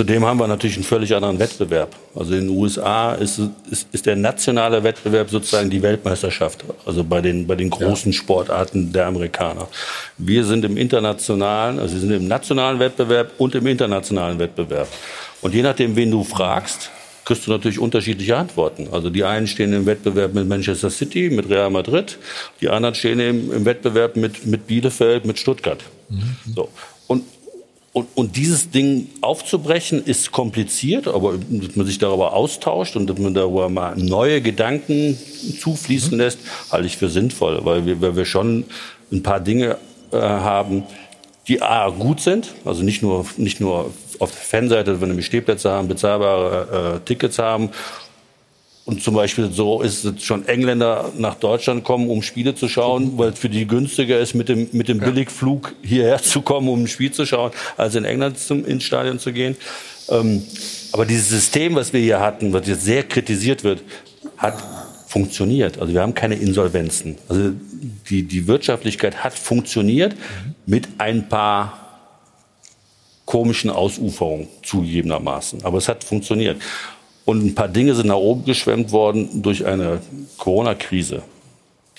[0.00, 1.94] Zudem haben wir natürlich einen völlig anderen Wettbewerb.
[2.14, 3.38] Also in den USA ist,
[3.70, 8.16] ist, ist der nationale Wettbewerb sozusagen die Weltmeisterschaft, also bei den, bei den großen ja.
[8.16, 9.68] Sportarten der Amerikaner.
[10.16, 14.88] Wir sind im internationalen, also wir sind im nationalen Wettbewerb und im internationalen Wettbewerb.
[15.42, 16.90] Und je nachdem, wen du fragst,
[17.26, 18.88] kriegst du natürlich unterschiedliche Antworten.
[18.92, 22.16] Also die einen stehen im Wettbewerb mit Manchester City, mit Real Madrid,
[22.62, 25.84] die anderen stehen im, im Wettbewerb mit, mit Bielefeld, mit Stuttgart.
[26.08, 26.36] Mhm.
[26.54, 26.70] So.
[27.06, 27.24] Und
[27.92, 33.18] und, und dieses Ding aufzubrechen ist kompliziert, aber dass man sich darüber austauscht und dass
[33.18, 35.18] man darüber mal neue Gedanken
[35.60, 36.18] zufließen mhm.
[36.18, 36.38] lässt,
[36.70, 38.64] halte ich für sinnvoll, weil wir, weil wir schon
[39.10, 39.76] ein paar Dinge
[40.12, 40.84] äh, haben,
[41.48, 45.70] die A, gut sind, also nicht nur, nicht nur auf der Fanseite, wenn wir Stehplätze
[45.70, 47.70] haben, bezahlbare äh, Tickets haben
[48.90, 53.16] und zum Beispiel so ist es schon Engländer nach Deutschland kommen, um Spiele zu schauen,
[53.18, 56.82] weil es für die günstiger ist, mit dem, mit dem Billigflug hierher zu kommen, um
[56.82, 59.56] ein Spiel zu schauen, als in England zum, ins Stadion zu gehen.
[60.08, 60.42] Ähm,
[60.90, 63.80] aber dieses System, was wir hier hatten, was jetzt sehr kritisiert wird,
[64.36, 64.60] hat
[65.06, 65.78] funktioniert.
[65.78, 67.16] Also wir haben keine Insolvenzen.
[67.28, 67.52] Also
[68.10, 70.16] die, die Wirtschaftlichkeit hat funktioniert
[70.66, 71.78] mit ein paar
[73.24, 75.64] komischen Ausuferungen zugegebenermaßen.
[75.64, 76.60] Aber es hat funktioniert.
[77.24, 80.00] Und ein paar Dinge sind nach oben geschwemmt worden durch eine
[80.38, 81.22] Corona-Krise.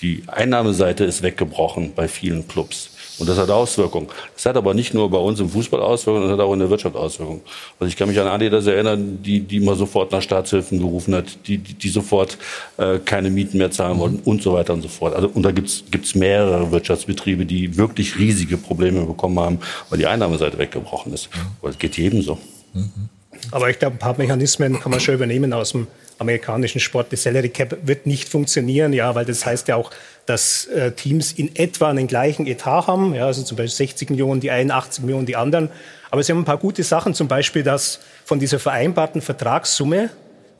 [0.02, 2.90] Die Einnahmeseite ist weggebrochen bei vielen Clubs.
[3.18, 4.08] Und das hat Auswirkungen.
[4.34, 6.70] Das hat aber nicht nur bei uns im Fußball Auswirkungen, das hat auch in der
[6.70, 7.42] Wirtschaft Auswirkungen.
[7.78, 11.46] Also ich kann mich an Adidas erinnern, die, die immer sofort nach Staatshilfen gerufen hat,
[11.46, 12.36] die, die, die sofort
[12.78, 14.22] äh, keine Mieten mehr zahlen wollten mhm.
[14.24, 15.14] und so weiter und so fort.
[15.14, 20.06] Also, und da gibt's gibt's mehrere Wirtschaftsbetriebe, die wirklich riesige Probleme bekommen haben, weil die
[20.06, 21.28] Einnahmeseite weggebrochen ist.
[21.60, 22.38] Aber das geht jedem so.
[22.72, 23.08] Mhm.
[23.50, 25.88] Aber ich glaube, ein paar Mechanismen kann man schon übernehmen aus dem
[26.18, 27.12] amerikanischen Sport.
[27.12, 29.90] Die Salary Cap wird nicht funktionieren, ja, weil das heißt ja auch,
[30.26, 34.40] dass äh, Teams in etwa den gleichen Etat haben, ja, also zum Beispiel 60 Millionen
[34.40, 35.68] die einen, 80 Millionen die anderen.
[36.10, 40.10] Aber sie haben ein paar gute Sachen, zum Beispiel, dass von dieser vereinbarten Vertragssumme,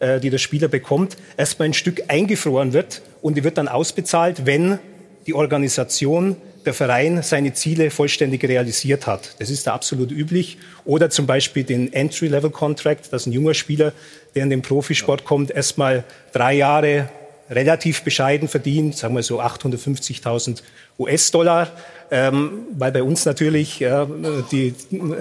[0.00, 4.46] äh, die der Spieler bekommt, erstmal ein Stück eingefroren wird und die wird dann ausbezahlt,
[4.46, 4.78] wenn
[5.26, 9.36] die Organisation der Verein seine Ziele vollständig realisiert hat.
[9.38, 10.58] Das ist da absolut üblich.
[10.84, 13.92] Oder zum Beispiel den Entry-Level-Contract, dass ein junger Spieler,
[14.34, 17.08] der in den Profisport kommt, erstmal drei Jahre
[17.50, 20.62] relativ bescheiden verdient, sagen wir so 850.000
[20.98, 21.70] US-Dollar,
[22.14, 24.06] ähm, weil bei uns natürlich ja,
[24.50, 24.74] die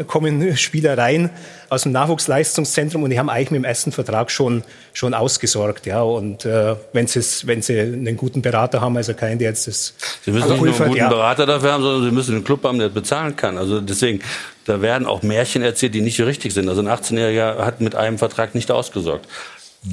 [0.08, 1.30] kommen Spieler rein
[1.70, 6.02] aus dem Nachwuchsleistungszentrum und die haben eigentlich mit dem ersten Vertrag schon schon ausgesorgt, ja.
[6.02, 9.94] Und äh, wenn sie wenn sie einen guten Berater haben, also keinen, der jetzt das
[10.26, 11.08] Sie müssen nicht nur einen guten ja.
[11.08, 13.58] Berater dafür haben, sondern Sie müssen einen Club haben, der bezahlen kann.
[13.58, 14.20] Also deswegen,
[14.66, 16.68] da werden auch Märchen erzählt, die nicht so richtig sind.
[16.68, 19.30] Also ein 18-Jähriger hat mit einem Vertrag nicht ausgesorgt.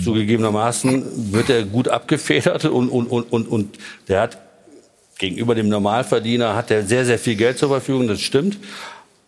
[0.02, 3.78] Zugegebenermaßen wird er gut abgefedert und, und, und, und, und
[4.08, 4.47] der hat
[5.18, 8.58] gegenüber dem Normalverdiener hat er sehr, sehr viel Geld zur Verfügung, das stimmt.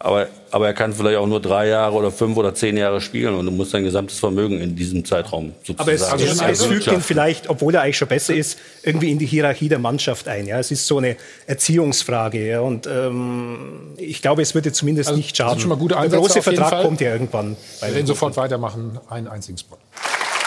[0.03, 3.35] Aber, aber er kann vielleicht auch nur drei Jahre oder fünf oder zehn Jahre spielen
[3.35, 5.81] und du musst dein gesamtes Vermögen in diesem Zeitraum sozusagen.
[5.81, 9.19] Aber es, also es fügt ihn vielleicht, obwohl er eigentlich schon besser ist, irgendwie in
[9.19, 10.47] die Hierarchie der Mannschaft ein.
[10.47, 11.17] Ja, es ist so eine
[11.47, 12.49] Erziehungsfrage.
[12.49, 15.61] Ja, und ähm, ich glaube, es würde zumindest also, nicht schaden.
[15.61, 17.59] Schon mal gute Der große Vertrag kommt ja irgendwann.
[17.81, 18.99] Wir werden sofort weitermachen.
[19.11, 19.77] Einen einzigen Spot.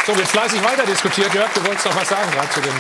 [0.08, 1.32] So, wird fleißig weiter diskutiert.
[1.32, 2.74] Jörg, du wolltest noch was sagen gerade zu dem.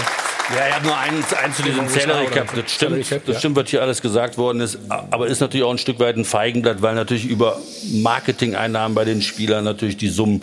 [0.49, 2.53] Ja, er hat nur einen, einen zu diesem Salary Cap.
[2.53, 4.77] Das stimmt, das stimmt, was hier alles gesagt worden ist.
[4.89, 7.59] Aber ist natürlich auch ein Stück weit ein Feigenblatt, weil natürlich über
[7.91, 10.41] Marketing-Einnahmen bei den Spielern natürlich die Summen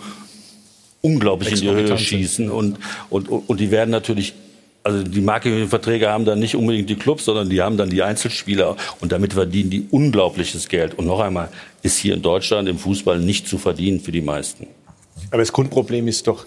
[1.03, 2.51] unglaublich in die Höhe schießen.
[2.51, 2.79] Und,
[3.11, 4.35] und, und die werden natürlich
[4.83, 8.77] also die Marketingverträge haben dann nicht unbedingt die Clubs, sondern die haben dann die Einzelspieler
[9.01, 10.95] und damit verdienen die unglaubliches Geld.
[10.95, 11.51] Und noch einmal,
[11.83, 14.67] ist hier in Deutschland im Fußball nicht zu verdienen für die meisten.
[15.31, 16.47] Aber das Grundproblem ist doch,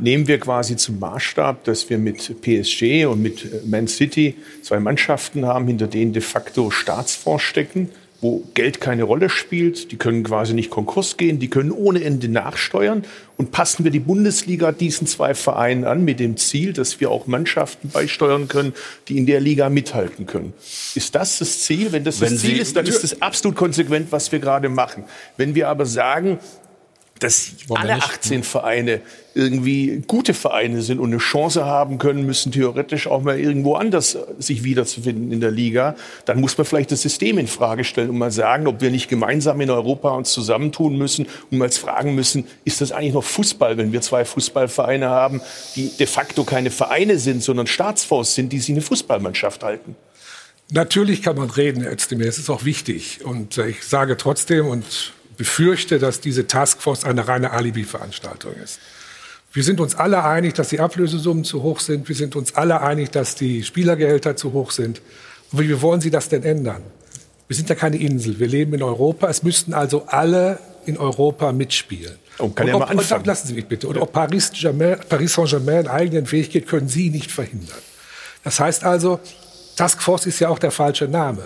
[0.00, 5.46] nehmen wir quasi zum Maßstab, dass wir mit PSG und mit Man City zwei Mannschaften
[5.46, 7.90] haben, hinter denen de facto Staatsfonds stecken,
[8.20, 9.90] wo Geld keine Rolle spielt.
[9.90, 13.04] Die können quasi nicht Konkurs gehen, die können ohne Ende nachsteuern.
[13.36, 17.26] Und passen wir die Bundesliga diesen zwei Vereinen an mit dem Ziel, dass wir auch
[17.26, 18.72] Mannschaften beisteuern können,
[19.08, 20.54] die in der Liga mithalten können.
[20.94, 21.90] Ist das das Ziel?
[21.90, 24.68] Wenn das Wenn das Ziel Sie- ist, dann ist das absolut konsequent, was wir gerade
[24.68, 25.02] machen.
[25.36, 26.38] Wenn wir aber sagen,
[27.20, 28.06] dass Wollen alle nicht?
[28.06, 29.00] 18 Vereine
[29.34, 34.16] irgendwie gute Vereine sind und eine Chance haben können, müssen theoretisch auch mal irgendwo anders
[34.38, 38.18] sich wiederzufinden in der Liga, dann muss man vielleicht das System in Frage stellen und
[38.18, 42.46] mal sagen, ob wir nicht gemeinsam in Europa uns zusammentun müssen und mal fragen müssen,
[42.64, 45.40] ist das eigentlich noch Fußball, wenn wir zwei Fußballvereine haben,
[45.74, 49.96] die de facto keine Vereine sind, sondern Staatsfonds sind, die sich eine Fußballmannschaft halten?
[50.70, 53.20] Natürlich kann man reden, Herr es ist auch wichtig.
[53.24, 58.80] Und äh, ich sage trotzdem und befürchte, dass diese Taskforce eine reine Alibi-Veranstaltung ist.
[59.52, 62.08] Wir sind uns alle einig, dass die Ablösesummen zu hoch sind.
[62.08, 65.00] Wir sind uns alle einig, dass die Spielergehälter zu hoch sind.
[65.52, 66.82] Aber wie wollen Sie das denn ändern?
[67.46, 68.40] Wir sind ja keine Insel.
[68.40, 69.28] Wir leben in Europa.
[69.28, 72.16] Es müssten also alle in Europa mitspielen.
[72.38, 73.20] Und kann und ja ob, mal anfangen.
[73.20, 73.86] Und, lassen Sie mich bitte.
[73.86, 74.50] Und ob Paris,
[75.08, 77.78] Paris Saint-Germain einen eigenen Weg geht, können Sie nicht verhindern.
[78.42, 79.20] Das heißt also,
[79.76, 81.44] Taskforce ist ja auch der falsche Name.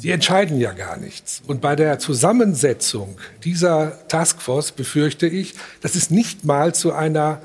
[0.00, 1.42] Sie entscheiden ja gar nichts.
[1.46, 7.42] Und bei der Zusammensetzung dieser Taskforce befürchte ich, dass es nicht mal zu einer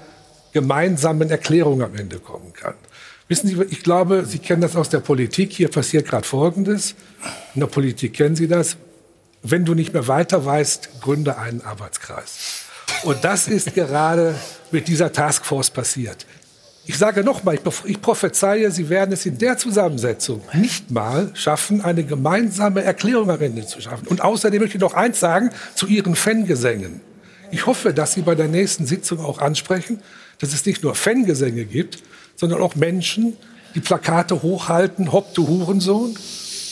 [0.54, 2.76] gemeinsamen Erklärung am Ende kommen kann.
[3.28, 5.52] Wissen Sie, ich glaube, Sie kennen das aus der Politik.
[5.52, 6.96] Hier passiert gerade Folgendes.
[7.56, 8.78] In der Politik kennen Sie das.
[9.44, 12.68] Wenn du nicht mehr weiter weißt, gründe einen Arbeitskreis.
[13.04, 14.34] Und das ist gerade
[14.72, 16.26] mit dieser Taskforce passiert.
[16.88, 22.04] Ich sage nochmal, ich, prophezeie, Sie werden es in der Zusammensetzung nicht mal schaffen, eine
[22.04, 24.08] gemeinsame Erklärung Ende zu schaffen.
[24.08, 27.02] Und außerdem möchte ich noch eins sagen zu Ihren Fangesängen.
[27.52, 30.00] Ich hoffe, dass Sie bei der nächsten Sitzung auch ansprechen,
[30.40, 32.04] dass es nicht nur Fangesänge gibt,
[32.36, 33.36] sondern auch Menschen,
[33.74, 36.16] die Plakate hochhalten, Hopp, du Hurensohn,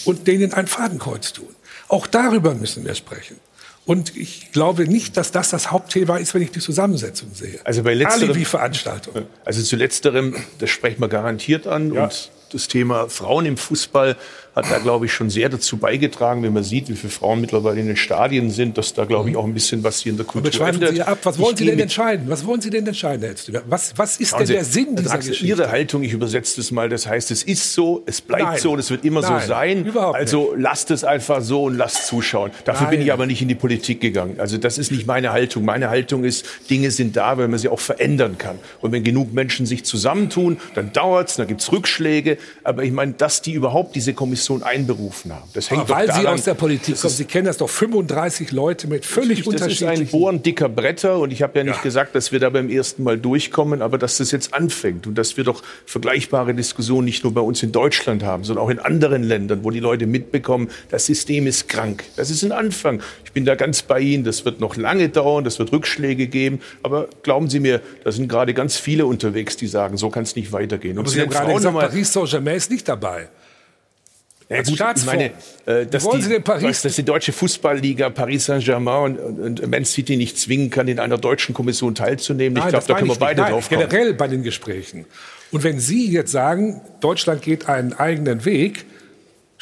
[0.06, 1.48] und denen ein Fadenkreuz tun.
[1.88, 3.38] Auch darüber müssen wir sprechen.
[3.86, 7.60] Und ich glaube nicht, dass das das Hauptthema ist, wenn ich die Zusammensetzung sehe.
[7.66, 9.26] Also bei letzterem- Alibi-Veranstaltung.
[9.44, 11.92] Also zu letzterem, das sprechen wir garantiert an.
[11.92, 14.16] Und das Thema Frauen im Fußball
[14.56, 17.80] hat da, glaube ich, schon sehr dazu beigetragen, wenn man sieht, wie viele Frauen mittlerweile
[17.80, 20.26] in den Stadien sind, dass da, glaube ich, auch ein bisschen was hier in der
[20.26, 20.96] Aber Kultur schweifen ändert.
[20.96, 21.18] Sie ab.
[21.24, 22.26] Was wollen Ich Sie denn entscheiden?
[22.30, 23.64] Was wollen Sie denn entscheiden, Herr Elstüber?
[23.68, 25.46] Was, was ist denn Sie, der Sinn dieser ist Geschichte?
[25.46, 28.60] Ihre Haltung, ich übersetze das mal, das heißt, es ist so, es bleibt Nein.
[28.60, 29.86] so und es wird immer Nein, so sein.
[29.86, 32.52] überhaupt also lasst es einfach so und lasst zuschauen.
[32.66, 33.08] Dafür bin Nein.
[33.08, 34.36] ich aber nicht in die Politik gegangen.
[34.40, 35.66] Also das ist nicht meine Haltung.
[35.66, 38.60] Meine Haltung ist, Dinge sind da, weil man sie auch verändern kann.
[38.82, 42.38] Und wenn genug Menschen sich zusammentun, dann dauert's, dann gibt's Rückschläge.
[42.64, 46.08] Aber ich meine, dass die überhaupt diese Kommission einberufen haben, das hängt Aber doch weil
[46.08, 47.14] Sie daran, aus der Politik kommen.
[47.14, 50.12] Sie kennen das doch 35 Leute mit völlig das ist ein unterschiedlichen...
[50.12, 53.18] Bohren dicker Bretter und ich habe ja nicht gesagt, dass wir da beim ersten Mal
[53.18, 57.42] durchkommen, aber dass das jetzt anfängt und dass wir doch vergleichbare Diskussionen nicht nur bei
[57.42, 61.48] uns in Deutschland haben, sondern auch in anderen Ländern, wo die Leute mitbekommen, das System
[61.48, 62.04] ist krank.
[62.16, 63.02] Das ist ein Anfang.
[63.26, 64.24] Ich bin da ganz bei Ihnen.
[64.24, 66.62] Das wird noch lange dauern, das wird Rückschläge geben.
[66.84, 70.36] Aber glauben Sie mir, da sind gerade ganz viele unterwegs, die sagen, so kann es
[70.36, 70.98] nicht weitergehen.
[70.98, 73.30] Aber zu Sie haben gerade gesagt, Paris Saint-Germain ist nicht dabei.
[74.50, 75.32] Ja, Als gut, ich meine,
[75.66, 80.38] äh, dass, die, Paris- dass, die deutsche Fußballliga Paris Saint-Germain und, und Man City nicht
[80.38, 82.58] zwingen kann, in einer deutschen Kommission teilzunehmen.
[82.58, 83.42] ich glaube, da können wir beide.
[83.42, 83.88] Nein, drauf kommen.
[83.90, 85.06] Generell bei den Gesprächen.
[85.52, 88.86] Und wenn Sie jetzt sagen, Deutschland geht einen eigenen Weg,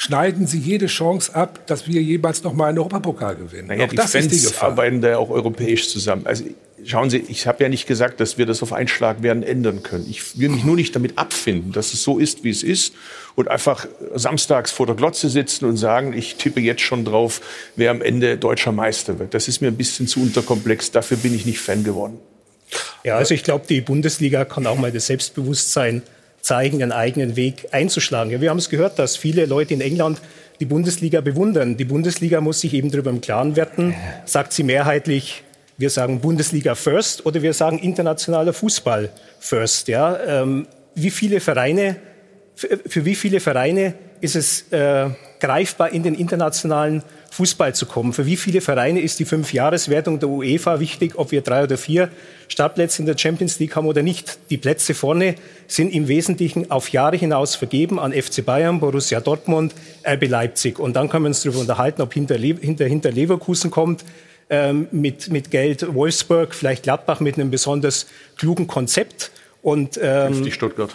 [0.02, 3.68] schneiden Sie jede Chance ab, dass wir jeweils noch mal einen Europapokal gewinnen.
[3.68, 4.70] Naja, Auch die das ist die Fans Gefahr.
[4.70, 6.26] arbeiten da ja auch europäisch zusammen.
[6.26, 6.44] Also
[6.84, 9.84] schauen Sie, ich habe ja nicht gesagt, dass wir das auf einen Schlag werden ändern
[9.84, 10.08] können.
[10.10, 12.96] Ich will mich nur nicht damit abfinden, dass es so ist, wie es ist
[13.36, 17.40] und einfach samstags vor der Glotze sitzen und sagen, ich tippe jetzt schon drauf,
[17.76, 19.36] wer am Ende deutscher Meister wird.
[19.36, 20.90] Das ist mir ein bisschen zu unterkomplex.
[20.90, 22.18] Dafür bin ich nicht Fan geworden.
[23.04, 26.02] Ja, also ich glaube, die Bundesliga kann auch mal das Selbstbewusstsein
[26.42, 28.32] zeigen, einen eigenen Weg einzuschlagen.
[28.32, 30.20] Ja, wir haben es gehört, dass viele Leute in England
[30.60, 31.78] die Bundesliga bewundern.
[31.78, 35.44] Die Bundesliga muss sich eben darüber im Klaren werden, sagt sie mehrheitlich,
[35.78, 39.88] wir sagen Bundesliga first oder wir sagen internationaler Fußball first.
[39.88, 40.20] Ja?
[40.26, 41.96] Ähm, wie viele Vereine,
[42.56, 47.02] für, für wie viele Vereine ist es äh, greifbar, in den internationalen
[47.32, 48.14] Fußball zu kommen?
[48.14, 52.10] Für wie viele Vereine ist die Fünfjahreswertung der UEFA wichtig, ob wir drei oder vier
[52.50, 54.38] Startplätze in der Champions League haben oder nicht?
[54.50, 59.74] Die Plätze vorne sind im Wesentlichen auf Jahre hinaus vergeben an FC Bayern, Borussia Dortmund,
[60.06, 60.78] RB Leipzig.
[60.78, 64.04] Und dann können wir uns darüber unterhalten, ob hinter, hinter, hinter Leverkusen kommt
[64.50, 69.32] ähm, mit, mit Geld Wolfsburg, vielleicht Gladbach mit einem besonders klugen Konzept.
[69.62, 70.44] Und ähm,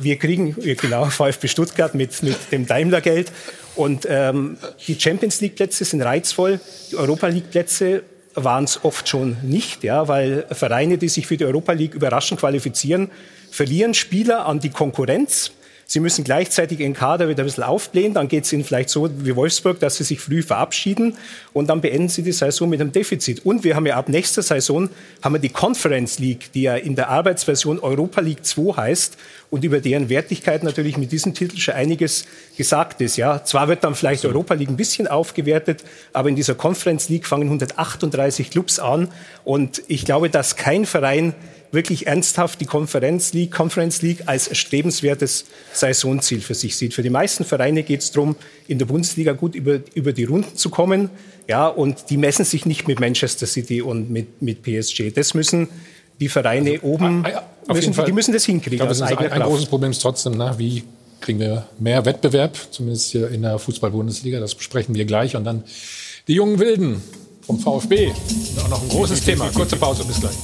[0.01, 3.31] wir kriegen, genau, VfB Stuttgart mit, mit dem Daimler-Geld.
[3.77, 4.57] Und ähm,
[4.87, 6.59] die Champions League-Plätze sind reizvoll,
[6.91, 8.03] die Europa League-Plätze
[8.35, 12.41] waren es oft schon nicht, ja, weil Vereine, die sich für die Europa League überraschend
[12.41, 13.11] qualifizieren,
[13.51, 15.53] verlieren Spieler an die Konkurrenz.
[15.89, 18.13] Sie müssen gleichzeitig ihren Kader wieder ein bisschen aufblähen.
[18.13, 21.17] Dann geht es Ihnen vielleicht so wie Wolfsburg, dass Sie sich früh verabschieden
[21.53, 23.47] und dann beenden Sie die Saison mit einem Defizit.
[23.47, 24.91] Und wir haben ja ab nächster Saison
[25.23, 29.17] haben wir die Conference League, die ja in der Arbeitsversion Europa League 2 heißt
[29.51, 32.27] und über deren Wertigkeit natürlich mit diesem Titel schon einiges
[32.57, 33.17] gesagt ist.
[33.17, 37.29] Ja, zwar wird dann vielleicht Europa League ein bisschen aufgewertet, aber in dieser Conference League
[37.29, 39.09] fangen 138 Clubs an
[39.45, 41.33] und ich glaube, dass kein Verein
[41.73, 46.95] wirklich ernsthaft die Conference League, Conference League als erstrebenswertes Saisonziel für sich sieht.
[46.95, 48.37] Für die meisten Vereine geht es darum,
[48.69, 51.11] in der Bundesliga gut über, über die Runden zu kommen.
[51.49, 55.13] Ja, und die messen sich nicht mit Manchester City und mit, mit PSG.
[55.15, 55.69] Das müssen
[56.21, 58.79] die Vereine also, oben, ah, ja, müssen, die müssen das hinkriegen.
[58.79, 60.55] Glaube, das ist ein, ein großes Problem ist trotzdem, ne?
[60.57, 60.83] wie
[61.21, 64.41] kriegen wir mehr Wettbewerb, zumindest hier in der Fußball-Bundesliga.
[64.41, 65.37] Das besprechen wir gleich.
[65.37, 65.65] Und dann
[66.29, 67.03] die jungen Wilden
[67.43, 68.13] vom VfB.
[68.63, 69.51] Auch noch ein großes Thema.
[69.51, 70.37] Kurze Pause, bis gleich.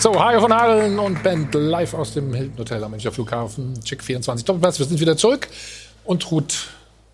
[0.00, 3.74] So, Hajo von Hageln und Band live aus dem Hilton Hotel am Münchner Flughafen.
[3.82, 4.78] Check 24 Doppelpass.
[4.78, 5.48] Wir sind wieder zurück.
[6.04, 6.68] Und Ruth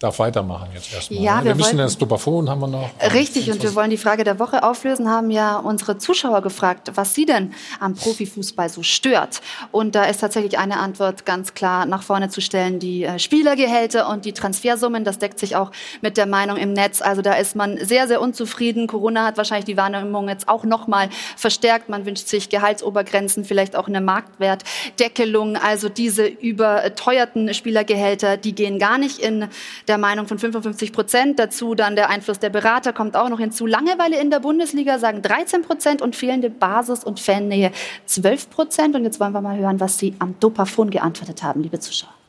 [0.05, 1.21] darf weitermachen jetzt erstmal.
[1.21, 1.45] Ja, ne?
[1.45, 2.91] wir, wir müssen das Dopafon haben wir noch.
[3.13, 7.15] Richtig, und wir wollen die Frage der Woche auflösen, haben ja unsere Zuschauer gefragt, was
[7.15, 9.41] sie denn am Profifußball so stört.
[9.73, 14.09] Und da ist tatsächlich eine Antwort ganz klar nach vorne zu stellen, die äh, Spielergehälter
[14.09, 15.05] und die Transfersummen.
[15.05, 15.71] Das deckt sich auch
[16.03, 17.01] mit der Meinung im Netz.
[17.01, 18.87] Also da ist man sehr, sehr unzufrieden.
[18.87, 21.89] Corona hat wahrscheinlich die Wahrnehmung jetzt auch noch mal verstärkt.
[21.89, 25.57] Man wünscht sich Gehaltsobergrenzen, vielleicht auch eine Marktwertdeckelung.
[25.57, 29.49] Also diese überteuerten Spielergehälter, die gehen gar nicht in
[29.89, 31.39] der Meinung von 55 Prozent.
[31.39, 33.67] Dazu dann der Einfluss der Berater kommt auch noch hinzu.
[33.67, 37.73] Langeweile in der Bundesliga sagen 13 Prozent und fehlende Basis- und Fannähe
[38.07, 38.97] 12 Prozent.
[38.97, 42.24] Und jetzt wollen wir mal hören, was Sie am Dopafon geantwortet haben, liebe Zuschauer.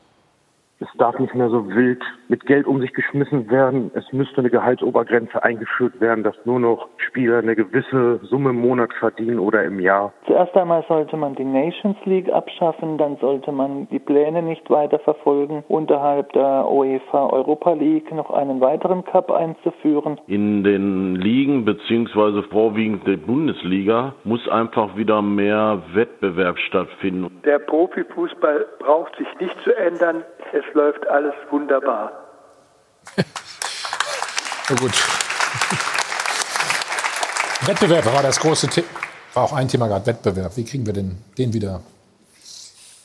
[0.78, 3.90] Es darf nicht mehr so wild mit Geld um sich geschmissen werden.
[3.94, 8.92] Es müsste eine Gehaltsobergrenze eingeführt werden, dass nur noch Spieler eine gewisse Summe im Monat
[8.92, 10.12] verdienen oder im Jahr.
[10.26, 14.98] Zuerst einmal sollte man die Nations League abschaffen, dann sollte man die Pläne nicht weiter
[14.98, 20.20] verfolgen, unterhalb der UEFA Europa League noch einen weiteren Cup einzuführen.
[20.26, 27.40] In den Ligen beziehungsweise vorwiegend der Bundesliga muss einfach wieder mehr Wettbewerb stattfinden.
[27.44, 30.22] Der Profifußball braucht sich nicht zu ändern.
[30.52, 32.12] Es läuft alles wunderbar.
[34.68, 34.92] Na gut.
[37.66, 38.86] Wettbewerb war das große Thema.
[39.34, 40.56] War auch ein Thema gerade, Wettbewerb.
[40.56, 41.82] Wie kriegen wir denn den wieder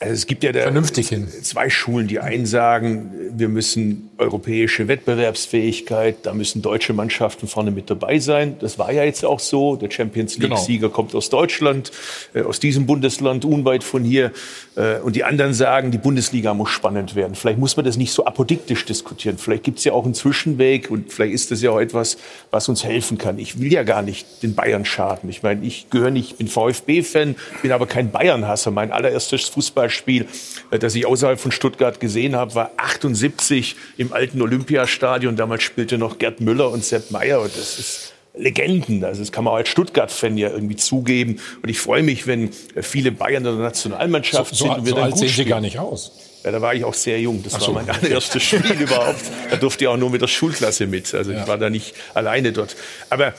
[0.02, 1.28] also es gibt ja vernünftig hin.
[1.42, 2.08] zwei Schulen.
[2.08, 8.56] Die einen sagen, wir müssen europäische Wettbewerbsfähigkeit, da müssen deutsche Mannschaften vorne mit dabei sein.
[8.60, 9.76] Das war ja jetzt auch so.
[9.76, 10.92] Der Champions League-Sieger genau.
[10.92, 11.92] kommt aus Deutschland,
[12.34, 14.32] äh, aus diesem Bundesland, unweit von hier.
[14.76, 17.34] Äh, und die anderen sagen, die Bundesliga muss spannend werden.
[17.34, 19.38] Vielleicht muss man das nicht so apodiktisch diskutieren.
[19.38, 22.16] Vielleicht gibt es ja auch einen Zwischenweg und vielleicht ist das ja auch etwas,
[22.50, 23.38] was uns helfen kann.
[23.38, 25.30] Ich will ja gar nicht den Bayern schaden.
[25.30, 28.70] Ich meine, ich gehöre nicht, bin VfB-Fan, bin aber kein Bayern-Hasser.
[28.70, 30.26] Mein allererstes Fußball Spiel,
[30.70, 35.36] äh, das ich außerhalb von Stuttgart gesehen habe, war 78 im alten Olympiastadion.
[35.36, 37.40] Damals spielte noch Gerd Müller und Sepp Meyer.
[37.40, 39.04] Und das ist Legenden.
[39.04, 41.38] Also das kann man auch als Stuttgart-Fan ja irgendwie zugeben.
[41.62, 42.50] Und ich freue mich, wenn
[42.80, 44.78] viele Bayern in der Nationalmannschaft so, sind.
[44.78, 46.12] und wir so dann alt gut sehen Sie gar nicht aus.
[46.44, 47.42] Ja, da war ich auch sehr jung.
[47.42, 47.74] Das so.
[47.74, 49.20] war mein allererstes Spiel überhaupt.
[49.50, 51.14] Da durfte ich auch nur mit der Schulklasse mit.
[51.14, 51.42] Also ja.
[51.42, 52.74] ich war da nicht alleine dort.
[53.10, 53.34] Aber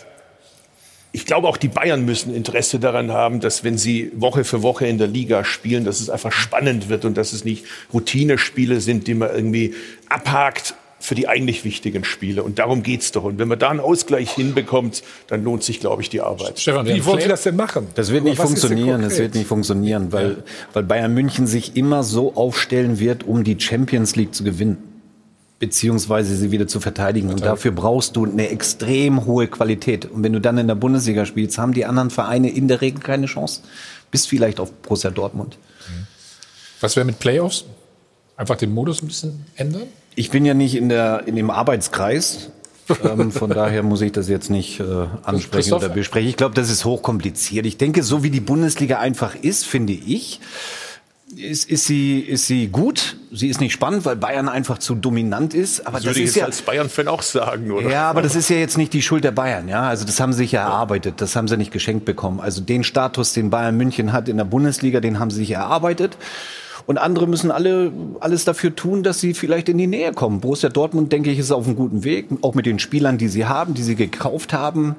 [1.15, 4.87] ich glaube, auch die Bayern müssen Interesse daran haben, dass wenn sie Woche für Woche
[4.87, 9.05] in der Liga spielen, dass es einfach spannend wird und dass es nicht Routinespiele sind,
[9.05, 9.75] die man irgendwie
[10.09, 12.41] abhakt für die eigentlich wichtigen Spiele.
[12.41, 13.25] Und darum geht's doch.
[13.25, 16.59] Und wenn man da einen Ausgleich hinbekommt, dann lohnt sich, glaube ich, die Arbeit.
[16.59, 17.87] Stefan, wie wollen Sie das denn machen?
[17.93, 19.03] Das wird nicht funktionieren.
[19.03, 20.35] Das wird nicht funktionieren, weil, ja.
[20.73, 24.92] weil Bayern München sich immer so aufstellen wird, um die Champions League zu gewinnen
[25.63, 27.29] beziehungsweise sie wieder zu verteidigen.
[27.29, 30.03] Und dafür brauchst du eine extrem hohe Qualität.
[30.03, 32.99] Und wenn du dann in der Bundesliga spielst, haben die anderen Vereine in der Regel
[32.99, 33.61] keine Chance.
[34.11, 35.57] Bis vielleicht auf Borussia Dortmund.
[36.81, 37.63] Was wäre mit Playoffs?
[38.35, 39.83] Einfach den Modus ein bisschen ändern?
[40.15, 42.49] Ich bin ja nicht in, der, in dem Arbeitskreis.
[43.05, 44.83] ähm, von daher muss ich das jetzt nicht äh,
[45.23, 46.27] ansprechen oder besprechen.
[46.27, 47.65] Ich glaube, das ist hochkompliziert.
[47.65, 50.41] Ich denke, so wie die Bundesliga einfach ist, finde ich,
[51.43, 53.17] ist, ist, sie, ist sie gut.
[53.31, 55.81] Sie ist nicht spannend, weil Bayern einfach zu dominant ist.
[55.81, 57.89] Aber das, das würde ist ich ja als Bayern-Fan auch sagen, oder?
[57.89, 59.67] Ja, aber das ist ja jetzt nicht die Schuld der Bayern.
[59.67, 61.15] Ja, also das haben sie sich ja erarbeitet.
[61.17, 62.39] Das haben sie nicht geschenkt bekommen.
[62.39, 66.17] Also den Status, den Bayern München hat in der Bundesliga, den haben sie sich erarbeitet.
[66.85, 70.41] Und andere müssen alle alles dafür tun, dass sie vielleicht in die Nähe kommen.
[70.41, 73.45] Borussia Dortmund, denke ich, ist auf einem guten Weg, auch mit den Spielern, die sie
[73.45, 74.95] haben, die sie gekauft haben.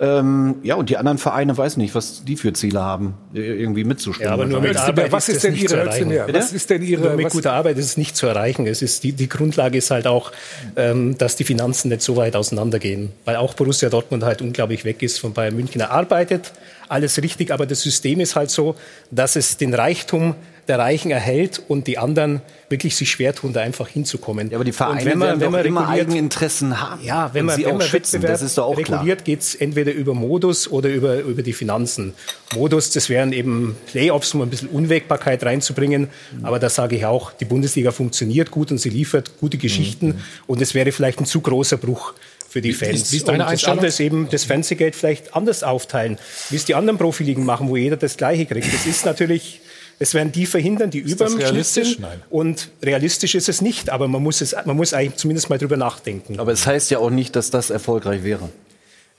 [0.00, 4.28] Ähm, ja, und die anderen Vereine, weiß nicht, was die für Ziele haben, irgendwie mitzustimmen.
[4.28, 5.86] Ja, aber nur mit Arbeit was ist, ist denn nicht zu Ihre?
[6.34, 8.66] Was ist denn Ihre- Nur mit was- guter Arbeit ist es nicht zu erreichen.
[8.66, 10.32] Es ist die, die Grundlage ist halt auch,
[10.76, 13.10] ähm, dass die Finanzen nicht so weit auseinandergehen.
[13.24, 15.80] Weil auch Borussia Dortmund halt unglaublich weg ist von Bayern München.
[15.80, 16.52] Er arbeitet,
[16.88, 18.74] alles richtig, aber das System ist halt so,
[19.10, 20.34] dass es den Reichtum
[20.68, 24.50] der Reichen erhält und die anderen wirklich sich schwer tun, da einfach hinzukommen.
[24.50, 27.72] Ja, aber die Vereine werden doch immer Eigeninteressen haben Ja, wenn und man, sie wenn
[27.72, 29.00] auch man schützen, das ist doch auch klar.
[29.00, 32.14] reguliert, geht es entweder über Modus oder über, über die Finanzen.
[32.54, 36.08] Modus, das wären eben Playoffs, um ein bisschen Unwägbarkeit reinzubringen.
[36.38, 36.44] Mhm.
[36.44, 40.06] Aber da sage ich auch, die Bundesliga funktioniert gut und sie liefert gute Geschichten.
[40.06, 40.20] Mhm.
[40.46, 42.14] Und es wäre vielleicht ein zu großer Bruch
[42.52, 43.10] für die Fans.
[43.10, 46.18] wie ist deine und das andere ist eben das Fernsehgeld vielleicht anders aufteilen,
[46.50, 48.72] wie es die anderen Profiligen machen, wo jeder das Gleiche kriegt.
[48.72, 49.62] Das ist natürlich,
[50.02, 51.88] es werden die verhindern, die über das dem Schnitt realistisch?
[51.90, 52.00] sind.
[52.00, 52.22] Nein.
[52.28, 55.76] Und realistisch ist es nicht, aber man muss, es, man muss eigentlich zumindest mal drüber
[55.76, 56.40] nachdenken.
[56.40, 58.48] Aber es heißt ja auch nicht, dass das erfolgreich wäre.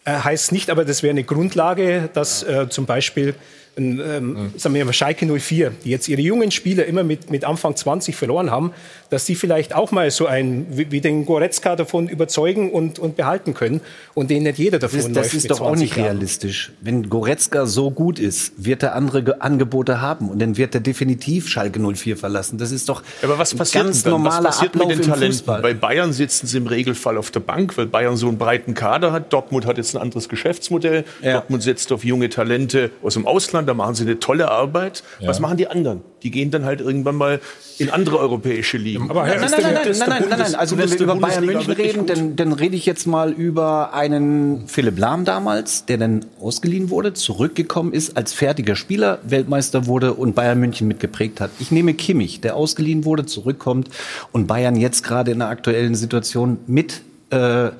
[0.05, 3.35] Äh, heißt nicht, aber das wäre eine Grundlage, dass äh, zum Beispiel
[3.75, 7.43] ein, ähm, sagen wir mal Schalke 04, die jetzt ihre jungen Spieler immer mit, mit
[7.43, 8.71] Anfang 20 verloren haben,
[9.09, 13.15] dass die vielleicht auch mal so einen, wie, wie den Goretzka davon überzeugen und, und
[13.15, 13.81] behalten können
[14.13, 15.97] und den nicht jeder Das davon ist, das läuft ist mit doch auch 20 nicht
[15.97, 16.09] Jahren.
[16.11, 16.71] realistisch.
[16.81, 20.81] Wenn Goretzka so gut ist, wird er andere Ge Angebote haben und dann wird er
[20.81, 22.57] definitiv Schalke 04 verlassen.
[22.57, 24.11] Das ist doch Aber was ein passiert ganz dann?
[24.13, 25.33] normaler was passiert Ablauf mit den im Talenten?
[25.37, 25.61] Fußball.
[25.61, 29.11] Bei Bayern sitzen sie im Regelfall auf der Bank, weil Bayern so einen breiten Kader
[29.11, 29.33] hat.
[29.33, 31.05] Dortmund hat jetzt ein anderes Geschäftsmodell.
[31.21, 35.03] Dortmund setzt auf junge Talente aus dem Ausland, da machen sie eine tolle Arbeit.
[35.19, 35.27] Ja.
[35.27, 36.01] Was machen die anderen?
[36.23, 37.41] Die gehen dann halt irgendwann mal
[37.77, 39.09] in andere europäische Ligen.
[39.09, 40.55] Aber nein, nein, nein, nein, nein, nein, nein, nein.
[40.55, 44.67] Also wenn wir über Bayern München reden, dann, dann rede ich jetzt mal über einen
[44.67, 50.35] Philipp Lahm damals, der dann ausgeliehen wurde, zurückgekommen ist, als fertiger Spieler, Weltmeister wurde und
[50.35, 51.51] Bayern München mitgeprägt hat.
[51.59, 53.89] Ich nehme Kimmich, der ausgeliehen wurde, zurückkommt
[54.31, 57.71] und Bayern jetzt gerade in der aktuellen Situation mit äh,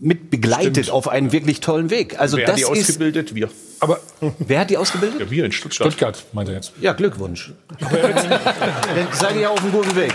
[0.00, 0.90] mit begleitet Stimmt.
[0.90, 2.18] auf einen wirklich tollen Weg.
[2.18, 3.34] Also Wer das hat die ist ausgebildet?
[3.34, 3.50] Wir.
[3.80, 4.00] Aber
[4.38, 5.20] wer hat die ausgebildet?
[5.20, 5.92] Ja, wir in Stuttgart.
[5.92, 6.72] Stuttgart, meint er jetzt.
[6.80, 7.52] Ja, Glückwunsch.
[7.80, 7.90] Dann
[9.12, 10.12] seid ihr auf einem guten Weg.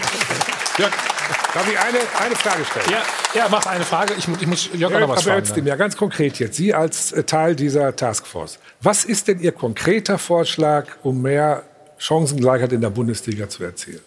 [1.54, 2.86] Darf ich eine, eine Frage stellen?
[2.90, 3.04] Ja,
[3.36, 4.16] ja, mach eine Frage.
[4.18, 5.46] Ich, ich muss Jörg auch noch was aber fragen.
[5.46, 6.58] Özlem, ja, ganz konkret jetzt.
[6.58, 8.60] Sie als äh, Teil dieser Taskforce.
[8.82, 11.64] Was ist denn Ihr konkreter Vorschlag, um mehr
[11.98, 14.02] Chancengleichheit in der Bundesliga zu erzielen?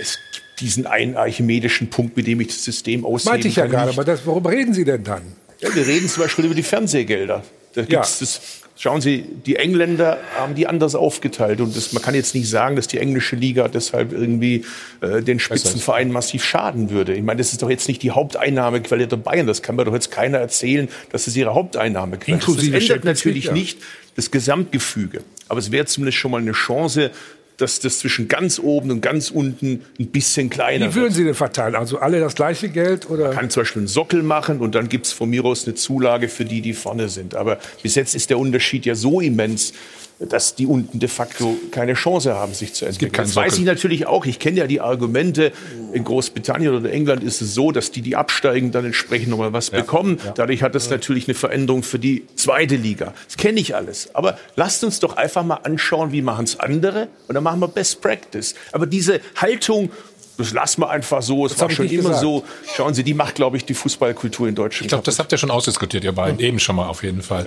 [0.00, 3.66] Es gibt diesen einen archimedischen Punkt, mit dem ich das System ausheben Meinte ich ja
[3.66, 5.22] gerade, aber das, worüber reden Sie denn dann?
[5.60, 7.42] Ja, wir reden zum Beispiel über die Fernsehgelder.
[7.74, 8.40] Da gibt's das,
[8.76, 11.60] schauen Sie, die Engländer haben die anders aufgeteilt.
[11.60, 14.64] Und das, man kann jetzt nicht sagen, dass die englische Liga deshalb irgendwie
[15.00, 17.14] äh, den Spitzenvereinen massiv schaden würde.
[17.14, 19.46] Ich meine, das ist doch jetzt nicht die Haupteinnahmequelle der Bayern.
[19.46, 22.48] Das kann mir doch jetzt keiner erzählen, dass es ihre Haupteinnahmequelle ist.
[22.48, 23.52] Das ändert natürlich ja.
[23.52, 23.78] nicht
[24.14, 25.22] das Gesamtgefüge.
[25.48, 27.10] Aber es wäre zumindest schon mal eine Chance,
[27.58, 31.34] dass das zwischen ganz oben und ganz unten ein bisschen kleiner Wie würden Sie denn
[31.34, 31.74] verteilen?
[31.74, 33.30] Also alle das gleiche Geld oder?
[33.30, 36.44] kann zum Beispiel einen Sockel machen und dann gibt's von mir aus eine Zulage für
[36.44, 37.34] die, die vorne sind.
[37.34, 39.72] Aber bis jetzt ist der Unterschied ja so immens,
[40.20, 43.12] dass die unten de facto keine Chance haben, sich zu entwickeln.
[43.24, 44.26] Das weiß ich natürlich auch.
[44.26, 45.52] Ich kenne ja die Argumente.
[45.92, 49.70] In Großbritannien oder England ist es so, dass die, die absteigen, dann entsprechend nochmal was
[49.70, 50.18] bekommen.
[50.34, 53.14] Dadurch hat das natürlich eine Veränderung für die zweite Liga.
[53.26, 54.12] Das kenne ich alles.
[54.14, 57.08] Aber lasst uns doch einfach mal anschauen, wie machen es andere.
[57.28, 58.54] Und dann machen wir Best Practice.
[58.72, 59.90] Aber diese Haltung,
[60.36, 61.46] das lassen wir einfach so.
[61.46, 62.22] Es war hab ich schon immer gesagt.
[62.22, 62.44] so.
[62.76, 64.86] Schauen Sie, die macht, glaube ich, die Fußballkultur in Deutschland.
[64.86, 66.40] Ich glaube, das habt ihr schon ausdiskutiert, ihr beiden.
[66.40, 67.46] Eben schon mal auf jeden Fall.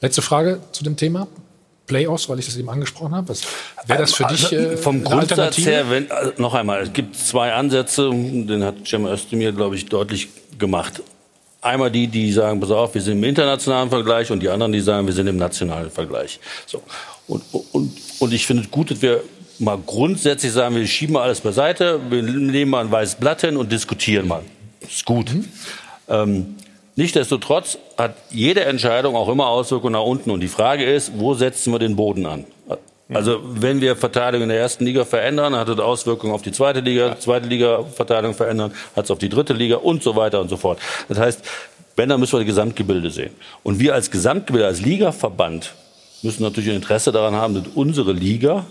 [0.00, 1.28] Letzte Frage zu dem Thema.
[1.88, 3.34] Playoffs, weil ich das eben angesprochen habe.
[3.86, 7.52] Wäre das für dich äh, Vom Grundsatz her, wenn, also noch einmal, es gibt zwei
[7.52, 10.28] Ansätze, den hat Cem Özdemir, glaube ich, deutlich
[10.58, 11.02] gemacht.
[11.60, 14.80] Einmal die, die sagen, pass auf, wir sind im internationalen Vergleich und die anderen, die
[14.80, 16.38] sagen, wir sind im nationalen Vergleich.
[16.66, 16.82] So.
[17.26, 17.42] Und,
[17.72, 19.24] und, und ich finde es gut, dass wir
[19.58, 23.56] mal grundsätzlich sagen, wir schieben mal alles beiseite, wir nehmen mal ein weißes Blatt hin
[23.56, 24.42] und diskutieren mal.
[24.80, 25.30] Ist gut.
[26.08, 26.54] Ähm,
[26.98, 30.32] Nichtsdestotrotz hat jede Entscheidung auch immer Auswirkungen nach unten.
[30.32, 32.44] Und die Frage ist, wo setzen wir den Boden an?
[33.14, 36.80] Also wenn wir Verteilung in der ersten Liga verändern, hat das Auswirkungen auf die zweite
[36.80, 40.48] Liga, zweite Liga Verteilung verändern, hat es auf die dritte Liga und so weiter und
[40.48, 40.80] so fort.
[41.08, 41.44] Das heißt,
[41.94, 43.30] wenn, dann müssen wir die Gesamtgebilde sehen.
[43.62, 45.74] Und wir als Gesamtgebilde, als Ligaverband
[46.22, 48.66] müssen natürlich ein Interesse daran haben, dass unsere Liga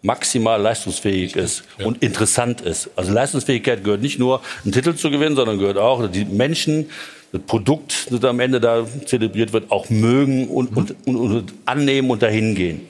[0.00, 2.88] maximal leistungsfähig ist und interessant ist.
[2.96, 6.88] Also Leistungsfähigkeit gehört nicht nur, einen Titel zu gewinnen, sondern gehört auch, dass die Menschen
[7.32, 12.10] das Produkt, das am Ende da zelebriert wird, auch mögen und, und, und, und annehmen
[12.10, 12.80] und dahin gehen.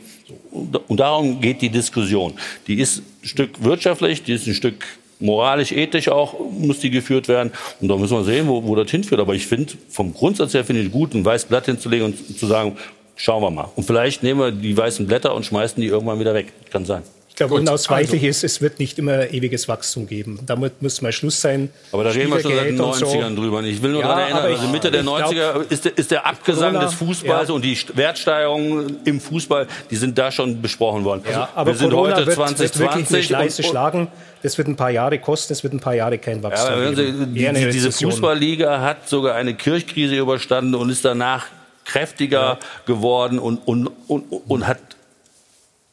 [0.50, 2.34] Und, darum geht die Diskussion.
[2.66, 4.84] Die ist ein Stück wirtschaftlich, die ist ein Stück
[5.20, 7.52] moralisch, ethisch auch, muss die geführt werden.
[7.80, 9.20] Und da müssen wir sehen, wo, wo das hinführt.
[9.20, 12.46] Aber ich finde, vom Grundsatz her finde ich gut, ein weißes Blatt hinzulegen und zu
[12.46, 12.76] sagen,
[13.16, 13.68] schauen wir mal.
[13.74, 16.52] Und vielleicht nehmen wir die weißen Blätter und schmeißen die irgendwann wieder weg.
[16.70, 17.02] Kann sein.
[17.38, 18.26] Glaube, Gut, unausweichlich also.
[18.28, 20.40] ist, es wird nicht immer ewiges Wachstum geben.
[20.46, 21.70] Damit muss mal Schluss sein.
[21.92, 23.62] Aber da reden wir schon seit den Spielergehälter und 90ern drüber.
[23.62, 26.26] Ich will nur Ja, daran erinnern, also Mitte der ich 90er ist der, ist der
[26.26, 27.54] Abgesang Corona- des Fußballs ja.
[27.54, 31.22] und die St- Wertsteigerungen im Fußball, die sind da schon besprochen worden.
[31.30, 34.08] Ja, Also, aber wir sind Corona heute wird, wird wirklich 2020 und, schlagen.
[34.42, 36.80] Das wird ein paar Jahre kosten, das wird ein paar Jahre kein ja, Wachstum aber
[36.82, 37.34] hören Sie, geben.
[37.54, 37.90] die, diese.
[37.90, 41.46] Fußballliga hat sogar eine Kirchkrise überstanden und ist danach
[41.84, 44.78] kräftiger geworden und, und, und, und hat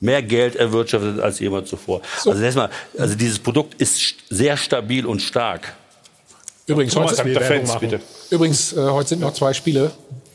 [0.06, 2.02] mehr Geld erwirtschaftet als jemals zuvor.
[2.26, 5.73] Also, erstmal, also dieses Produkt ist st- sehr stabil und stark.
[6.68, 7.99] Übrigens, Thomas, heute, der Fans, bitte.
[8.30, 9.91] Übrigens, äh, heute sind noch zwei Spiele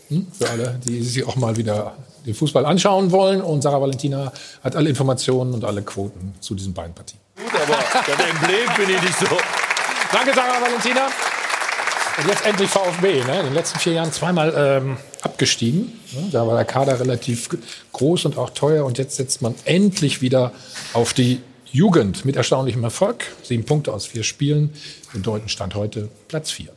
[0.09, 3.41] hm, für alle, die sich auch mal wieder den Fußball anschauen wollen.
[3.41, 4.33] Und Sarah Valentina
[4.63, 7.19] hat alle Informationen und alle Quoten zu diesen beiden Partien.
[7.37, 9.27] Gut, aber das Emblem finde ich nicht so.
[10.13, 11.07] Danke, Sarah Valentina.
[12.19, 13.25] Und jetzt endlich VfB.
[13.25, 13.41] Ne?
[13.41, 15.93] In den letzten vier Jahren zweimal ähm, abgestiegen.
[16.33, 17.49] Da war der Kader relativ
[17.93, 18.85] groß und auch teuer.
[18.85, 20.53] Und jetzt setzt man endlich wieder
[20.93, 21.41] auf die
[21.73, 23.25] Jugend mit erstaunlichem Erfolg.
[23.43, 24.73] Sieben Punkte aus vier Spielen.
[25.13, 26.71] Bedeuten Stand heute Platz vier.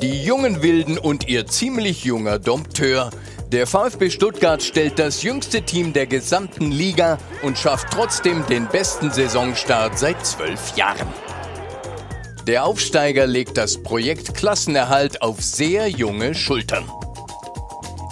[0.00, 3.10] Die jungen Wilden und ihr ziemlich junger Dompteur.
[3.50, 9.10] Der VfB Stuttgart stellt das jüngste Team der gesamten Liga und schafft trotzdem den besten
[9.10, 11.08] Saisonstart seit zwölf Jahren.
[12.48, 16.90] Der Aufsteiger legt das Projekt Klassenerhalt auf sehr junge Schultern.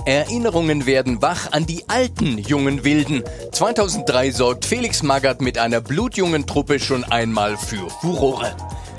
[0.05, 3.25] Erinnerungen werden wach an die alten jungen Wilden.
[3.53, 8.55] 2003 sorgt Felix Magath mit einer blutjungen Truppe schon einmal für Furore.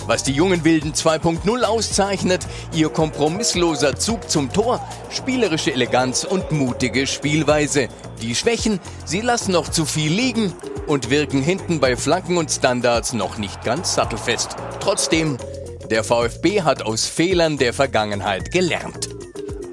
[0.08, 7.06] Was die jungen Wilden 2.0 auszeichnet, ihr kompromissloser Zug zum Tor, spielerische Eleganz und mutige
[7.06, 7.90] Spielweise.
[8.24, 10.52] Die Schwächen, sie lassen noch zu viel liegen
[10.88, 14.56] und wirken hinten bei Flanken und Standards noch nicht ganz sattelfest.
[14.80, 15.38] Trotzdem,
[15.92, 19.10] der VfB hat aus Fehlern der Vergangenheit gelernt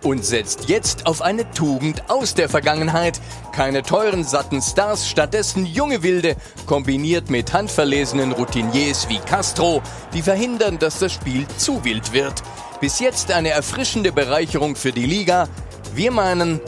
[0.05, 3.21] und setzt jetzt auf eine Tugend aus der Vergangenheit.
[3.53, 6.37] Keine teuren, satten Stars, stattdessen junge Wilde,
[6.67, 9.83] kombiniert mit handverlesenen Routiniers wie Castro,
[10.13, 12.43] die verhindern, dass das Spiel zu wild wird.
[12.81, 15.49] Bis jetzt eine erfrischende Bereicherung für die Liga.
[15.95, 16.61] Wir meinen,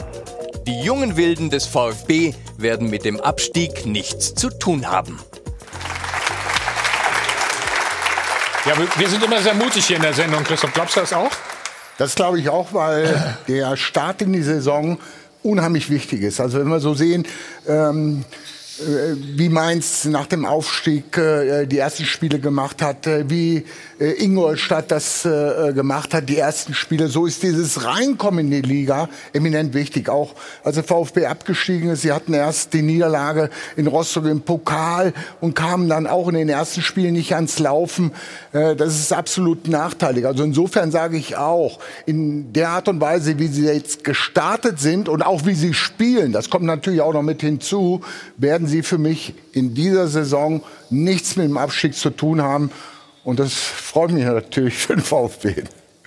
[0.67, 5.17] die jungen Wilden des VfB werden mit dem Abstieg nichts zu tun haben.
[8.65, 10.73] Ja, wir- sind immer sehr mutig hier in der Sendung, Christoph.
[10.73, 11.31] Glaubst du das auch?
[11.97, 14.99] Das glaube ich auch, weil der Start in die Saison
[15.41, 16.41] unheimlich wichtig ist.
[16.41, 17.25] Also wenn wir so sehen,
[17.67, 23.65] ähm, äh, wie Mainz nach dem Aufstieg äh, die ersten Spiele gemacht hat, äh, wie
[23.99, 27.07] äh, Ingolstadt das äh, gemacht hat, die ersten Spiele.
[27.07, 30.09] So ist dieses Reinkommen in die Liga eminent wichtig.
[30.09, 35.13] Auch als der VfB abgestiegen ist, sie hatten erst die Niederlage in Rostock im Pokal
[35.41, 38.11] und kamen dann auch in den ersten Spielen nicht ans Laufen.
[38.53, 40.25] Äh, das ist absolut nachteilig.
[40.25, 45.09] Also insofern sage ich auch, in der Art und Weise, wie sie jetzt gestartet sind
[45.09, 48.01] und auch wie sie spielen, das kommt natürlich auch noch mit hinzu,
[48.37, 52.71] werden sie für mich in dieser Saison nichts mit dem Abstieg zu tun haben.
[53.23, 55.63] Und das freut mich natürlich für den VfB.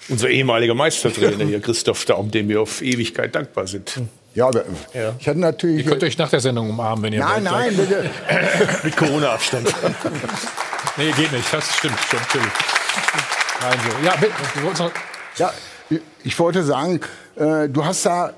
[0.08, 4.00] Unser ehemaliger Meistertrainer hier, Christoph Daum, dem wir auf Ewigkeit dankbar sind.
[4.34, 4.64] Ja, aber
[5.18, 5.84] ich hatte natürlich.
[5.84, 7.52] Ihr könnt euch nach der Sendung umarmen, wenn ihr Nein, wollt.
[7.52, 8.10] nein, bitte.
[8.84, 9.68] Mit Corona-Abstand.
[10.96, 11.52] nee, geht nicht.
[11.52, 12.52] Das stimmt, stimmt, natürlich.
[13.60, 14.92] Also, ja, bitte.
[15.36, 15.52] Ja,
[16.22, 17.00] ich wollte sagen,
[17.36, 18.32] äh, du hast da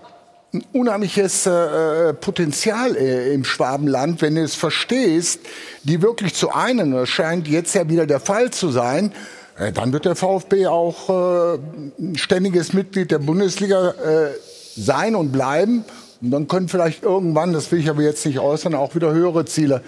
[0.52, 5.40] ein unheimliches äh, Potenzial äh, im Schwabenland, wenn du es verstehst,
[5.82, 6.92] die wirklich zu einen.
[6.92, 9.12] Das scheint jetzt ja wieder der Fall zu sein.
[9.58, 11.58] Äh, dann wird der VfB auch äh,
[11.98, 14.30] ein ständiges Mitglied der Bundesliga äh,
[14.76, 15.84] sein und bleiben.
[16.20, 19.46] Und dann können vielleicht irgendwann, das will ich aber jetzt nicht äußern, auch wieder höhere
[19.46, 19.82] Ziele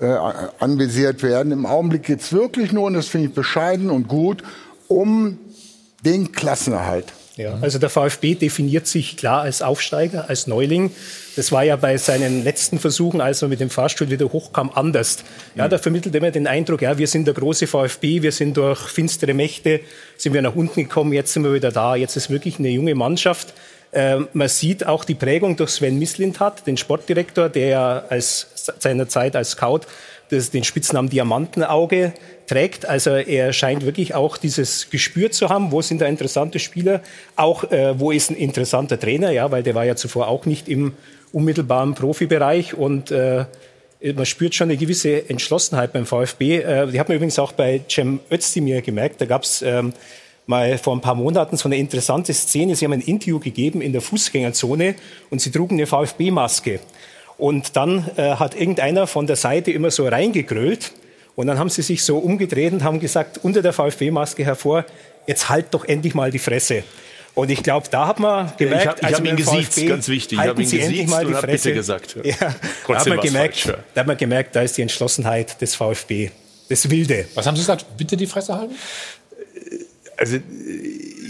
[0.00, 0.06] äh,
[0.58, 1.50] anvisiert werden.
[1.50, 4.42] Im Augenblick geht es wirklich nur, und das finde ich bescheiden und gut,
[4.86, 5.38] um
[6.04, 7.12] den Klassenerhalt.
[7.40, 10.90] Ja, also der VfB definiert sich klar als Aufsteiger, als Neuling.
[11.36, 15.18] Das war ja bei seinen letzten Versuchen, als er mit dem Fahrstuhl wieder hochkam, anders.
[15.54, 18.80] Ja, da vermittelt immer den Eindruck, ja, wir sind der große VfB, wir sind durch
[18.88, 19.80] finstere Mächte,
[20.16, 21.96] sind wir nach unten gekommen, jetzt sind wir wieder da.
[21.96, 23.54] Jetzt ist wirklich eine junge Mannschaft.
[23.92, 28.48] Ähm, man sieht auch die Prägung durch Sven Mislintat, den Sportdirektor, der ja als
[28.78, 29.80] seiner Zeit als Scout
[30.30, 32.12] das, den Spitznamen Diamantenauge
[32.50, 32.86] trägt.
[32.86, 37.00] Also er scheint wirklich auch dieses Gespür zu haben, wo sind da interessante Spieler,
[37.36, 40.68] auch äh, wo ist ein interessanter Trainer, ja, weil der war ja zuvor auch nicht
[40.68, 40.92] im
[41.32, 43.44] unmittelbaren Profibereich und äh,
[44.14, 46.58] man spürt schon eine gewisse Entschlossenheit beim VfB.
[46.58, 49.20] Äh, die hat man übrigens auch bei Cem Özdemir gemerkt.
[49.20, 49.92] Da gab es ähm,
[50.46, 52.74] mal vor ein paar Monaten so eine interessante Szene.
[52.74, 54.96] Sie haben ein Interview gegeben in der Fußgängerzone
[55.28, 56.80] und sie trugen eine VfB-Maske.
[57.38, 60.92] Und dann äh, hat irgendeiner von der Seite immer so reingegrölt.
[61.40, 64.84] Und dann haben sie sich so umgedreht und haben gesagt, unter der VfB-Maske hervor,
[65.26, 66.82] jetzt halt doch endlich mal die Fresse.
[67.34, 70.08] Und ich glaube, da hat man gemerkt, ich hab- ich also hab ihn gesiezt, ganz
[70.08, 70.32] wichtig.
[70.32, 71.46] Ich halten hab ihn Sie endlich mal die Fresse.
[71.46, 72.30] bitte gesagt, ja.
[72.30, 72.54] Ja,
[72.86, 73.84] da, hat man gemerkt, falsch, ja.
[73.94, 76.30] da hat man gemerkt, da ist die Entschlossenheit des VfB,
[76.68, 77.26] das Wilde.
[77.34, 77.86] Was haben Sie gesagt?
[77.96, 78.74] Bitte die Fresse halten?
[80.18, 80.36] Also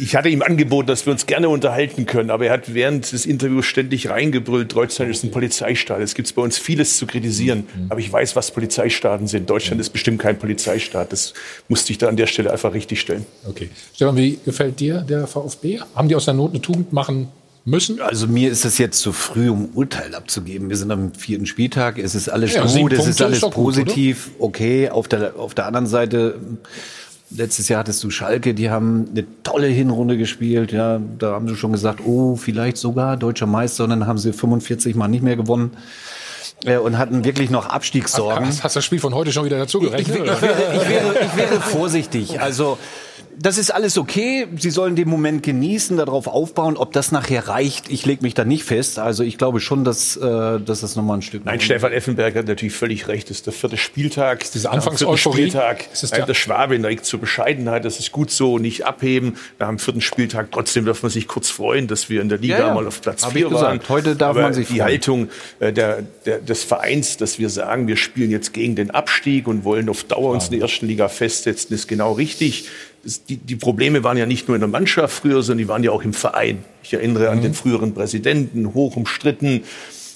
[0.00, 3.26] ich hatte ihm angeboten, dass wir uns gerne unterhalten können, aber er hat während des
[3.26, 6.00] Interviews ständig reingebrüllt, Deutschland ist ein Polizeistaat.
[6.00, 9.48] Es gibt bei uns vieles zu kritisieren, aber ich weiß, was Polizeistaaten sind.
[9.50, 11.12] Deutschland ist bestimmt kein Polizeistaat.
[11.12, 11.34] Das
[11.68, 13.26] musste ich da an der Stelle einfach richtig stellen.
[13.46, 13.68] Okay.
[13.94, 15.80] Stefan, wie gefällt dir der VfB?
[15.94, 17.28] Haben die aus der Not eine Tugend machen
[17.64, 18.00] müssen?
[18.00, 20.70] Also mir ist es jetzt zu früh, um Urteil abzugeben.
[20.70, 23.52] Wir sind am vierten Spieltag, es ist alles Ja, gut, es ist alles ist doch
[23.52, 24.88] gut, positiv, okay.
[24.88, 26.38] Auf der, auf der anderen Seite,
[27.30, 30.72] letztes Jahr hattest du Schalke, die haben eine tolle Hinrunde gespielt.
[30.72, 33.84] Ja, da haben sie schon gesagt, oh, vielleicht sogar deutscher Meister.
[33.84, 35.70] Und dann haben sie 45 Mal nicht mehr gewonnen.
[36.64, 38.46] äh, Und hatten wirklich noch Abstiegssorgen.
[38.46, 40.16] Hast, hast das Spiel von heute schon wieder dazu Ich, gerechnet?
[40.24, 42.40] ich, wäre, ich, wäre, ich wäre vorsichtig.
[42.40, 42.78] Also
[43.38, 44.46] das ist alles okay.
[44.58, 46.76] Sie sollen den Moment genießen, darauf aufbauen.
[46.76, 48.98] Ob das nachher reicht, ich lege mich da nicht fest.
[48.98, 52.46] Also ich glaube schon, dass, äh, dass das nochmal ein Stück Nein, Stefan Effenberg hat
[52.48, 53.30] natürlich völlig recht.
[53.30, 54.42] Das ist der vierte Spieltag.
[54.42, 55.36] Ist Nach dem vierten Anfangseuphorie?
[55.50, 55.84] Spieltag.
[55.92, 57.84] Ist es Nein, der- der Schwabe neigt zur Bescheidenheit.
[57.84, 59.36] Das ist gut so, nicht abheben.
[59.58, 62.58] Nach dem vierten Spieltag trotzdem darf man sich kurz freuen, dass wir in der Liga
[62.58, 62.74] Ja, ja.
[62.74, 63.80] mal auf Platz Hab vier waren.
[63.88, 64.84] Heute darf Aber man sich die freuen.
[64.84, 65.28] Haltung
[65.60, 69.64] äh, der, der, des Vereins, dass wir sagen, wir spielen jetzt gegen den Abstieg und
[69.64, 72.68] wollen auf Dauer uns in der ersten Liga festsetzen, ist genau richtig.
[73.28, 75.90] Die, die Probleme waren ja nicht nur in der Mannschaft früher, sondern die waren ja
[75.90, 76.64] auch im Verein.
[76.82, 79.62] Ich erinnere an den früheren Präsidenten, hoch umstritten.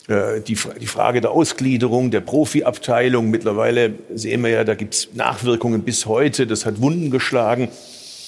[0.09, 3.31] Äh, Die, die Frage der Ausgliederung, der Profiabteilung.
[3.31, 6.47] Mittlerweile sehen wir ja, da gibt's Nachwirkungen bis heute.
[6.47, 7.69] Das hat Wunden geschlagen.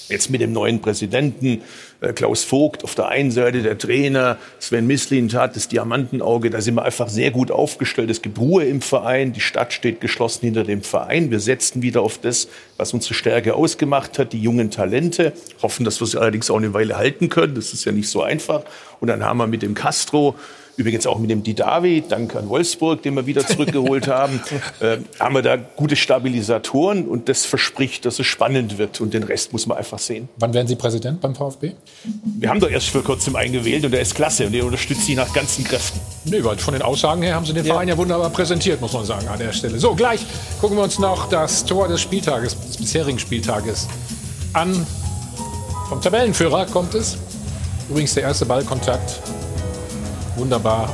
[0.09, 1.61] Jetzt mit dem neuen Präsidenten
[2.12, 6.51] Klaus Vogt auf der einen Seite, der Trainer Sven Mislin hat das Diamantenauge.
[6.51, 8.11] Da sind wir einfach sehr gut aufgestellt.
[8.11, 9.33] Es gibt Ruhe im Verein.
[9.33, 11.31] Die Stadt steht geschlossen hinter dem Verein.
[11.31, 15.33] Wir setzen wieder auf das, was unsere Stärke ausgemacht hat, die jungen Talente.
[15.62, 17.55] Hoffen, dass wir sie allerdings auch eine Weile halten können.
[17.55, 18.62] Das ist ja nicht so einfach.
[19.01, 20.35] Und dann haben wir mit dem Castro
[20.77, 24.40] Übrigens auch mit dem Didavi, dank an Wolfsburg, den wir wieder zurückgeholt haben,
[24.81, 29.23] äh, haben wir da gute Stabilisatoren und das verspricht, dass es spannend wird und den
[29.23, 30.28] Rest muss man einfach sehen.
[30.36, 31.73] Wann werden Sie Präsident beim VfB?
[32.39, 35.15] Wir haben doch erst vor kurzem eingewählt und der ist klasse und der unterstützt sie
[35.15, 35.98] nach ganzen Kräften.
[36.24, 39.07] Nee, weil von den Aussagen her haben Sie den Verein ja wunderbar präsentiert, muss man
[39.07, 39.78] sagen, an der Stelle.
[39.78, 40.20] So, gleich
[40.61, 43.89] gucken wir uns noch das Tor des Spieltages, des bisherigen Spieltages
[44.53, 44.86] an.
[45.89, 47.16] Vom Tabellenführer kommt es.
[47.89, 49.20] Übrigens der erste Ballkontakt.
[50.37, 50.93] Wunderbar.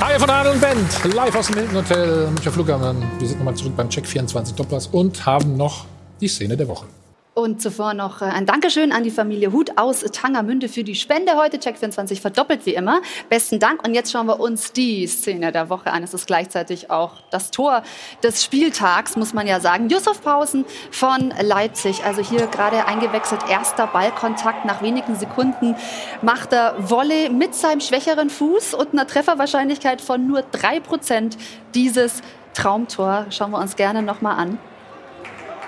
[0.00, 3.04] Hi von Adel und Bent, live aus dem Hilton Hotel Münchner Flughafen.
[3.20, 5.86] Wir sind nochmal zurück beim Check 24 Doppers und haben noch
[6.20, 6.86] die Szene der Woche.
[7.34, 11.34] Und zuvor noch äh, ein Dankeschön an die Familie Hut aus Tangermünde für die Spende
[11.34, 11.56] heute.
[11.56, 13.00] Check24 verdoppelt wie immer.
[13.28, 13.84] Besten Dank.
[13.84, 16.04] Und jetzt schauen wir uns die Szene der Woche an.
[16.04, 17.82] Es ist gleichzeitig auch das Tor
[18.22, 19.88] des Spieltags, muss man ja sagen.
[19.88, 22.04] Yusuf Pausen von Leipzig.
[22.04, 23.40] Also hier gerade eingewechselt.
[23.50, 24.64] Erster Ballkontakt.
[24.64, 25.74] Nach wenigen Sekunden
[26.22, 31.36] macht er Volley mit seinem schwächeren Fuß und einer Trefferwahrscheinlichkeit von nur drei Prozent
[31.74, 32.22] dieses
[32.54, 33.26] Traumtor.
[33.30, 34.58] Schauen wir uns gerne nochmal an.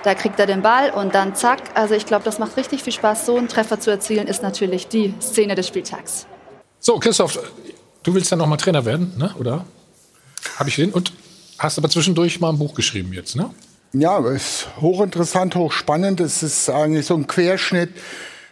[0.06, 1.62] Da kriegt er den Ball und dann zack.
[1.74, 3.26] Also ich glaube, das macht richtig viel Spaß.
[3.26, 6.26] So einen Treffer zu erzielen, ist natürlich die Szene des Spieltags.
[6.78, 7.40] So, Christoph,
[8.04, 9.34] du willst ja noch mal Trainer werden, ne?
[9.36, 9.64] oder?
[10.60, 10.92] Habe ich den?
[10.92, 11.12] Und
[11.58, 13.50] hast aber zwischendurch mal ein Buch geschrieben jetzt, ne?
[13.94, 16.20] Ja, es ist hochinteressant, hochspannend.
[16.20, 17.90] Es ist eigentlich so ein Querschnitt,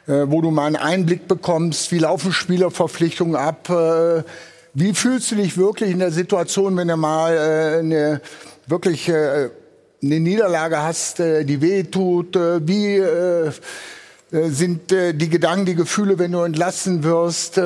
[0.09, 4.25] äh, wo du mal einen Einblick bekommst, wie laufen Spielerverpflichtungen ab, äh,
[4.75, 8.21] wie fühlst du dich wirklich in der Situation, wenn du mal äh, eine
[8.67, 9.09] wirklich
[10.05, 13.51] eine Niederlage hast, äh, die weh tut, äh, wie äh,
[14.31, 17.57] sind die Gedanken, die Gefühle, wenn du entlassen wirst?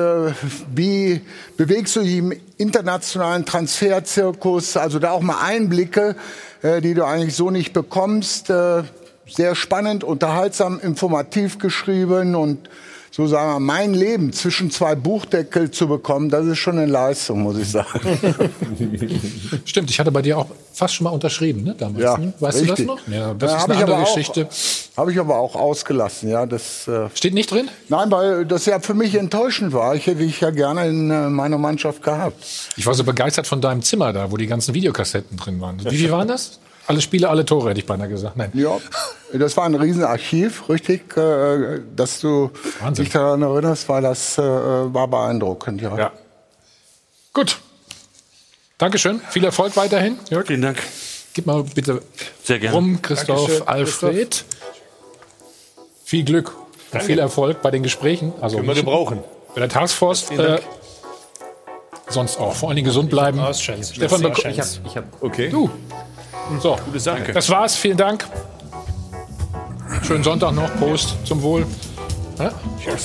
[0.75, 1.19] Wie
[1.57, 4.77] bewegst du dich im internationalen Transferzirkus?
[4.77, 6.15] Also da auch mal Einblicke,
[6.61, 8.47] die du eigentlich so nicht bekommst.
[8.49, 12.69] Sehr spannend, unterhaltsam, informativ geschrieben und
[13.11, 17.41] so sagen wir, mein Leben zwischen zwei Buchdeckel zu bekommen, das ist schon eine Leistung,
[17.41, 17.99] muss ich sagen.
[19.65, 21.75] Stimmt, ich hatte bei dir auch fast schon mal unterschrieben, ne?
[21.77, 22.33] Damals, Ja, ne?
[22.39, 22.85] Weißt richtig.
[22.87, 23.13] du das noch?
[23.13, 24.47] Ja, das Ja, ist eine aber andere auch- Geschichte.
[24.95, 26.45] Habe ich aber auch ausgelassen, ja.
[26.45, 27.69] Das, äh Steht nicht drin?
[27.89, 29.95] Nein, weil das ja für mich enttäuschend war.
[29.95, 32.43] Ich hätte dich ja gerne in äh, meiner Mannschaft gehabt.
[32.77, 35.83] Ich war so begeistert von deinem Zimmer da, wo die ganzen Videokassetten drin waren.
[35.83, 36.59] Wie viel waren das?
[36.89, 38.35] Alle Spiele, alle Tore, hätte ich beinahe gesagt.
[38.35, 38.49] Nein.
[38.55, 38.79] Ja,
[39.31, 42.49] das war ein Riesenarchiv, richtig, äh, dass du
[42.81, 43.05] Wahnsinn.
[43.05, 45.95] dich daran erinnerst, weil das äh, war beeindruckend, ja.
[45.95, 46.11] Ja.
[47.31, 47.59] Gut.
[48.79, 49.21] Dankeschön.
[49.29, 50.17] Viel Erfolg weiterhin.
[50.31, 50.47] Jörg.
[50.47, 50.79] Vielen Dank.
[51.35, 52.01] Gib mal bitte
[52.43, 52.75] Sehr gerne.
[52.75, 54.45] rum, Christoph, Dankeschön, Alfred.
[56.05, 56.55] Viel Glück
[56.91, 58.33] und viel Erfolg bei den Gesprächen.
[58.41, 59.19] Also Können wir gebrauchen.
[59.53, 60.31] Bei der Taskforce.
[60.31, 60.57] Äh,
[62.07, 62.55] sonst auch.
[62.55, 63.39] Vor allen Dingen gesund bleiben.
[63.53, 65.49] Stefan, ich hab, ich hab, Okay.
[65.49, 65.69] du.
[66.61, 67.31] So, Gute Sache.
[67.33, 67.75] das war's.
[67.75, 68.25] Vielen Dank.
[70.03, 70.69] Schönen Sonntag noch.
[70.77, 71.15] Prost.
[71.25, 71.65] Zum Wohl.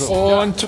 [0.09, 0.67] Und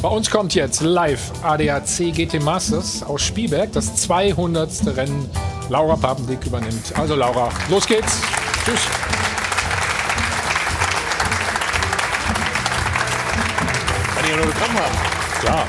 [0.00, 4.70] bei uns kommt jetzt live ADAC GT Masters aus Spielberg, das 200.
[4.96, 5.28] Rennen.
[5.68, 6.92] Laura Papendick übernimmt.
[6.96, 8.20] Also Laura, los geht's.
[8.64, 8.80] Tschüss.
[14.14, 15.40] Kann ich ja nur gekommen haben.
[15.40, 15.66] Klar.